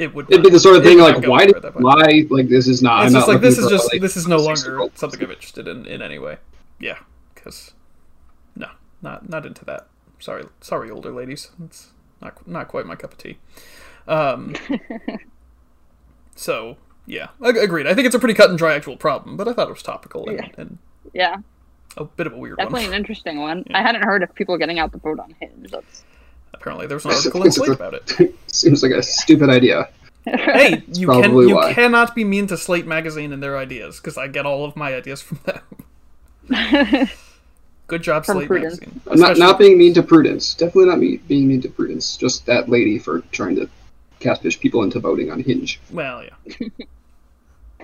it 0.00 0.14
would. 0.14 0.30
It'd 0.30 0.42
be 0.42 0.50
the 0.50 0.58
sort 0.58 0.76
of 0.76 0.82
thing 0.82 0.98
like, 0.98 1.26
why? 1.26 1.46
Did, 1.46 1.60
that 1.60 1.78
why? 1.78 2.26
Like 2.30 2.48
this 2.48 2.66
is 2.66 2.82
not. 2.82 3.04
It's 3.04 3.14
I'm 3.14 3.18
just 3.20 3.28
not 3.28 3.32
like 3.34 3.42
this 3.42 3.58
is 3.58 3.68
just 3.68 3.92
like, 3.92 4.00
this 4.00 4.16
is 4.16 4.26
no 4.26 4.38
longer 4.38 4.88
something 4.94 5.22
I'm 5.22 5.30
interested 5.30 5.68
in 5.68 5.84
in 5.84 6.00
any 6.00 6.18
way. 6.18 6.38
Yeah, 6.78 6.98
because 7.34 7.72
no, 7.74 7.79
not 9.02 9.28
not 9.28 9.46
into 9.46 9.64
that. 9.66 9.86
Sorry, 10.18 10.44
sorry, 10.60 10.90
older 10.90 11.10
ladies. 11.12 11.50
It's 11.64 11.90
not 12.20 12.46
not 12.46 12.68
quite 12.68 12.86
my 12.86 12.96
cup 12.96 13.12
of 13.12 13.18
tea. 13.18 13.38
Um, 14.08 14.54
so 16.36 16.76
yeah, 17.06 17.28
ag- 17.44 17.56
agreed. 17.56 17.86
I 17.86 17.94
think 17.94 18.06
it's 18.06 18.14
a 18.14 18.18
pretty 18.18 18.34
cut 18.34 18.50
and 18.50 18.58
dry 18.58 18.74
actual 18.74 18.96
problem, 18.96 19.36
but 19.36 19.48
I 19.48 19.52
thought 19.52 19.68
it 19.68 19.72
was 19.72 19.82
topical 19.82 20.28
and, 20.28 20.38
Yeah. 20.38 20.48
and 20.58 20.78
Yeah, 21.12 21.36
a 21.96 22.04
bit 22.04 22.26
of 22.26 22.32
a 22.34 22.36
weird 22.38 22.58
definitely 22.58 22.84
one. 22.84 22.92
an 22.92 22.98
interesting 22.98 23.40
one. 23.40 23.64
I 23.74 23.82
hadn't 23.82 24.02
heard 24.02 24.22
of 24.22 24.34
people 24.34 24.56
getting 24.58 24.78
out 24.78 24.92
the 24.92 24.98
vote 24.98 25.18
on 25.18 25.34
Hinge. 25.40 25.70
That's 25.70 26.04
Apparently, 26.52 26.86
there 26.86 26.96
was 26.96 27.04
an 27.04 27.12
article 27.12 27.42
in 27.44 27.52
Slate 27.52 27.70
about 27.70 27.94
it. 27.94 28.34
Seems 28.48 28.82
like 28.82 28.92
a 28.92 29.02
stupid 29.02 29.48
idea. 29.48 29.88
Hey, 30.26 30.82
you 30.92 31.06
can 31.06 31.20
probably 31.22 31.48
you 31.48 31.54
why. 31.54 31.72
cannot 31.72 32.14
be 32.14 32.24
mean 32.24 32.46
to 32.48 32.56
Slate 32.58 32.86
magazine 32.86 33.32
and 33.32 33.42
their 33.42 33.56
ideas 33.56 33.96
because 33.98 34.18
I 34.18 34.28
get 34.28 34.44
all 34.44 34.64
of 34.66 34.76
my 34.76 34.94
ideas 34.94 35.22
from 35.22 35.38
them. 35.46 37.08
Good 37.90 38.02
job, 38.02 38.24
From 38.24 38.36
Slate 38.36 38.46
Prudence. 38.46 38.80
magazine. 38.80 39.00
Not 39.20 39.36
not 39.36 39.58
being 39.58 39.76
mean 39.76 39.92
to 39.94 40.02
Prudence. 40.04 40.54
Definitely 40.54 40.86
not 40.86 41.00
me 41.00 41.16
being 41.16 41.48
mean 41.48 41.60
to 41.62 41.68
Prudence. 41.68 42.16
Just 42.16 42.46
that 42.46 42.68
lady 42.68 43.00
for 43.00 43.20
trying 43.32 43.56
to 43.56 43.68
catfish 44.20 44.60
people 44.60 44.84
into 44.84 45.00
voting 45.00 45.32
on 45.32 45.42
Hinge. 45.42 45.80
Well, 45.90 46.22
yeah. 46.22 46.68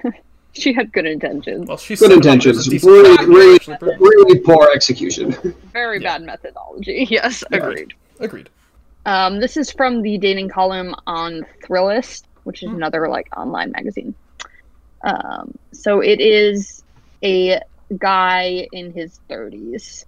she 0.53 0.73
had 0.73 0.93
good 0.93 1.07
intentions. 1.07 1.67
Well, 1.67 1.77
she's 1.77 1.99
Good 1.99 2.11
set 2.11 2.19
it 2.19 2.27
up 2.29 2.37
as 2.37 2.67
a 2.69 2.71
intentions. 2.71 2.85
Really, 2.85 3.27
really, 3.27 3.97
really 3.99 4.39
poor 4.39 4.71
execution. 4.73 5.33
Very 5.73 6.01
Yeah. 6.01 6.19
bad 6.19 6.23
methodology. 6.27 7.07
Yes, 7.11 7.43
agreed. 7.51 7.93
Agreed. 8.21 8.49
Um, 9.07 9.41
this 9.41 9.57
is 9.57 9.73
from 9.73 10.03
the 10.03 10.19
dating 10.19 10.51
column 10.51 10.95
on 11.09 11.45
Thrillist, 11.65 12.25
which 12.45 12.63
is 12.63 12.71
Hmm. 12.71 12.77
another 12.77 13.09
like 13.09 13.29
online 13.37 13.73
magazine. 13.73 14.15
Um, 15.03 15.53
so 15.73 16.01
it 16.01 16.21
is 16.21 16.85
a 17.25 17.61
guy 17.97 18.69
in 18.73 18.93
his 18.93 19.21
30s. 19.31 20.05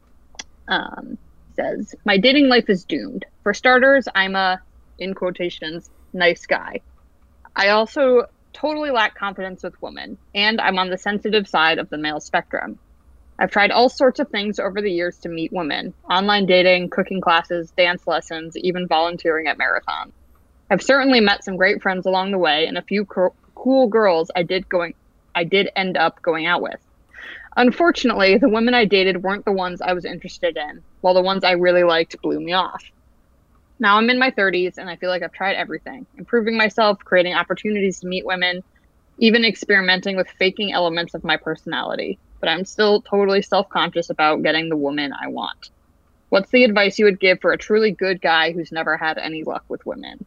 Um, 0.68 1.18
says, 1.56 1.94
My 2.04 2.18
dating 2.18 2.48
life 2.48 2.68
is 2.68 2.84
doomed. 2.84 3.24
For 3.42 3.54
starters, 3.54 4.06
I'm 4.14 4.34
a, 4.34 4.60
in 4.98 5.14
quotations, 5.14 5.90
nice 6.12 6.46
guy. 6.46 6.80
I 7.56 7.70
also 7.70 8.26
totally 8.52 8.90
lack 8.90 9.14
confidence 9.16 9.62
with 9.62 9.74
women, 9.80 10.18
and 10.34 10.60
I'm 10.60 10.78
on 10.78 10.90
the 10.90 10.98
sensitive 10.98 11.48
side 11.48 11.78
of 11.78 11.88
the 11.90 11.98
male 11.98 12.20
spectrum. 12.20 12.78
I've 13.38 13.50
tried 13.50 13.70
all 13.70 13.88
sorts 13.88 14.18
of 14.18 14.28
things 14.30 14.58
over 14.58 14.82
the 14.82 14.90
years 14.90 15.18
to 15.18 15.28
meet 15.28 15.52
women 15.52 15.94
online 16.10 16.46
dating, 16.46 16.90
cooking 16.90 17.20
classes, 17.20 17.72
dance 17.76 18.02
lessons, 18.06 18.56
even 18.56 18.88
volunteering 18.88 19.46
at 19.46 19.58
marathons. 19.58 20.12
I've 20.70 20.82
certainly 20.82 21.20
met 21.20 21.44
some 21.44 21.56
great 21.56 21.80
friends 21.80 22.04
along 22.04 22.32
the 22.32 22.38
way 22.38 22.66
and 22.66 22.76
a 22.76 22.82
few 22.82 23.04
co- 23.06 23.36
cool 23.54 23.88
girls 23.88 24.30
I 24.34 24.42
did 24.42 24.68
going 24.68 24.94
I 25.34 25.44
did 25.44 25.70
end 25.76 25.96
up 25.96 26.20
going 26.20 26.46
out 26.46 26.62
with. 26.62 26.80
Unfortunately, 27.58 28.38
the 28.38 28.48
women 28.48 28.72
I 28.72 28.84
dated 28.84 29.24
weren't 29.24 29.44
the 29.44 29.50
ones 29.50 29.82
I 29.82 29.92
was 29.92 30.04
interested 30.04 30.56
in, 30.56 30.80
while 31.00 31.14
the 31.14 31.20
ones 31.20 31.42
I 31.42 31.50
really 31.52 31.82
liked 31.82 32.22
blew 32.22 32.38
me 32.38 32.52
off. 32.52 32.84
Now 33.80 33.96
I'm 33.96 34.10
in 34.10 34.18
my 34.20 34.30
30s 34.30 34.78
and 34.78 34.88
I 34.88 34.94
feel 34.94 35.10
like 35.10 35.24
I've 35.24 35.32
tried 35.32 35.56
everything 35.56 36.06
improving 36.16 36.56
myself, 36.56 37.00
creating 37.00 37.34
opportunities 37.34 37.98
to 37.98 38.06
meet 38.06 38.24
women, 38.24 38.62
even 39.18 39.44
experimenting 39.44 40.16
with 40.16 40.30
faking 40.38 40.72
elements 40.72 41.14
of 41.14 41.24
my 41.24 41.36
personality. 41.36 42.20
But 42.38 42.48
I'm 42.48 42.64
still 42.64 43.02
totally 43.02 43.42
self 43.42 43.68
conscious 43.70 44.08
about 44.08 44.44
getting 44.44 44.68
the 44.68 44.76
woman 44.76 45.12
I 45.12 45.26
want. 45.26 45.70
What's 46.28 46.52
the 46.52 46.62
advice 46.62 46.96
you 46.96 47.06
would 47.06 47.18
give 47.18 47.40
for 47.40 47.50
a 47.50 47.58
truly 47.58 47.90
good 47.90 48.20
guy 48.20 48.52
who's 48.52 48.70
never 48.70 48.96
had 48.96 49.18
any 49.18 49.42
luck 49.42 49.64
with 49.68 49.84
women? 49.84 50.24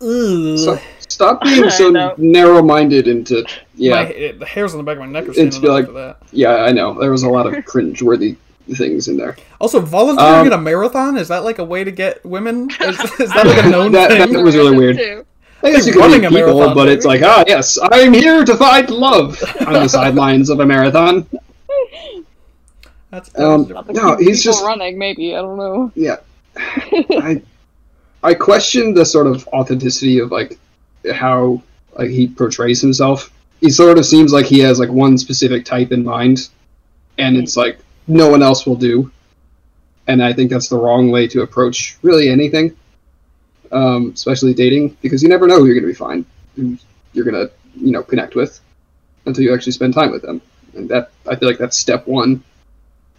So, 0.00 0.78
stop 1.08 1.42
being 1.42 1.70
so 1.70 2.14
narrow-minded 2.18 3.08
into. 3.08 3.44
Yeah, 3.74 3.94
My, 3.94 4.02
it, 4.08 4.38
the 4.38 4.46
hairs 4.46 4.72
on 4.74 4.78
the 4.78 4.84
back 4.84 4.94
of 4.96 5.00
my 5.00 5.06
neck 5.06 5.24
are 5.24 5.28
It's 5.30 5.56
standing 5.56 5.64
up 5.64 5.68
like- 5.70 5.82
after 5.84 5.92
that. 5.94 6.16
yeah, 6.32 6.56
I 6.64 6.72
know. 6.72 6.98
There 6.98 7.10
was 7.10 7.22
a 7.22 7.28
lot 7.30 7.46
of 7.52 7.64
cringe-worthy 7.64 8.36
things 8.74 9.08
in 9.08 9.16
there. 9.16 9.36
Also, 9.60 9.80
volunteering 9.80 10.34
Um, 10.40 10.46
in 10.48 10.52
a 10.52 10.58
marathon 10.58 11.16
is 11.16 11.28
that 11.28 11.44
like 11.44 11.58
a 11.58 11.64
way 11.64 11.84
to 11.84 11.90
get 11.90 12.24
women? 12.26 12.68
Is, 12.80 12.98
is 13.20 13.32
that 13.32 13.46
like 13.46 13.64
a 13.64 13.68
known 13.68 13.92
That- 13.92 14.10
thing? 14.10 14.32
that 14.32 14.42
was 14.42 14.56
really 14.56 14.76
weird. 14.76 14.96
Too. 14.98 15.24
I 15.62 15.70
guess 15.70 15.86
you 15.86 15.92
Like 15.92 16.00
can 16.00 16.00
running 16.02 16.20
meet 16.22 16.28
people, 16.40 16.54
marathon, 16.58 16.74
but 16.76 16.88
it's 16.88 17.06
like, 17.06 17.22
ah, 17.22 17.42
yes, 17.46 17.78
I'm 17.90 18.12
here 18.12 18.44
to 18.44 18.56
find 18.56 18.90
love 18.90 19.42
on 19.66 19.72
the 19.72 19.88
sidelines 19.98 20.50
of 20.50 20.60
a 20.60 20.66
marathon. 20.66 21.26
That's 23.10 23.30
Um, 23.38 23.72
no, 23.90 24.16
he's 24.16 24.42
just 24.44 24.62
running. 24.62 24.98
Maybe 24.98 25.34
I 25.34 25.40
don't 25.40 25.56
know. 25.56 25.90
yeah. 25.94 26.16
I 26.56 27.40
I 28.26 28.34
question 28.34 28.92
the 28.92 29.06
sort 29.06 29.28
of 29.28 29.46
authenticity 29.48 30.18
of 30.18 30.32
like 30.32 30.58
how 31.14 31.62
like 31.96 32.10
he 32.10 32.26
portrays 32.26 32.80
himself. 32.80 33.30
He 33.60 33.70
sort 33.70 33.98
of 33.98 34.04
seems 34.04 34.32
like 34.32 34.46
he 34.46 34.58
has 34.58 34.80
like 34.80 34.90
one 34.90 35.16
specific 35.16 35.64
type 35.64 35.92
in 35.92 36.02
mind, 36.02 36.48
and 37.18 37.36
it's 37.36 37.56
like 37.56 37.78
no 38.08 38.28
one 38.28 38.42
else 38.42 38.66
will 38.66 38.74
do. 38.74 39.12
And 40.08 40.20
I 40.20 40.32
think 40.32 40.50
that's 40.50 40.68
the 40.68 40.76
wrong 40.76 41.12
way 41.12 41.28
to 41.28 41.42
approach 41.42 41.98
really 42.02 42.28
anything, 42.28 42.76
um, 43.70 44.10
especially 44.12 44.54
dating, 44.54 44.96
because 45.02 45.22
you 45.22 45.28
never 45.28 45.46
know 45.46 45.58
who 45.60 45.66
you're 45.66 45.80
going 45.80 45.86
to 45.86 45.92
be 45.92 45.94
fine, 45.94 46.26
who 46.56 46.76
you're 47.12 47.24
going 47.24 47.46
to 47.46 47.52
you 47.76 47.92
know 47.92 48.02
connect 48.02 48.34
with, 48.34 48.58
until 49.26 49.44
you 49.44 49.54
actually 49.54 49.70
spend 49.70 49.94
time 49.94 50.10
with 50.10 50.22
them. 50.22 50.42
And 50.74 50.88
that 50.88 51.12
I 51.28 51.36
feel 51.36 51.48
like 51.48 51.58
that's 51.58 51.78
step 51.78 52.08
one 52.08 52.42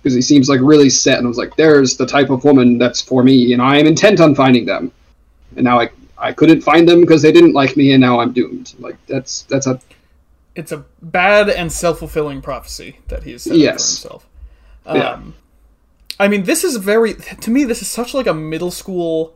because 0.04 0.14
he 0.14 0.22
seems 0.22 0.50
like 0.50 0.60
really 0.62 0.90
set 0.90 1.20
and 1.20 1.30
was 1.30 1.38
like, 1.38 1.56
"There's 1.56 1.96
the 1.96 2.06
type 2.06 2.30
of 2.30 2.44
woman 2.44 2.78
that's 2.78 3.00
for 3.00 3.24
me, 3.24 3.54
and 3.54 3.62
I 3.62 3.78
am 3.78 3.88
intent 3.88 4.20
on 4.20 4.36
finding 4.36 4.66
them." 4.66 4.92
And 5.58 5.66
now 5.66 5.80
I 5.82 5.90
I 6.18 6.32
couldn't 6.34 6.62
find 6.62 6.88
them 6.88 7.02
because 7.02 7.22
they 7.22 7.32
didn't 7.32 7.54
like 7.54 7.76
me, 7.78 7.92
and 7.92 8.02
now 8.02 8.20
I'm 8.20 8.32
doomed. 8.32 8.74
Like 8.80 8.96
that's 9.08 9.42
that's 9.44 9.68
a 9.68 9.80
it's 10.56 10.72
a 10.72 10.86
bad 11.02 11.50
and 11.50 11.72
self 11.72 12.00
fulfilling 12.00 12.42
prophecy 12.42 13.00
that 13.10 13.24
he's 13.24 13.44
set 13.44 13.58
Yes. 13.58 14.02
for 14.02 14.08
himself. 14.10 14.28
Um, 14.86 14.98
Yeah. 14.98 15.20
I 16.20 16.28
mean, 16.28 16.44
this 16.46 16.64
is 16.64 16.78
very 16.78 17.14
to 17.14 17.52
me. 17.52 17.64
This 17.64 17.82
is 17.82 17.88
such 17.88 18.14
like 18.14 18.28
a 18.28 18.34
middle 18.34 18.72
school 18.72 19.36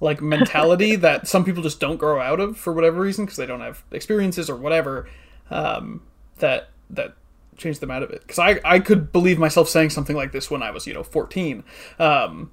like 0.00 0.20
mentality 0.20 0.96
that 1.06 1.28
some 1.28 1.44
people 1.44 1.62
just 1.62 1.80
don't 1.80 1.96
grow 1.98 2.20
out 2.20 2.40
of 2.40 2.56
for 2.56 2.72
whatever 2.72 3.00
reason 3.00 3.24
because 3.24 3.36
they 3.36 3.46
don't 3.46 3.60
have 3.60 3.82
experiences 3.90 4.48
or 4.50 4.56
whatever 4.56 5.08
um, 5.50 6.02
that 6.38 6.68
that 6.90 7.14
changed 7.56 7.80
them 7.80 7.90
out 7.90 8.02
of 8.02 8.10
it. 8.10 8.22
Because 8.22 8.38
I 8.38 8.60
I 8.64 8.78
could 8.80 9.12
believe 9.12 9.38
myself 9.38 9.68
saying 9.68 9.90
something 9.90 10.16
like 10.16 10.32
this 10.32 10.50
when 10.50 10.62
I 10.62 10.70
was 10.70 10.86
you 10.86 10.94
know 10.94 11.02
fourteen, 11.02 11.62
um, 11.98 12.50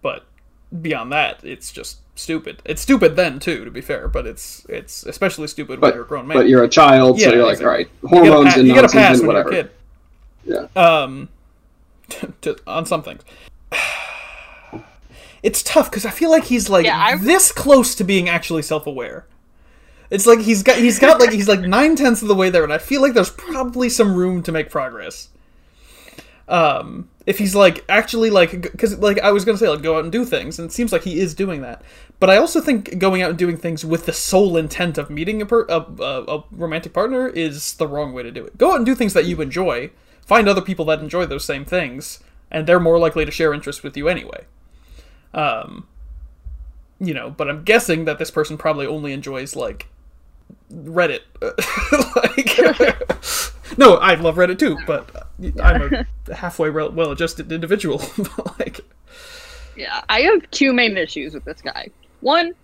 but 0.00 0.24
beyond 0.80 1.10
that, 1.12 1.42
it's 1.42 1.72
just 1.72 1.98
stupid. 2.18 2.60
It's 2.64 2.82
stupid 2.82 3.16
then 3.16 3.38
too, 3.38 3.64
to 3.64 3.70
be 3.70 3.80
fair, 3.80 4.08
but 4.08 4.26
it's 4.26 4.64
it's 4.68 5.04
especially 5.04 5.46
stupid 5.48 5.80
when 5.80 5.94
you're 5.94 6.02
a 6.02 6.06
grown 6.06 6.26
man. 6.26 6.36
but 6.36 6.48
you're 6.48 6.64
a 6.64 6.68
child, 6.68 7.20
so 7.20 7.32
you're 7.32 7.44
like, 7.44 7.60
exactly. 7.60 7.66
all 7.66 7.72
right, 7.72 7.88
You 8.02 8.08
get 8.08 8.12
a 8.12 8.30
hormones 8.30 8.52
pa- 8.54 8.58
and 8.60 8.68
you 8.68 8.74
get 8.74 8.78
a 8.78 8.82
nonsense 8.82 9.02
pass 9.02 9.18
and 9.18 9.28
when 9.28 9.36
whatever. 9.36 9.52
you're 9.52 9.60
a 9.60 9.64
kid. 9.64 9.72
Yeah. 10.76 11.00
Um, 11.02 11.28
to, 12.42 12.56
on 12.66 12.86
some 12.86 13.02
things. 13.02 13.22
It's 15.42 15.62
tough 15.62 15.88
because 15.90 16.04
I 16.04 16.10
feel 16.10 16.30
like 16.30 16.44
he's 16.44 16.68
like 16.68 16.84
Yeah, 16.84 17.16
this 17.16 17.52
close 17.52 17.94
to 17.96 18.04
being 18.04 18.28
actually 18.28 18.62
self-aware. 18.62 19.24
It's 20.10 20.26
like 20.26 20.40
he's 20.40 20.62
got 20.62 20.78
he's 20.78 20.98
got 20.98 21.20
like 21.20 21.30
he's 21.32 21.48
like 21.48 21.60
nine 21.76 21.94
tenths 21.96 22.22
of 22.22 22.28
the 22.28 22.34
way 22.34 22.50
there, 22.50 22.64
and 22.64 22.72
I 22.72 22.78
feel 22.78 23.00
like 23.02 23.12
there's 23.14 23.30
probably 23.30 23.88
some 23.88 24.14
room 24.14 24.42
to 24.44 24.52
make 24.52 24.68
progress. 24.70 25.28
Um, 26.48 27.08
if 27.28 27.36
he's 27.36 27.54
like 27.54 27.84
actually 27.90 28.30
like 28.30 28.52
because 28.62 28.98
like 29.00 29.20
I 29.20 29.32
was 29.32 29.44
gonna 29.44 29.58
say 29.58 29.68
like 29.68 29.82
go 29.82 29.98
out 29.98 30.04
and 30.04 30.10
do 30.10 30.24
things, 30.24 30.58
and 30.58 30.66
it 30.66 30.72
seems 30.72 30.92
like 30.92 31.02
he 31.02 31.20
is 31.20 31.34
doing 31.34 31.60
that. 31.60 31.82
But 32.18 32.30
I 32.30 32.38
also 32.38 32.58
think 32.58 32.98
going 32.98 33.20
out 33.20 33.28
and 33.28 33.38
doing 33.38 33.58
things 33.58 33.84
with 33.84 34.06
the 34.06 34.14
sole 34.14 34.56
intent 34.56 34.96
of 34.96 35.10
meeting 35.10 35.42
a, 35.42 35.46
per- 35.46 35.66
a, 35.68 35.84
a, 36.02 36.38
a 36.38 36.44
romantic 36.50 36.94
partner 36.94 37.28
is 37.28 37.74
the 37.74 37.86
wrong 37.86 38.14
way 38.14 38.22
to 38.22 38.30
do 38.30 38.46
it. 38.46 38.56
Go 38.56 38.70
out 38.72 38.76
and 38.78 38.86
do 38.86 38.94
things 38.94 39.12
that 39.12 39.26
you 39.26 39.42
enjoy. 39.42 39.90
Find 40.24 40.48
other 40.48 40.62
people 40.62 40.86
that 40.86 41.00
enjoy 41.00 41.26
those 41.26 41.44
same 41.44 41.66
things, 41.66 42.20
and 42.50 42.66
they're 42.66 42.80
more 42.80 42.98
likely 42.98 43.26
to 43.26 43.30
share 43.30 43.52
interests 43.52 43.82
with 43.82 43.94
you 43.94 44.08
anyway. 44.08 44.46
Um, 45.34 45.86
you 46.98 47.12
know, 47.12 47.28
but 47.28 47.50
I'm 47.50 47.62
guessing 47.62 48.06
that 48.06 48.18
this 48.18 48.30
person 48.30 48.56
probably 48.56 48.86
only 48.86 49.12
enjoys 49.12 49.54
like 49.54 49.88
Reddit. 50.72 51.20
like, 52.16 53.58
no, 53.78 53.96
I 53.96 54.14
love 54.14 54.36
Reddit 54.36 54.58
too, 54.58 54.78
but 54.86 55.27
I'm 55.62 56.06
a 56.28 56.34
halfway 56.34 56.68
rel- 56.70 56.90
well-adjusted 56.92 57.50
individual. 57.52 58.02
like, 58.58 58.80
Yeah, 59.76 60.02
I 60.08 60.22
have 60.22 60.50
two 60.50 60.72
main 60.72 60.96
issues 60.96 61.34
with 61.34 61.44
this 61.44 61.60
guy. 61.62 61.88
One, 62.20 62.54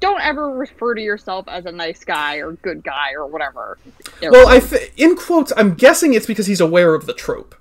don't 0.00 0.20
ever 0.20 0.50
refer 0.50 0.94
to 0.94 1.00
yourself 1.00 1.46
as 1.48 1.66
a 1.66 1.72
nice 1.72 2.04
guy 2.04 2.36
or 2.36 2.52
good 2.52 2.82
guy 2.84 3.12
or 3.12 3.26
whatever. 3.26 3.78
Well, 4.20 4.48
I 4.48 4.58
th- 4.60 4.92
in 4.96 5.16
quotes, 5.16 5.52
I'm 5.56 5.74
guessing 5.74 6.14
it's 6.14 6.26
because 6.26 6.46
he's 6.46 6.60
aware 6.60 6.94
of 6.94 7.06
the 7.06 7.14
trope. 7.14 7.54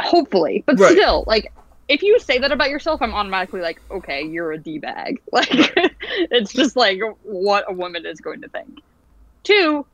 hopefully, 0.00 0.62
but 0.66 0.78
Right. 0.78 0.92
still, 0.92 1.24
like 1.26 1.52
if 1.88 2.02
you 2.02 2.18
say 2.18 2.38
that 2.38 2.50
about 2.52 2.70
yourself, 2.70 3.00
I'm 3.02 3.14
automatically 3.14 3.60
like, 3.60 3.80
okay, 3.90 4.22
you're 4.22 4.52
a 4.52 4.58
d 4.58 4.78
bag. 4.78 5.20
Like 5.32 5.48
it's 5.50 6.52
just 6.52 6.76
like 6.76 7.00
what 7.22 7.64
a 7.68 7.72
woman 7.72 8.04
is 8.06 8.20
going 8.20 8.40
to 8.42 8.48
think. 8.48 8.80
Two, 9.42 9.86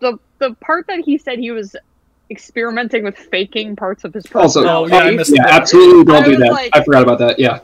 the 0.00 0.18
the 0.38 0.54
part 0.54 0.86
that 0.88 1.00
he 1.00 1.18
said 1.18 1.38
he 1.38 1.50
was 1.50 1.74
experimenting 2.32 3.04
with 3.04 3.16
faking 3.16 3.76
parts 3.76 4.02
of 4.04 4.12
his 4.14 4.24
Also- 4.34 4.60
Oh, 4.60 4.84
personality. 4.84 4.94
yeah, 4.94 5.00
I 5.02 5.10
missed 5.12 5.32
Yeah, 5.36 5.42
that. 5.44 5.60
absolutely 5.60 6.04
don't 6.12 6.22
I 6.24 6.26
do 6.28 6.36
that. 6.38 6.50
like- 6.52 6.76
I 6.76 6.82
forgot 6.82 7.02
about 7.04 7.18
that. 7.20 7.38
Yeah, 7.38 7.60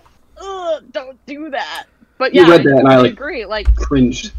don't 0.93 1.19
do 1.27 1.51
that. 1.51 1.87
But 2.19 2.35
You 2.35 2.43
yeah, 2.43 2.51
read 2.51 2.63
that 2.65 2.79
and 2.79 2.89
I, 2.89 2.99
like- 2.99 3.13
agree. 3.13 3.45
Like 3.45 3.75
cringed. 3.77 4.33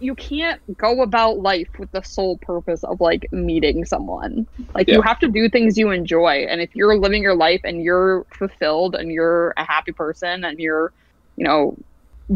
you 0.00 0.14
can't 0.14 0.60
go 0.76 1.02
about 1.02 1.38
life 1.38 1.68
with 1.78 1.90
the 1.92 2.02
sole 2.02 2.36
purpose 2.38 2.84
of 2.84 3.00
like 3.00 3.26
meeting 3.32 3.84
someone. 3.86 4.46
Like 4.74 4.88
you 4.88 5.00
have 5.02 5.18
to 5.20 5.28
do 5.28 5.48
things 5.48 5.78
you 5.78 5.90
enjoy, 5.90 6.46
and 6.48 6.60
if 6.60 6.74
you're 6.76 6.96
living 6.98 7.22
your 7.22 7.34
life 7.34 7.60
and 7.64 7.82
you're 7.82 8.24
fulfilled 8.36 8.94
and 8.96 9.10
you're 9.10 9.54
a 9.56 9.64
happy 9.64 9.92
person 9.92 10.44
and 10.44 10.58
you're, 10.58 10.92
you 11.36 11.44
know, 11.44 11.76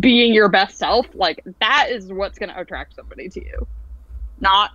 being 0.00 0.32
your 0.32 0.48
best 0.48 0.78
self, 0.78 1.06
like 1.14 1.42
that 1.60 1.88
is 1.90 2.10
what's 2.12 2.38
going 2.38 2.48
to 2.50 2.58
attract 2.58 2.94
somebody 2.94 3.28
to 3.28 3.40
you. 3.44 3.66
Not, 4.40 4.70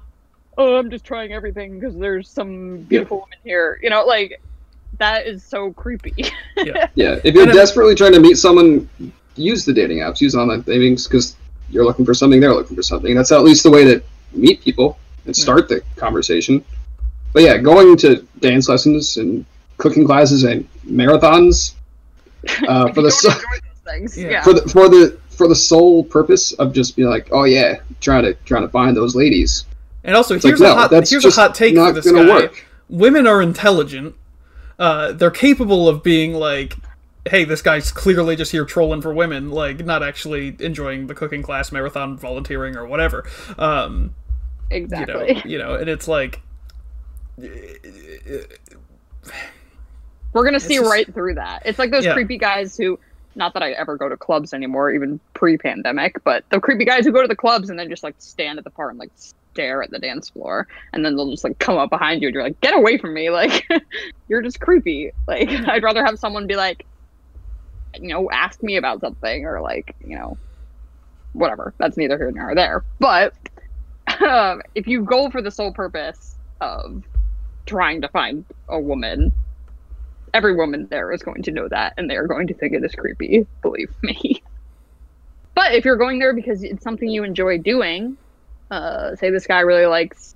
oh, 0.58 0.78
I'm 0.78 0.90
just 0.90 1.04
trying 1.06 1.32
everything 1.34 1.80
because 1.80 1.96
there's 1.98 2.30
some 2.30 2.78
beautiful 2.84 3.18
woman 3.20 3.38
here. 3.44 3.80
You 3.82 3.90
know, 3.90 4.06
like 4.06 4.42
that 5.00 5.26
is 5.28 5.44
so 5.44 5.74
creepy. 5.74 6.14
Yeah. 6.56 6.88
Yeah, 6.96 7.20
if 7.24 7.34
you're 7.34 7.44
And 7.44 7.52
I'm- 7.52 7.58
desperately 7.58 7.96
trying 7.96 8.14
to 8.14 8.20
meet 8.20 8.38
someone, 8.38 8.88
use 9.36 9.66
the 9.66 9.74
dating 9.74 9.98
apps, 10.00 10.22
use 10.22 10.36
online 10.36 10.62
datings 10.64 11.10
because 11.10 11.36
you're 11.70 11.84
looking 11.84 12.06
for 12.06 12.14
something, 12.14 12.40
they're 12.40 12.54
looking 12.54 12.76
for 12.78 12.84
something. 12.84 13.16
That's 13.16 13.32
at 13.32 13.44
least 13.44 13.64
the 13.64 13.72
way 13.72 13.84
to 13.86 14.02
meet 14.34 14.62
people 14.62 14.98
and 15.26 15.36
start 15.36 15.68
the 15.68 15.82
conversation. 15.96 16.64
But 17.34 17.42
yeah, 17.42 17.58
going 17.58 17.98
to 17.98 18.26
dance 18.40 18.70
lessons 18.70 19.18
and 19.18 19.46
cooking 19.78 20.06
classes 20.06 20.44
and 20.44 20.68
marathons 20.86 21.74
uh, 22.68 22.94
for 22.94 23.02
the 23.02 23.10
so- 23.12 23.32
things, 23.86 24.16
Yeah. 24.18 24.30
yeah. 24.30 24.44
for 24.44 24.54
the 24.54 24.62
for 24.70 24.88
the 24.88 25.18
for 25.30 25.48
the 25.48 25.56
sole 25.56 26.04
purpose 26.04 26.52
of 26.54 26.72
just 26.74 26.96
being 26.96 27.10
like, 27.10 27.30
oh 27.32 27.46
yeah, 27.46 27.78
trying 28.00 28.24
to 28.24 28.36
trying 28.46 28.62
to 28.62 28.70
find 28.70 28.96
those 28.96 29.16
ladies. 29.16 29.66
And 30.04 30.16
also, 30.16 30.36
It's 30.36 30.44
like 30.44 30.52
here's 30.52 30.60
no, 30.62 30.72
a 30.72 30.76
hot 30.76 30.92
that's 30.92 31.10
here's 31.10 31.26
a 31.26 31.32
hot 31.32 31.56
take 31.56 31.76
for 31.76 31.92
this 31.92 32.12
guy. 32.12 32.26
work. 32.28 32.66
Women 32.90 33.26
are 33.28 33.42
intelligent. 33.42 34.16
Uh, 34.78 35.12
they're 35.14 35.32
capable 35.32 35.88
of 35.88 36.04
being 36.04 36.34
like, 36.34 36.76
"Hey, 37.26 37.46
this 37.46 37.62
guy's 37.62 37.92
clearly 37.92 38.36
just 38.36 38.52
here 38.52 38.66
trolling 38.66 39.02
for 39.02 39.14
women, 39.14 39.50
like 39.50 39.86
not 39.86 40.04
actually 40.04 40.56
enjoying 40.60 41.08
the 41.08 41.16
cooking 41.16 41.42
class, 41.42 41.72
marathon, 41.72 42.18
volunteering, 42.18 42.76
or 42.76 42.86
whatever." 42.86 43.26
Um, 43.58 44.14
you 44.72 44.80
know, 44.80 44.86
exactly. 44.86 45.42
you 45.46 45.58
know, 45.58 45.76
and 45.76 45.88
it's 45.90 46.08
like, 46.08 46.42
We're 50.34 50.44
gonna 50.44 50.60
see 50.60 50.76
just- 50.78 50.90
right 50.90 51.12
through 51.14 51.36
that. 51.36 51.62
It's 51.66 51.80
like 51.80 51.92
those 51.92 52.06
Yeah. 52.06 52.14
creepy 52.14 52.38
guys 52.38 52.76
who, 52.76 53.00
not 53.36 53.54
that 53.54 53.64
I 53.64 53.72
ever 53.72 53.96
go 53.98 54.10
to 54.10 54.18
clubs 54.18 54.54
anymore, 54.54 54.92
even 54.92 55.20
pre-pandemic, 55.34 56.24
but 56.24 56.44
the 56.50 56.60
creepy 56.60 56.86
guys 56.86 57.06
who 57.06 57.12
go 57.12 57.22
to 57.22 57.28
the 57.28 57.36
clubs 57.36 57.70
and 57.70 57.78
then 57.80 57.90
just 57.90 58.04
like 58.04 58.16
stand 58.18 58.58
at 58.58 58.64
the 58.64 58.70
bar 58.72 58.90
and 58.90 58.98
like 59.00 59.12
stare 59.54 59.84
at 59.84 59.92
the 59.92 60.00
dance 60.00 60.30
floor, 60.30 60.68
and 60.92 61.06
then 61.06 61.16
they'll 61.16 61.30
just 61.30 61.44
like 61.44 61.60
come 61.60 61.78
up 61.78 61.90
behind 61.90 62.22
you 62.22 62.28
and 62.28 62.36
you're 62.36 62.44
like, 62.44 62.60
get 62.62 62.76
away 62.76 62.98
from 62.98 63.14
me, 63.14 63.30
like 63.30 63.68
you're 64.28 64.42
just 64.42 64.60
creepy. 64.60 65.12
Like 65.28 65.50
I'd 65.50 65.84
rather 65.84 66.04
have 66.04 66.20
someone 66.20 66.48
be 66.48 66.56
like, 66.56 66.86
you 68.00 68.10
know, 68.10 68.30
ask 68.32 68.62
me 68.64 68.78
about 68.78 69.02
something 69.02 69.46
or 69.46 69.62
like, 69.62 69.96
you 70.04 70.18
know, 70.18 70.38
whatever. 71.34 71.74
That's 71.78 71.98
neither 71.98 72.18
here 72.18 72.32
nor 72.32 72.56
there. 72.56 72.84
But 73.00 73.34
um, 74.22 74.62
if 74.76 74.88
you 74.88 75.04
go 75.04 75.30
for 75.30 75.42
the 75.42 75.52
sole 75.52 75.74
purpose 75.74 76.38
of 76.62 77.04
trying 77.66 78.02
to 78.02 78.10
find 78.10 78.46
a 78.70 78.80
woman 78.80 79.32
every 80.34 80.56
woman 80.56 80.88
there 80.90 81.12
is 81.12 81.22
going 81.22 81.44
to 81.44 81.52
know 81.52 81.68
that 81.70 81.94
and 81.98 82.10
they're 82.10 82.28
going 82.28 82.48
to 82.48 82.54
think 82.56 82.74
it 82.74 82.84
is 82.84 82.94
creepy 82.96 83.46
believe 83.62 83.94
me 84.02 84.44
but 85.56 85.74
if 85.74 85.86
you're 85.86 85.96
going 85.96 86.20
there 86.20 86.34
because 86.34 86.64
it's 86.64 86.84
something 86.84 87.10
you 87.10 87.24
enjoy 87.24 87.58
doing 87.58 88.18
uh, 88.72 89.16
say 89.16 89.30
this 89.30 89.46
guy 89.48 89.60
really 89.62 89.86
likes 89.86 90.36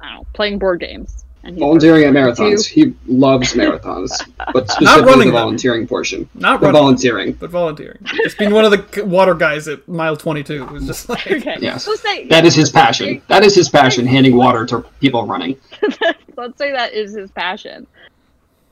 i 0.00 0.06
don't 0.08 0.16
know 0.18 0.26
playing 0.32 0.58
board 0.58 0.80
games 0.80 1.24
and 1.42 1.54
he's 1.54 1.60
Volunteering 1.60 2.04
at 2.04 2.12
going 2.12 2.34
to- 2.34 2.42
marathons. 2.42 2.66
He 2.66 2.94
loves 3.06 3.54
marathons, 3.54 4.10
but 4.52 4.54
Not 4.54 4.70
specifically 4.72 5.04
running 5.06 5.18
the 5.20 5.24
them. 5.24 5.32
volunteering 5.32 5.86
portion. 5.86 6.28
not 6.34 6.60
The 6.60 6.66
running, 6.66 6.78
volunteering. 6.82 7.32
but 7.32 7.48
volunteering. 7.48 7.96
Just 8.22 8.36
being 8.36 8.52
one 8.52 8.66
of 8.66 8.72
the 8.72 9.06
water 9.06 9.32
guys 9.32 9.66
at 9.66 9.88
mile 9.88 10.18
22 10.18 10.66
was 10.66 10.86
just 10.86 11.08
like, 11.08 11.26
okay 11.32 11.56
Yes. 11.58 11.88
let's 11.88 12.02
say 12.02 12.26
That 12.28 12.44
is 12.44 12.54
his 12.54 12.68
passion. 12.68 13.22
That 13.28 13.42
is 13.42 13.54
his 13.54 13.70
passion, 13.70 14.06
handing 14.16 14.36
water 14.36 14.66
to 14.66 14.82
people 15.00 15.24
running. 15.26 15.56
let's 16.36 16.58
say 16.58 16.72
that 16.72 16.92
is 16.92 17.14
his 17.14 17.30
passion 17.30 17.86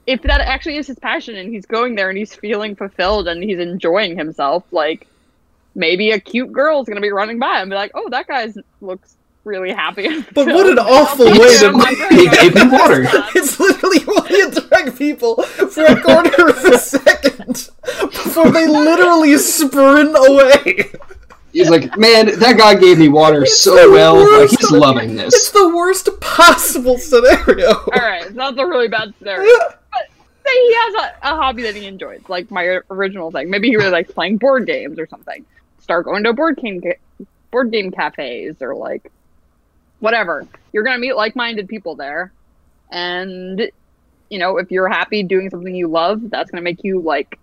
if 0.07 0.21
that 0.23 0.43
actually 0.43 0.77
is 0.77 0.87
his 0.87 0.99
passion 0.99 1.37
and 1.37 1.49
he's 1.53 1.65
going 1.65 1.95
there 1.95 2.11
and 2.11 2.19
he's 2.19 2.35
feeling 2.35 2.77
fulfilled 2.77 3.29
and 3.29 3.43
he's 3.43 3.59
enjoying 3.61 4.15
himself 4.17 4.63
like 4.73 5.07
maybe 5.79 6.11
a 6.11 6.21
cute 6.21 6.53
girl 6.53 6.81
is 6.83 6.87
going 6.87 6.97
to 6.97 7.03
be 7.03 7.11
running 7.13 7.39
by 7.39 7.61
and 7.61 7.71
be 7.71 7.77
like 7.77 7.93
oh 7.95 8.09
that 8.11 8.27
guy 8.27 8.53
looks 8.81 9.15
really 9.45 9.73
happy 9.73 10.05
and 10.07 10.27
But 10.35 10.47
what 10.49 10.69
an 10.69 10.79
awful 10.79 11.25
way 11.27 11.57
to- 11.59 11.69
him, 11.69 11.79
my 11.79 11.89
He 12.11 12.29
friend." 12.29 12.33
gave 12.33 12.55
him 12.57 12.71
water. 12.71 13.05
It's 13.35 13.59
literally 13.59 13.99
only 14.09 14.41
attract 14.43 14.99
people 14.99 15.43
for 15.43 15.85
a 15.87 16.01
quarter 16.03 16.49
of 16.51 16.65
a 16.65 16.79
second 16.79 17.71
before 17.83 18.51
they 18.51 18.67
literally 18.67 19.37
sprint 19.39 20.15
away. 20.17 20.91
He's 21.53 21.71
like, 21.71 21.97
man, 21.97 22.39
that 22.41 22.59
guy 22.59 22.75
gave 22.75 22.99
me 22.99 23.09
water 23.09 23.43
It's 23.43 23.59
so 23.59 23.91
well. 23.91 24.17
Like, 24.17 24.27
worst. 24.29 24.61
he's 24.61 24.71
loving 24.71 25.17
this. 25.17 25.35
It's 25.35 25.51
the 25.51 25.75
worst 25.75 26.09
possible 26.21 26.99
scenario. 26.99 27.69
all 27.73 27.87
right 27.97 28.29
that's 28.35 28.59
a 28.59 28.67
really 28.67 28.89
bad 28.89 29.15
scenario 29.19 29.51
but 29.91 30.03
say 30.47 30.53
he 30.53 30.75
has 30.75 30.95
a, 30.95 31.15
a 31.23 31.37
hobby 31.37 31.63
that 31.63 31.75
he 31.75 31.87
enjoys 31.87 32.21
like 32.29 32.51
my 32.51 32.81
original 32.91 33.31
thing 33.31 33.49
maybe 33.49 33.69
he 33.69 33.77
really 33.77 33.91
likes 33.91 34.13
playing 34.13 34.37
board 34.37 34.67
games 34.67 34.99
or 34.99 35.07
something 35.09 35.45
start 35.81 36.05
going 36.05 36.25
to 36.25 36.33
board 36.33 36.57
game 36.57 36.81
ca- 36.81 37.25
board 37.51 37.71
game 37.71 37.91
cafes 37.91 38.57
or 38.61 38.75
like 38.75 39.11
whatever 40.01 40.47
you're 40.73 40.85
gonna 40.85 40.99
meet 40.99 41.15
like-minded 41.17 41.67
people 41.69 41.95
there 41.97 42.33
and 42.91 43.71
you 44.31 44.39
know 44.39 44.59
if 44.59 44.71
you're 44.71 44.89
happy 44.89 45.23
doing 45.23 45.51
something 45.51 45.75
you 45.75 45.89
love 45.89 46.21
that's 46.31 46.51
gonna 46.51 46.63
make 46.63 46.85
you 46.85 47.01
like 47.01 47.39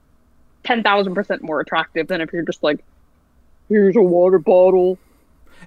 10,000% 0.63 1.41
more 1.41 1.59
attractive 1.59 2.07
than 2.07 2.21
if 2.21 2.31
you're 2.33 2.43
just 2.45 2.63
like 2.63 2.83
here's 3.69 3.95
a 3.95 4.01
water 4.01 4.39
bottle 4.39 4.97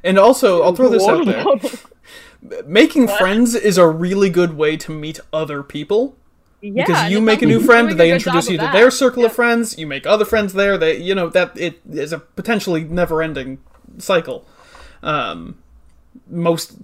And 0.05 0.19
also, 0.19 0.63
I'll 0.63 0.75
throw 0.75 0.89
this 0.89 1.07
out 1.07 1.25
there. 1.27 2.65
Making 2.67 3.07
What? 3.07 3.19
friends 3.19 3.55
is 3.57 3.77
a 3.79 3.89
really 3.89 4.31
good 4.31 4.57
way 4.57 4.77
to 4.77 4.93
meet 4.93 5.19
other 5.33 5.63
people. 5.65 6.17
Yeah, 6.61 6.85
because 6.87 7.11
you 7.11 7.21
make 7.21 7.43
a 7.43 7.47
new 7.47 7.61
friend, 7.61 7.91
they 7.93 8.13
introduce 8.13 8.49
you 8.49 8.59
to 8.59 8.71
their 8.73 8.91
circle 8.91 9.25
of 9.25 9.33
friends, 9.33 9.79
you 9.79 9.87
make 9.87 10.07
other 10.07 10.25
friends 10.25 10.53
there. 10.55 10.77
They, 10.77 10.97
you 10.97 11.15
know, 11.15 11.29
that 11.29 11.59
it 11.59 11.81
is 11.91 12.13
a 12.13 12.19
potentially 12.19 12.85
never-ending 12.85 13.59
cycle. 13.99 14.45
Um, 15.03 15.59
most 16.29 16.77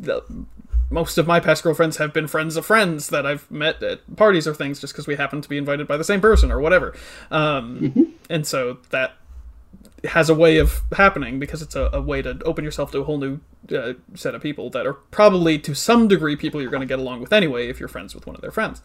most 0.91 1.19
of 1.19 1.27
my 1.27 1.41
past 1.41 1.65
girlfriends 1.65 1.97
have 1.97 2.13
been 2.13 2.29
friends 2.29 2.57
of 2.57 2.65
friends 2.65 3.09
that 3.09 3.27
I've 3.27 3.51
met 3.51 3.83
at 3.83 4.17
parties 4.17 4.47
or 4.47 4.55
things, 4.55 4.81
just 4.81 4.93
because 4.93 5.07
we 5.07 5.17
happen 5.17 5.41
to 5.41 5.49
be 5.49 5.57
invited 5.59 5.89
by 5.89 5.97
the 5.97 6.05
same 6.05 6.21
person 6.21 6.53
or 6.53 6.61
whatever. 6.61 6.95
Um, 7.31 8.15
And 8.31 8.47
so 8.47 8.79
that 8.91 9.15
has 10.05 10.29
a 10.29 10.35
way 10.35 10.59
of 10.59 10.83
happening 10.93 11.39
because 11.39 11.63
it's 11.63 11.75
a, 11.75 11.89
a 11.93 12.01
way 12.01 12.21
to 12.23 12.39
open 12.45 12.65
yourself 12.65 12.91
to 12.93 12.99
a 12.99 13.05
whole 13.05 13.19
new 13.19 13.41
uh, 13.75 13.95
set 14.15 14.35
of 14.35 14.43
people 14.43 14.69
that 14.71 14.87
are 14.87 14.95
probably 14.95 15.59
to 15.59 15.75
some 15.75 16.09
degree 16.09 16.37
people 16.37 16.61
you're 16.61 16.71
going 16.71 16.81
to 16.81 16.87
get 16.87 16.99
along 16.99 17.21
with 17.21 17.33
anyway 17.33 17.69
if 17.69 17.81
you're 17.81 17.89
friends 17.89 18.15
with 18.15 18.27
one 18.27 18.37
of 18.37 18.43
their 18.43 18.51
friends. 18.51 18.83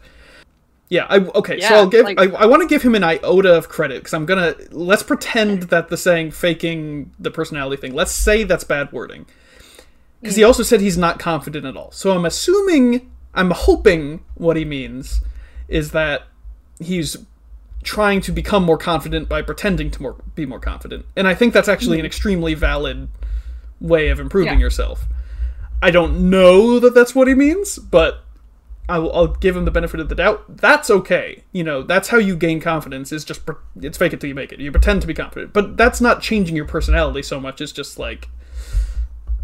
Yeah, 0.90 1.06
I, 1.08 1.18
okay, 1.18 1.60
so 1.60 1.72
I'll 1.72 1.86
give 1.86 2.04
like- 2.04 2.18
I, 2.18 2.24
I 2.24 2.46
want 2.46 2.62
to 2.62 2.68
give 2.68 2.82
him 2.82 2.96
an 2.96 3.04
iota 3.04 3.54
of 3.54 3.68
credit 3.68 4.00
because 4.00 4.12
I'm 4.12 4.26
gonna 4.26 4.56
let's 4.72 5.04
pretend 5.04 5.64
that 5.64 5.88
the 5.88 5.96
saying 5.96 6.32
faking 6.32 7.12
the 7.18 7.30
personality 7.30 7.80
thing. 7.80 7.94
Let's 7.94 8.10
say 8.12 8.42
that's 8.42 8.64
bad 8.64 8.92
wording 8.92 9.26
because 10.20 10.34
he 10.34 10.42
mm. 10.42 10.46
also 10.48 10.64
said 10.64 10.80
he's 10.80 10.98
not 10.98 11.20
confident 11.20 11.64
at 11.64 11.76
all. 11.76 11.92
So 11.92 12.10
I'm 12.10 12.24
assuming, 12.24 13.08
I'm 13.34 13.52
hoping 13.52 14.24
what 14.34 14.56
he 14.56 14.64
means 14.64 15.20
is 15.68 15.92
that 15.92 16.24
he's 16.80 17.16
trying 17.84 18.20
to 18.22 18.32
become 18.32 18.64
more 18.64 18.76
confident 18.76 19.28
by 19.28 19.42
pretending 19.42 19.92
to 19.92 20.02
more 20.02 20.16
be 20.34 20.44
more 20.44 20.60
confident. 20.60 21.06
And 21.14 21.28
I 21.28 21.34
think 21.34 21.54
that's 21.54 21.68
actually 21.68 22.00
an 22.00 22.04
mm. 22.04 22.08
extremely 22.08 22.54
valid 22.54 23.08
way 23.80 24.08
of 24.08 24.18
improving 24.18 24.54
Yeah. 24.54 24.64
yourself. 24.64 25.04
I 25.80 25.92
don't 25.92 26.28
know 26.28 26.80
that 26.80 26.94
that's 26.94 27.14
what 27.14 27.28
he 27.28 27.34
means, 27.34 27.78
but 27.78 28.24
I'll, 28.90 29.12
I'll 29.12 29.26
give 29.28 29.56
him 29.56 29.64
the 29.64 29.70
benefit 29.70 30.00
of 30.00 30.08
the 30.08 30.14
doubt. 30.14 30.44
That's 30.56 30.90
okay. 30.90 31.44
You 31.52 31.64
know, 31.64 31.82
that's 31.82 32.08
how 32.08 32.18
you 32.18 32.36
gain 32.36 32.60
confidence. 32.60 33.12
Is 33.12 33.24
just 33.24 33.46
pre- 33.46 33.54
it's 33.80 33.96
fake 33.96 34.12
it 34.12 34.20
till 34.20 34.28
you 34.28 34.34
make 34.34 34.52
it. 34.52 34.60
You 34.60 34.70
pretend 34.72 35.00
to 35.02 35.06
be 35.06 35.14
confident, 35.14 35.52
but 35.52 35.76
that's 35.76 36.00
not 36.00 36.20
changing 36.22 36.56
your 36.56 36.64
personality 36.66 37.22
so 37.22 37.38
much. 37.40 37.60
It's 37.60 37.72
just 37.72 37.98
like 37.98 38.28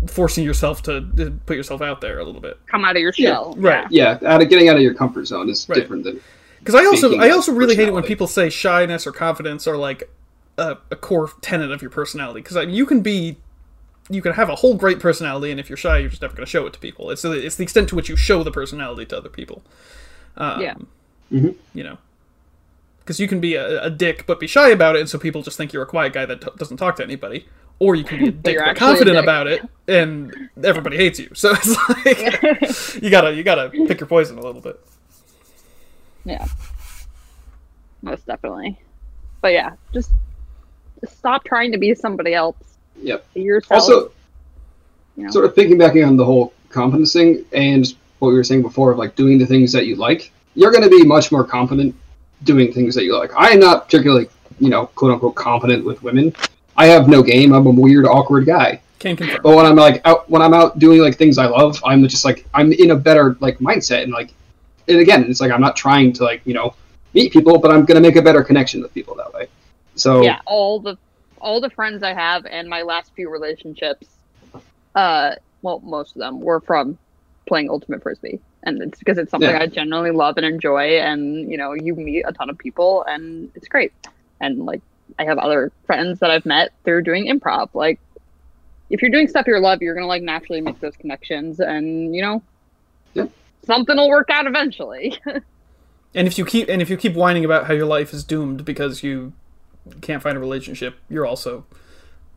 forcing 0.09 0.45
yourself 0.45 0.83
to, 0.83 1.01
to 1.17 1.31
put 1.47 1.57
yourself 1.57 1.81
out 1.81 2.01
there 2.01 2.19
a 2.19 2.25
little 2.25 2.41
bit. 2.41 2.59
come 2.67 2.85
out 2.85 2.97
of 2.97 3.01
your 3.03 3.13
Yeah. 3.17 3.31
shell 3.31 3.55
Right. 3.57 3.87
Yeah, 3.91 4.19
out 4.27 4.43
of 4.43 4.49
getting 4.49 4.69
out 4.69 4.77
of 4.77 4.83
your 4.83 4.95
comfort 4.95 5.27
zone 5.27 5.49
is 5.49 5.67
Right. 5.69 5.77
different 5.77 6.05
than 6.05 6.21
Because 6.59 6.75
I 6.75 6.85
also 6.85 7.17
I 7.17 7.31
also 7.31 7.53
really 7.53 7.75
hate 7.77 7.89
it 7.89 7.95
when 7.95 8.03
people 8.05 8.27
say 8.27 8.51
shyness 8.51 9.07
or 9.07 9.13
confidence 9.13 9.67
are 9.67 9.77
like 9.77 10.11
a, 10.59 10.77
a 10.91 10.97
core 10.97 11.31
tenet 11.41 11.71
of 11.73 11.81
your 11.83 11.91
personality 11.91 12.41
because 12.41 12.57
I 12.57 12.67
mean, 12.67 12.75
you 12.75 12.85
can 12.87 13.01
be 13.01 13.37
you 14.09 14.23
can 14.23 14.33
have 14.35 14.49
a 14.49 14.55
whole 14.57 14.75
great 14.75 15.01
personality, 15.01 15.51
and 15.51 15.59
if 15.61 15.69
you're 15.69 15.77
shy, 15.77 15.99
you're 15.99 16.11
just 16.11 16.23
never 16.23 16.35
going 16.35 16.45
to 16.47 16.51
show 16.51 16.67
it 16.67 16.73
to 16.75 16.79
people. 16.79 17.11
It's 17.11 17.23
the, 17.23 17.33
it's 17.33 17.57
the 17.57 17.63
extent 17.65 17.89
to 17.91 17.95
which 17.97 18.09
you 18.09 18.17
show 18.17 18.43
the 18.43 18.51
personality 18.53 19.07
to 19.07 19.17
other 19.19 19.29
people. 19.29 19.63
Um, 20.37 20.61
Yeah. 20.61 20.75
Mhm. 21.33 21.57
You 21.75 21.83
know, 21.85 21.99
because 23.01 23.19
you 23.19 23.27
can 23.27 23.41
be 23.41 23.55
a, 23.57 23.83
a 23.85 23.91
dick 23.91 24.27
but 24.27 24.39
be 24.39 24.47
shy 24.47 24.69
about 24.71 24.95
it, 24.97 25.01
and 25.01 25.09
so 25.09 25.19
people 25.19 25.43
just 25.43 25.57
think 25.57 25.73
you're 25.73 25.83
a 25.83 25.87
quiet 25.87 26.13
guy 26.13 26.25
that 26.27 26.41
t- 26.41 26.49
doesn't 26.57 26.77
talk 26.77 26.97
to 26.97 27.03
anybody. 27.03 27.47
Or 27.79 27.95
you 27.95 28.05
can 28.05 28.19
be 28.19 28.29
a 28.29 28.31
dick 28.47 28.59
but 28.65 28.77
confident 28.77 29.17
dick. 29.17 29.23
about 29.25 29.47
it, 29.49 29.63
and 29.89 30.33
everybody 30.65 30.97
hates 30.97 31.19
you. 31.19 31.31
So 31.35 31.53
it's 31.53 31.77
like 31.89 32.95
you 33.03 33.11
gotta 33.11 33.35
you 33.35 33.43
gotta 33.43 33.71
pick 33.71 33.99
your 34.01 34.07
poison 34.07 34.39
a 34.39 34.41
little 34.43 34.61
bit. 34.63 34.81
Yeah. 36.25 36.47
Most 38.03 38.27
definitely. 38.27 38.79
But 39.41 39.53
yeah, 39.53 39.73
just, 39.93 40.13
just 41.01 41.19
stop 41.19 41.45
trying 41.45 41.73
to 41.73 41.79
be 41.79 41.95
somebody 41.95 42.35
else. 42.35 42.57
Yep. 43.03 43.27
Yourself. 43.35 43.81
Also, 43.81 44.13
you 45.17 45.25
know? 45.25 45.31
sort 45.31 45.45
of 45.45 45.55
thinking 45.55 45.79
back 45.79 45.97
on 45.97 46.17
the 46.17 46.25
whole 46.25 46.53
confidence 46.69 47.13
thing 47.13 47.45
and 47.53 47.95
what 48.19 48.29
we 48.29 48.35
were 48.35 48.45
saying 48.45 48.63
before 48.63 48.93
of 48.93 48.99
like 48.99 49.15
doing 49.17 49.39
the 49.39 49.47
things 49.47 49.73
that 49.73 49.87
you 49.87 49.97
like, 49.97 50.33
you're 50.55 50.71
going 50.71 50.83
to 50.83 50.91
be 50.91 51.05
much 51.05 51.31
more 51.31 51.45
confident 51.45 51.95
doing 52.45 52.73
things 52.73 52.95
that 52.95 53.05
you 53.05 53.17
like. 53.17 53.35
I 53.37 53.51
am 53.51 53.61
not 53.61 53.85
particularly, 53.85 54.29
you 54.59 54.69
know, 54.69 54.87
quote 54.87 55.13
unquote 55.13 55.35
confident 55.35 55.85
with 55.85 56.03
women. 56.03 56.35
I 56.77 56.87
have 56.87 57.09
no 57.09 57.23
game. 57.23 57.53
I'm 57.53 57.67
a 57.67 57.71
weird, 57.71 58.07
awkward 58.07 58.47
guy. 58.47 58.81
Can 58.99 59.17
confirm. 59.17 59.41
But 59.43 59.57
when 59.57 59.67
I'm 59.67 59.77
like 59.77 60.01
out, 60.07 60.29
when 60.31 60.41
I'm 60.41 60.55
out 60.55 60.79
doing 60.79 61.01
like 61.01 61.17
things 61.17 61.39
I 61.39 61.47
love, 61.47 61.83
I'm 61.85 62.07
just 62.09 62.25
like 62.25 62.47
I'm 62.55 62.73
in 62.73 62.93
a 62.93 62.97
better 62.97 63.37
like 63.41 63.59
mindset 63.59 64.03
and 64.03 64.13
like, 64.13 64.33
and 64.89 64.99
again, 64.99 65.25
it's 65.25 65.41
like 65.41 65.51
I'm 65.51 65.61
not 65.61 65.77
trying 65.77 66.13
to 66.15 66.25
like 66.25 66.41
you 66.47 66.55
know 66.55 66.75
meet 67.13 67.33
people, 67.33 67.59
but 67.59 67.71
I'm 67.71 67.85
gonna 67.85 68.01
make 68.01 68.17
a 68.17 68.23
better 68.23 68.43
connection 68.43 68.81
with 68.81 68.95
people 68.95 69.15
that 69.17 69.33
way. 69.35 69.49
So 69.97 70.23
yeah, 70.23 70.41
all 70.47 70.81
the 70.81 70.97
all 71.41 71.61
the 71.61 71.71
friends 71.71 72.03
I 72.03 72.15
have 72.15 72.47
and 72.47 72.69
my 72.69 72.83
last 72.83 73.13
few 73.15 73.31
relationships, 73.31 74.07
uh, 74.95 75.33
well, 75.63 75.81
most 75.81 76.17
of 76.17 76.21
them 76.21 76.41
were 76.41 76.61
from 76.61 76.99
playing 77.49 77.71
Ultimate 77.71 78.03
Frisbee, 78.03 78.41
and 78.65 78.83
it's 78.83 78.99
because 78.99 79.19
it's 79.19 79.31
something 79.31 79.49
Yeah. 79.51 79.61
I 79.63 79.67
genuinely 79.67 80.11
love 80.11 80.37
and 80.37 80.47
enjoy, 80.47 80.99
and 80.99 81.51
you 81.51 81.57
know, 81.57 81.73
you 81.75 81.95
meet 81.95 82.25
a 82.27 82.33
ton 82.33 82.51
of 82.51 82.59
people, 82.59 83.05
and 83.07 83.51
it's 83.55 83.69
great. 83.69 83.93
And 84.41 84.65
like, 84.67 84.83
I 85.19 85.25
have 85.25 85.39
other 85.39 85.73
friends 85.87 86.19
that 86.21 86.31
I've 86.31 86.47
met 86.47 86.73
through 86.85 87.03
doing 87.03 87.27
improv. 87.27 87.69
Like, 87.75 88.01
if 88.91 89.03
you're 89.03 89.11
doing 89.11 89.29
stuff 89.29 89.47
you 89.47 89.59
love, 89.59 89.81
you're 89.83 89.95
gonna 89.95 90.07
like 90.07 90.23
naturally 90.23 90.61
make 90.61 90.81
those 90.81 90.97
connections, 90.97 91.61
and 91.61 92.15
you 92.15 92.23
know, 92.23 92.43
Yep. 93.15 93.31
something 93.65 93.97
will 93.97 94.09
work 94.09 94.29
out 94.31 94.47
eventually. 94.47 95.19
And 96.15 96.27
if 96.27 96.39
you 96.39 96.47
keep 96.47 96.69
and 96.71 96.81
if 96.81 96.89
you 96.89 96.97
keep 96.97 97.13
whining 97.13 97.45
about 97.45 97.67
how 97.67 97.75
your 97.75 97.85
life 97.85 98.15
is 98.15 98.25
doomed 98.25 98.65
because 98.65 99.03
you 99.03 99.35
can't 100.01 100.23
find 100.23 100.37
a 100.37 100.41
relationship, 100.41 100.97
you're 101.09 101.27
also 101.27 101.65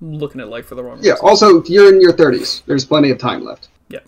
looking 0.02 0.40
at 0.42 0.48
life 0.50 0.66
for 0.68 0.76
the 0.76 0.84
wrong 0.84 0.98
Yeah. 1.02 1.14
reasons. 1.14 1.30
Also, 1.30 1.64
you're 1.66 1.94
in 1.94 2.00
your 2.02 2.14
30s. 2.14 2.64
There's 2.66 2.86
plenty 2.86 3.10
of 3.12 3.18
time 3.18 3.44
left. 3.44 3.68
Yeah. 3.90 4.00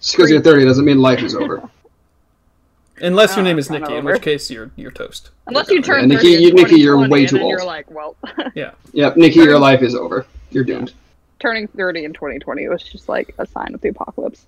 Just 0.00 0.16
because 0.16 0.30
you're 0.30 0.40
30 0.42 0.64
doesn't 0.64 0.84
mean 0.84 0.98
life 0.98 1.22
is 1.22 1.34
over. 1.34 1.68
Unless 3.02 3.30
your 3.36 3.40
Oh, 3.40 3.44
name 3.44 3.58
is 3.58 3.70
Nikki, 3.70 3.94
in 3.94 4.04
which 4.04 4.20
case 4.20 4.50
you're 4.50 4.70
you're 4.76 4.90
toast. 4.90 5.30
Unless 5.46 5.70
you 5.70 5.80
turn 5.80 6.06
Nikki- 6.08 6.34
30 6.34 6.42
you- 6.44 6.52
Nikki, 6.52 6.80
you're 6.80 7.08
way 7.08 7.24
too 7.26 7.40
old. 7.40 7.50
You're 7.50 7.64
like, 7.64 7.90
well. 7.90 8.14
Yeah. 8.54 8.72
Yep, 8.92 9.16
Nikki, 9.16 9.38
your 9.40 9.58
life 9.58 9.80
is 9.82 9.94
over. 9.94 10.26
You're 10.50 10.64
doomed. 10.64 10.92
turning 11.38 11.66
30 11.68 12.04
in 12.04 12.12
2020 12.12 12.68
was 12.68 12.82
just 12.82 13.08
like 13.08 13.34
a 13.38 13.46
sign 13.46 13.72
of 13.72 13.80
the 13.80 13.88
apocalypse. 13.88 14.44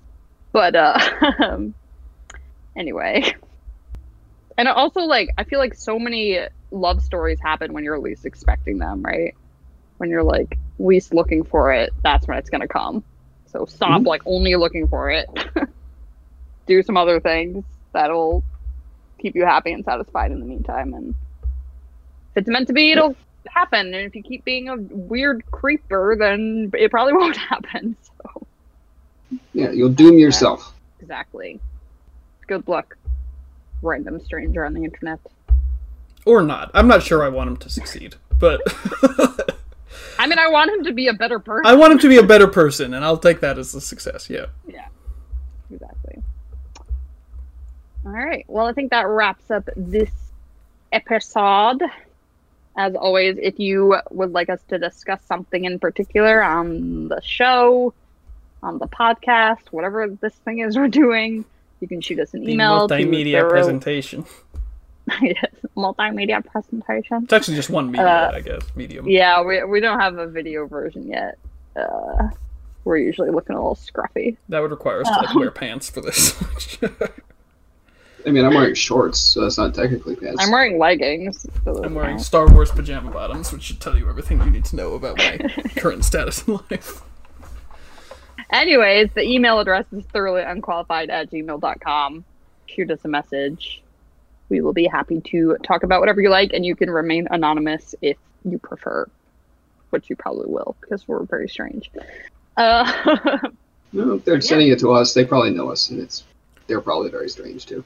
But 0.53 0.75
uh 0.77 0.99
um, 1.43 1.73
anyway. 2.77 3.35
And 4.59 4.69
also 4.69 5.01
like 5.01 5.31
I 5.39 5.45
feel 5.45 5.59
like 5.59 5.73
so 5.75 5.99
many 5.99 6.39
love 6.73 7.03
stories 7.03 7.39
happen 7.41 7.73
when 7.73 7.85
you're 7.85 7.99
least 7.99 8.27
expecting 8.27 8.79
them, 8.79 9.03
right? 9.03 9.35
When 9.99 10.11
you're 10.11 10.23
like 10.23 10.59
least 10.79 11.15
looking 11.15 11.45
for 11.45 11.73
it, 11.73 11.93
that's 12.03 12.27
when 12.27 12.39
it's 12.39 12.51
going 12.51 12.63
to 12.63 12.69
come. 12.69 13.05
So 13.47 13.67
stop 13.67 14.03
Mhm. 14.03 14.07
like 14.07 14.23
only 14.27 14.57
looking 14.57 14.89
for 14.89 15.11
it. 15.11 15.27
Do 16.67 16.83
some 16.83 16.97
other 16.97 17.21
things 17.21 17.65
that'll 17.93 18.43
keep 19.21 19.35
you 19.37 19.45
happy 19.45 19.73
and 19.73 19.85
satisfied 19.85 20.33
in 20.33 20.41
the 20.41 20.47
meantime 20.47 20.95
and 20.95 21.15
if 22.35 22.39
it's 22.41 22.49
meant 22.49 22.69
to 22.69 22.73
be, 22.73 22.93
it'll 22.93 23.15
happen. 23.49 23.87
And 23.95 24.07
if 24.07 24.15
you 24.15 24.23
keep 24.23 24.45
being 24.45 24.69
a 24.71 24.77
weird 24.79 25.45
creeper, 25.51 26.17
then 26.19 26.71
it 26.75 26.91
probably 26.91 27.13
won't 27.19 27.37
happen. 27.37 27.95
So 28.03 28.47
Yeah, 29.53 29.71
you'll 29.71 29.91
doom 29.91 30.19
yourself. 30.19 30.75
exactly. 31.01 31.61
Good 32.49 32.67
luck, 32.69 32.97
random 33.83 34.19
stranger 34.21 34.65
on 34.65 34.73
the 34.73 34.85
internet. 34.85 35.21
Or 36.25 36.43
not. 36.43 36.71
I'm 36.75 36.87
not 36.89 37.03
sure 37.03 37.25
I 37.25 37.29
want 37.29 37.51
him 37.51 37.57
to 37.59 37.69
succeed, 37.69 38.15
but 38.39 38.61
I 40.19 40.27
mean, 40.29 40.39
I 40.39 40.49
want 40.49 40.71
him 40.71 40.85
to 40.85 40.93
be 40.93 41.09
a 41.09 41.13
better 41.13 41.39
person. 41.41 41.67
I 41.67 41.75
want 41.75 41.93
him 41.93 41.99
to 42.01 42.09
be 42.09 42.19
a 42.19 42.23
better 42.23 42.47
person, 42.47 42.95
and 42.95 43.05
I'll 43.05 43.17
take 43.19 43.41
that 43.41 43.59
as 43.59 43.75
a 43.75 43.81
success. 43.81 44.31
Yeah. 44.31 44.47
Yeah, 44.67 44.87
exactly. 45.73 46.23
All 48.05 48.13
right. 48.13 48.45
Well, 48.49 48.67
I 48.67 48.73
think 48.73 48.91
that 48.91 49.07
wraps 49.07 49.51
up 49.51 49.69
this 49.77 50.11
episode. 50.93 51.83
As 52.77 52.95
always, 52.95 53.37
if 53.41 53.59
you 53.59 53.97
would 54.11 54.33
like 54.33 54.49
us 54.49 54.61
to 54.69 54.79
discuss 54.79 55.21
something 55.27 55.65
in 55.65 55.79
particular 55.79 56.43
on 56.43 57.09
the 57.09 57.21
show, 57.23 57.93
on 58.63 58.79
the 58.79 58.87
podcast, 58.89 59.59
whatever 59.73 60.09
this 60.09 60.35
thing 60.37 60.61
is 60.61 60.77
we're 60.77 60.89
doing, 60.89 61.45
you 61.81 61.89
can 61.89 62.01
shoot 62.01 62.19
us 62.19 62.33
an 62.33 62.45
The 62.45 62.53
email. 62.53 62.89
multimedia 62.89 63.41
to 63.47 64.29
presentation. 65.07 65.37
yes, 65.43 65.71
multimedia 65.77 66.45
presentation. 66.45 67.25
It's 67.25 67.33
actually 67.33 67.57
just 67.57 67.71
one 67.71 67.87
medium, 67.91 68.07
Uh, 68.07 68.31
I 68.35 68.41
guess. 68.41 68.63
Medium. 68.75 69.09
Yeah, 69.09 69.43
we, 69.43 69.63
we 69.65 69.81
don't 69.81 70.01
have 70.01 70.19
a 70.19 70.27
video 70.27 70.67
version 70.67 71.09
yet. 71.09 71.39
Uh, 71.77 72.29
we're 72.85 72.99
usually 72.99 73.31
looking 73.31 73.55
a 73.55 73.59
little 73.59 73.77
scruffy. 73.77 74.37
That 74.49 74.61
would 74.61 74.71
require 74.71 75.01
us 75.01 75.09
to 75.09 75.27
like, 75.27 75.35
wear 75.35 75.51
pants 75.51 75.89
for 75.89 76.01
this. 76.01 76.35
I 78.27 78.31
mean, 78.31 78.45
I'm 78.45 78.55
wearing 78.55 78.75
shorts, 78.75 79.19
so 79.19 79.41
that's 79.41 79.59
not 79.59 79.75
technically 79.75 80.15
pants. 80.17 80.37
I'm 80.41 80.53
wearing 80.53 80.79
leggings. 80.79 81.47
so 81.65 81.83
I'm 81.83 81.95
wearing 81.95 82.13
count. 82.13 82.23
Star 82.23 82.49
Wars 82.49 82.71
pajama 82.71 83.11
bottoms, 83.11 83.53
which 83.53 83.63
should 83.63 83.81
tell 83.81 83.99
you 83.99 84.09
everything 84.09 84.39
you 84.41 84.51
need 84.51 84.65
to 84.67 84.77
know 84.77 84.95
about 84.95 85.19
my 85.19 85.39
current 85.77 86.05
status 86.05 86.47
in 86.47 86.61
life. 86.71 87.03
Anyways, 88.53 89.11
the 89.15 89.23
email 89.23 89.59
address 89.59 89.87
is 89.93 90.05
thoroughly 90.07 90.43
unqualified 90.43 91.09
at 91.11 91.31
gmail.com. 91.31 92.25
Shoot 92.67 92.91
us 92.91 93.01
a 93.05 93.09
message. 93.09 93.82
We 94.53 94.61
will 94.61 94.75
be 94.75 94.85
happy 94.87 95.23
to 95.33 95.57
talk 95.63 95.83
about 95.83 96.01
whatever 96.01 96.21
you 96.21 96.29
like, 96.29 96.53
and 96.53 96.63
you 96.63 96.77
can 96.77 96.91
remain 96.91 97.27
anonymous 97.31 97.95
if 98.03 98.19
you 98.45 98.59
prefer, 98.59 99.09
which 99.89 100.11
you 100.11 100.17
probably 100.17 100.45
will 100.47 100.77
because 100.83 101.09
we're 101.09 101.23
very 101.25 101.49
strange. 101.49 101.91
Uh, 102.59 103.39
No, 103.95 104.15
if 104.15 104.25
they're 104.27 104.41
sending 104.43 104.69
it 104.69 104.79
to 104.81 104.93
us, 104.93 105.15
they 105.15 105.25
probably 105.25 105.51
know 105.53 105.71
us, 105.71 105.89
and 105.91 106.01
it's 106.01 106.25
they're 106.67 106.81
probably 106.83 107.11
very 107.11 107.29
strange 107.31 107.65
too. 107.67 107.83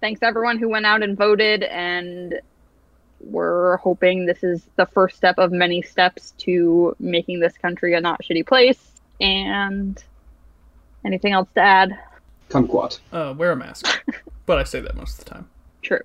thanks 0.00 0.22
everyone 0.22 0.58
who 0.58 0.68
went 0.68 0.86
out 0.86 1.02
and 1.04 1.16
voted, 1.16 1.62
and 1.64 2.40
we're 3.20 3.76
hoping 3.78 4.26
this 4.26 4.42
is 4.42 4.66
the 4.76 4.86
first 4.86 5.16
step 5.16 5.36
of 5.38 5.50
many 5.52 5.82
steps 5.82 6.32
to 6.38 6.94
making 6.98 7.38
this 7.40 7.56
country 7.58 7.94
a 7.94 8.00
not 8.00 8.22
shitty 8.22 8.44
place. 8.46 8.92
And 9.20 10.02
anything 11.04 11.32
else 11.32 11.48
to 11.54 11.60
add? 11.60 11.96
Kumquat. 12.48 12.98
Uh, 13.12 13.34
wear 13.36 13.52
a 13.52 13.56
mask. 13.56 13.86
But 14.46 14.58
I 14.58 14.64
say 14.64 14.80
that 14.80 14.96
most 14.96 15.18
of 15.18 15.24
the 15.24 15.30
time. 15.30 15.48
True. 15.82 16.00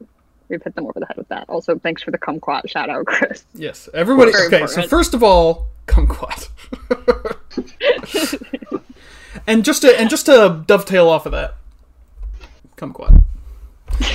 We've 0.47 0.61
hit 0.63 0.73
them 0.75 0.85
over 0.87 0.99
the 0.99 1.05
head 1.05 1.17
with 1.17 1.27
that. 1.29 1.47
Also, 1.49 1.77
thanks 1.77 2.01
for 2.01 2.11
the 2.11 2.17
kumquat 2.17 2.69
shout 2.69 2.89
out, 2.89 3.05
Chris. 3.05 3.43
Yes, 3.53 3.87
everybody. 3.93 4.31
Very 4.31 4.47
Okay, 4.47 4.67
so 4.67 4.81
first 4.87 5.13
of 5.13 5.21
all, 5.23 5.67
kumquat. 5.87 6.49
and 9.47 9.63
just 9.63 9.81
to 9.83 9.99
and 9.99 10.09
just 10.09 10.25
to 10.25 10.63
dovetail 10.65 11.07
off 11.09 11.25
of 11.25 11.31
that, 11.33 11.55
kumquat. 12.77 13.21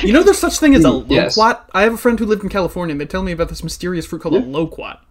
You 0.02 0.12
know, 0.12 0.22
there's 0.22 0.38
such 0.38 0.58
thing 0.58 0.74
as 0.74 0.84
a 0.84 0.88
Mm, 0.88 1.06
yes. 1.10 1.36
loquat. 1.36 1.68
I 1.74 1.82
have 1.82 1.94
a 1.94 1.98
friend 1.98 2.18
who 2.18 2.26
lived 2.26 2.42
in 2.42 2.48
California, 2.48 2.92
and 2.92 3.00
they 3.00 3.06
tell 3.06 3.22
me 3.22 3.32
about 3.32 3.48
this 3.48 3.62
mysterious 3.62 4.06
fruit 4.06 4.22
called 4.22 4.34
a 4.34 4.38
loquat. 4.40 5.04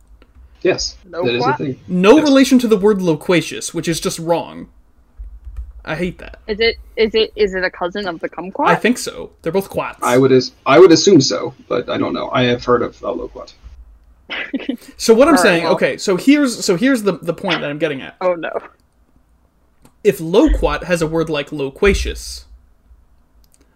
Yes, 0.61 0.97
that 1.05 1.23
is 1.25 1.45
a 1.45 1.53
thing. 1.57 1.79
No 1.87 2.17
Yes. 2.17 2.23
relation 2.27 2.59
to 2.59 2.67
the 2.67 2.77
word 2.77 3.01
loquacious, 3.01 3.73
which 3.73 3.87
is 3.87 3.99
just 3.99 4.17
wrong. 4.19 4.69
I 5.85 5.95
hate 5.95 6.17
that. 6.19 6.39
Is 6.47 6.59
it 6.61 6.77
is 6.95 7.13
it 7.13 7.33
is 7.35 7.53
it 7.55 7.63
a 7.63 7.69
cousin 7.69 8.07
of 8.07 8.19
the 8.21 8.29
kumquat? 8.29 8.67
I 8.67 8.75
think 8.75 8.97
so. 8.97 9.31
They're 9.41 9.51
both 9.51 9.69
quats. 9.69 9.99
I 10.01 10.17
would 10.17 10.31
as 10.31 10.53
I 10.65 10.79
would 10.79 10.91
assume 10.91 11.19
so, 11.21 11.53
but 11.67 11.89
I 11.89 11.97
don't 11.97 12.13
know. 12.13 12.29
I 12.31 12.43
have 12.43 12.63
heard 12.63 12.81
of 12.81 13.01
a 13.03 13.11
loquat. 13.11 13.53
So 14.97 15.13
what 15.13 15.27
I'm 15.27 15.33
All 15.35 15.37
right, 15.37 15.39
saying, 15.43 15.63
well- 15.65 15.73
okay, 15.73 15.97
so 15.97 16.15
here's 16.15 16.63
so 16.63 16.75
here's 16.77 17.03
the 17.03 17.13
the 17.13 17.33
point 17.33 17.59
that 17.61 17.69
I'm 17.69 17.79
getting 17.79 18.01
at. 18.01 18.15
oh 18.21 18.35
no. 18.35 18.51
If 20.03 20.19
loquat 20.19 20.85
has 20.85 21.01
a 21.01 21.07
word 21.07 21.29
like 21.29 21.51
loquacious, 21.51 22.45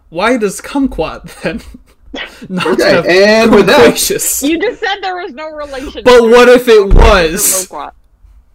why 0.08 0.36
does 0.38 0.60
kumquat 0.60 1.42
then 1.42 1.60
not 2.48 2.66
Okay, 2.68 2.90
have 2.90 3.06
and 3.06 3.54
with 3.54 3.66
that- 3.66 3.78
loquacious? 3.80 4.42
You 4.42 4.58
just 4.58 4.80
said 4.80 4.96
there 5.02 5.16
was 5.16 5.32
no 5.32 5.50
relation. 5.50 6.02
But 6.04 6.22
what 6.22 6.48
if 6.48 6.68
it 6.68 6.92
was? 6.94 7.70
loquat. 7.70 7.94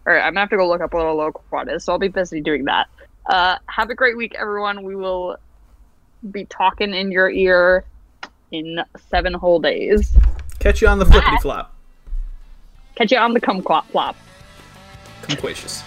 All 0.06 0.12
right, 0.12 0.20
I'm 0.20 0.32
gonna 0.34 0.40
have 0.40 0.50
to 0.50 0.56
go 0.56 0.68
look 0.68 0.80
up 0.82 0.92
what 0.92 1.06
a 1.06 1.12
loquat 1.12 1.68
is, 1.70 1.84
so 1.84 1.92
I'll 1.92 1.98
be 1.98 2.08
busy 2.08 2.40
doing 2.40 2.64
that. 2.64 2.88
Uh, 3.26 3.58
have 3.66 3.90
a 3.90 3.94
great 3.94 4.16
week, 4.16 4.34
everyone. 4.38 4.82
We 4.82 4.96
will 4.96 5.36
be 6.30 6.44
talking 6.46 6.94
in 6.94 7.10
your 7.10 7.30
ear 7.30 7.84
in 8.50 8.80
seven 9.10 9.34
whole 9.34 9.58
days. 9.58 10.16
Catch 10.58 10.82
you 10.82 10.88
on 10.88 10.98
the 10.98 11.06
flippity 11.06 11.36
flop. 11.40 11.74
Catch 12.94 13.12
you 13.12 13.18
on 13.18 13.34
the 13.34 13.40
cum 13.40 13.62
flop. 13.62 14.16
Kumquacious. 15.22 15.82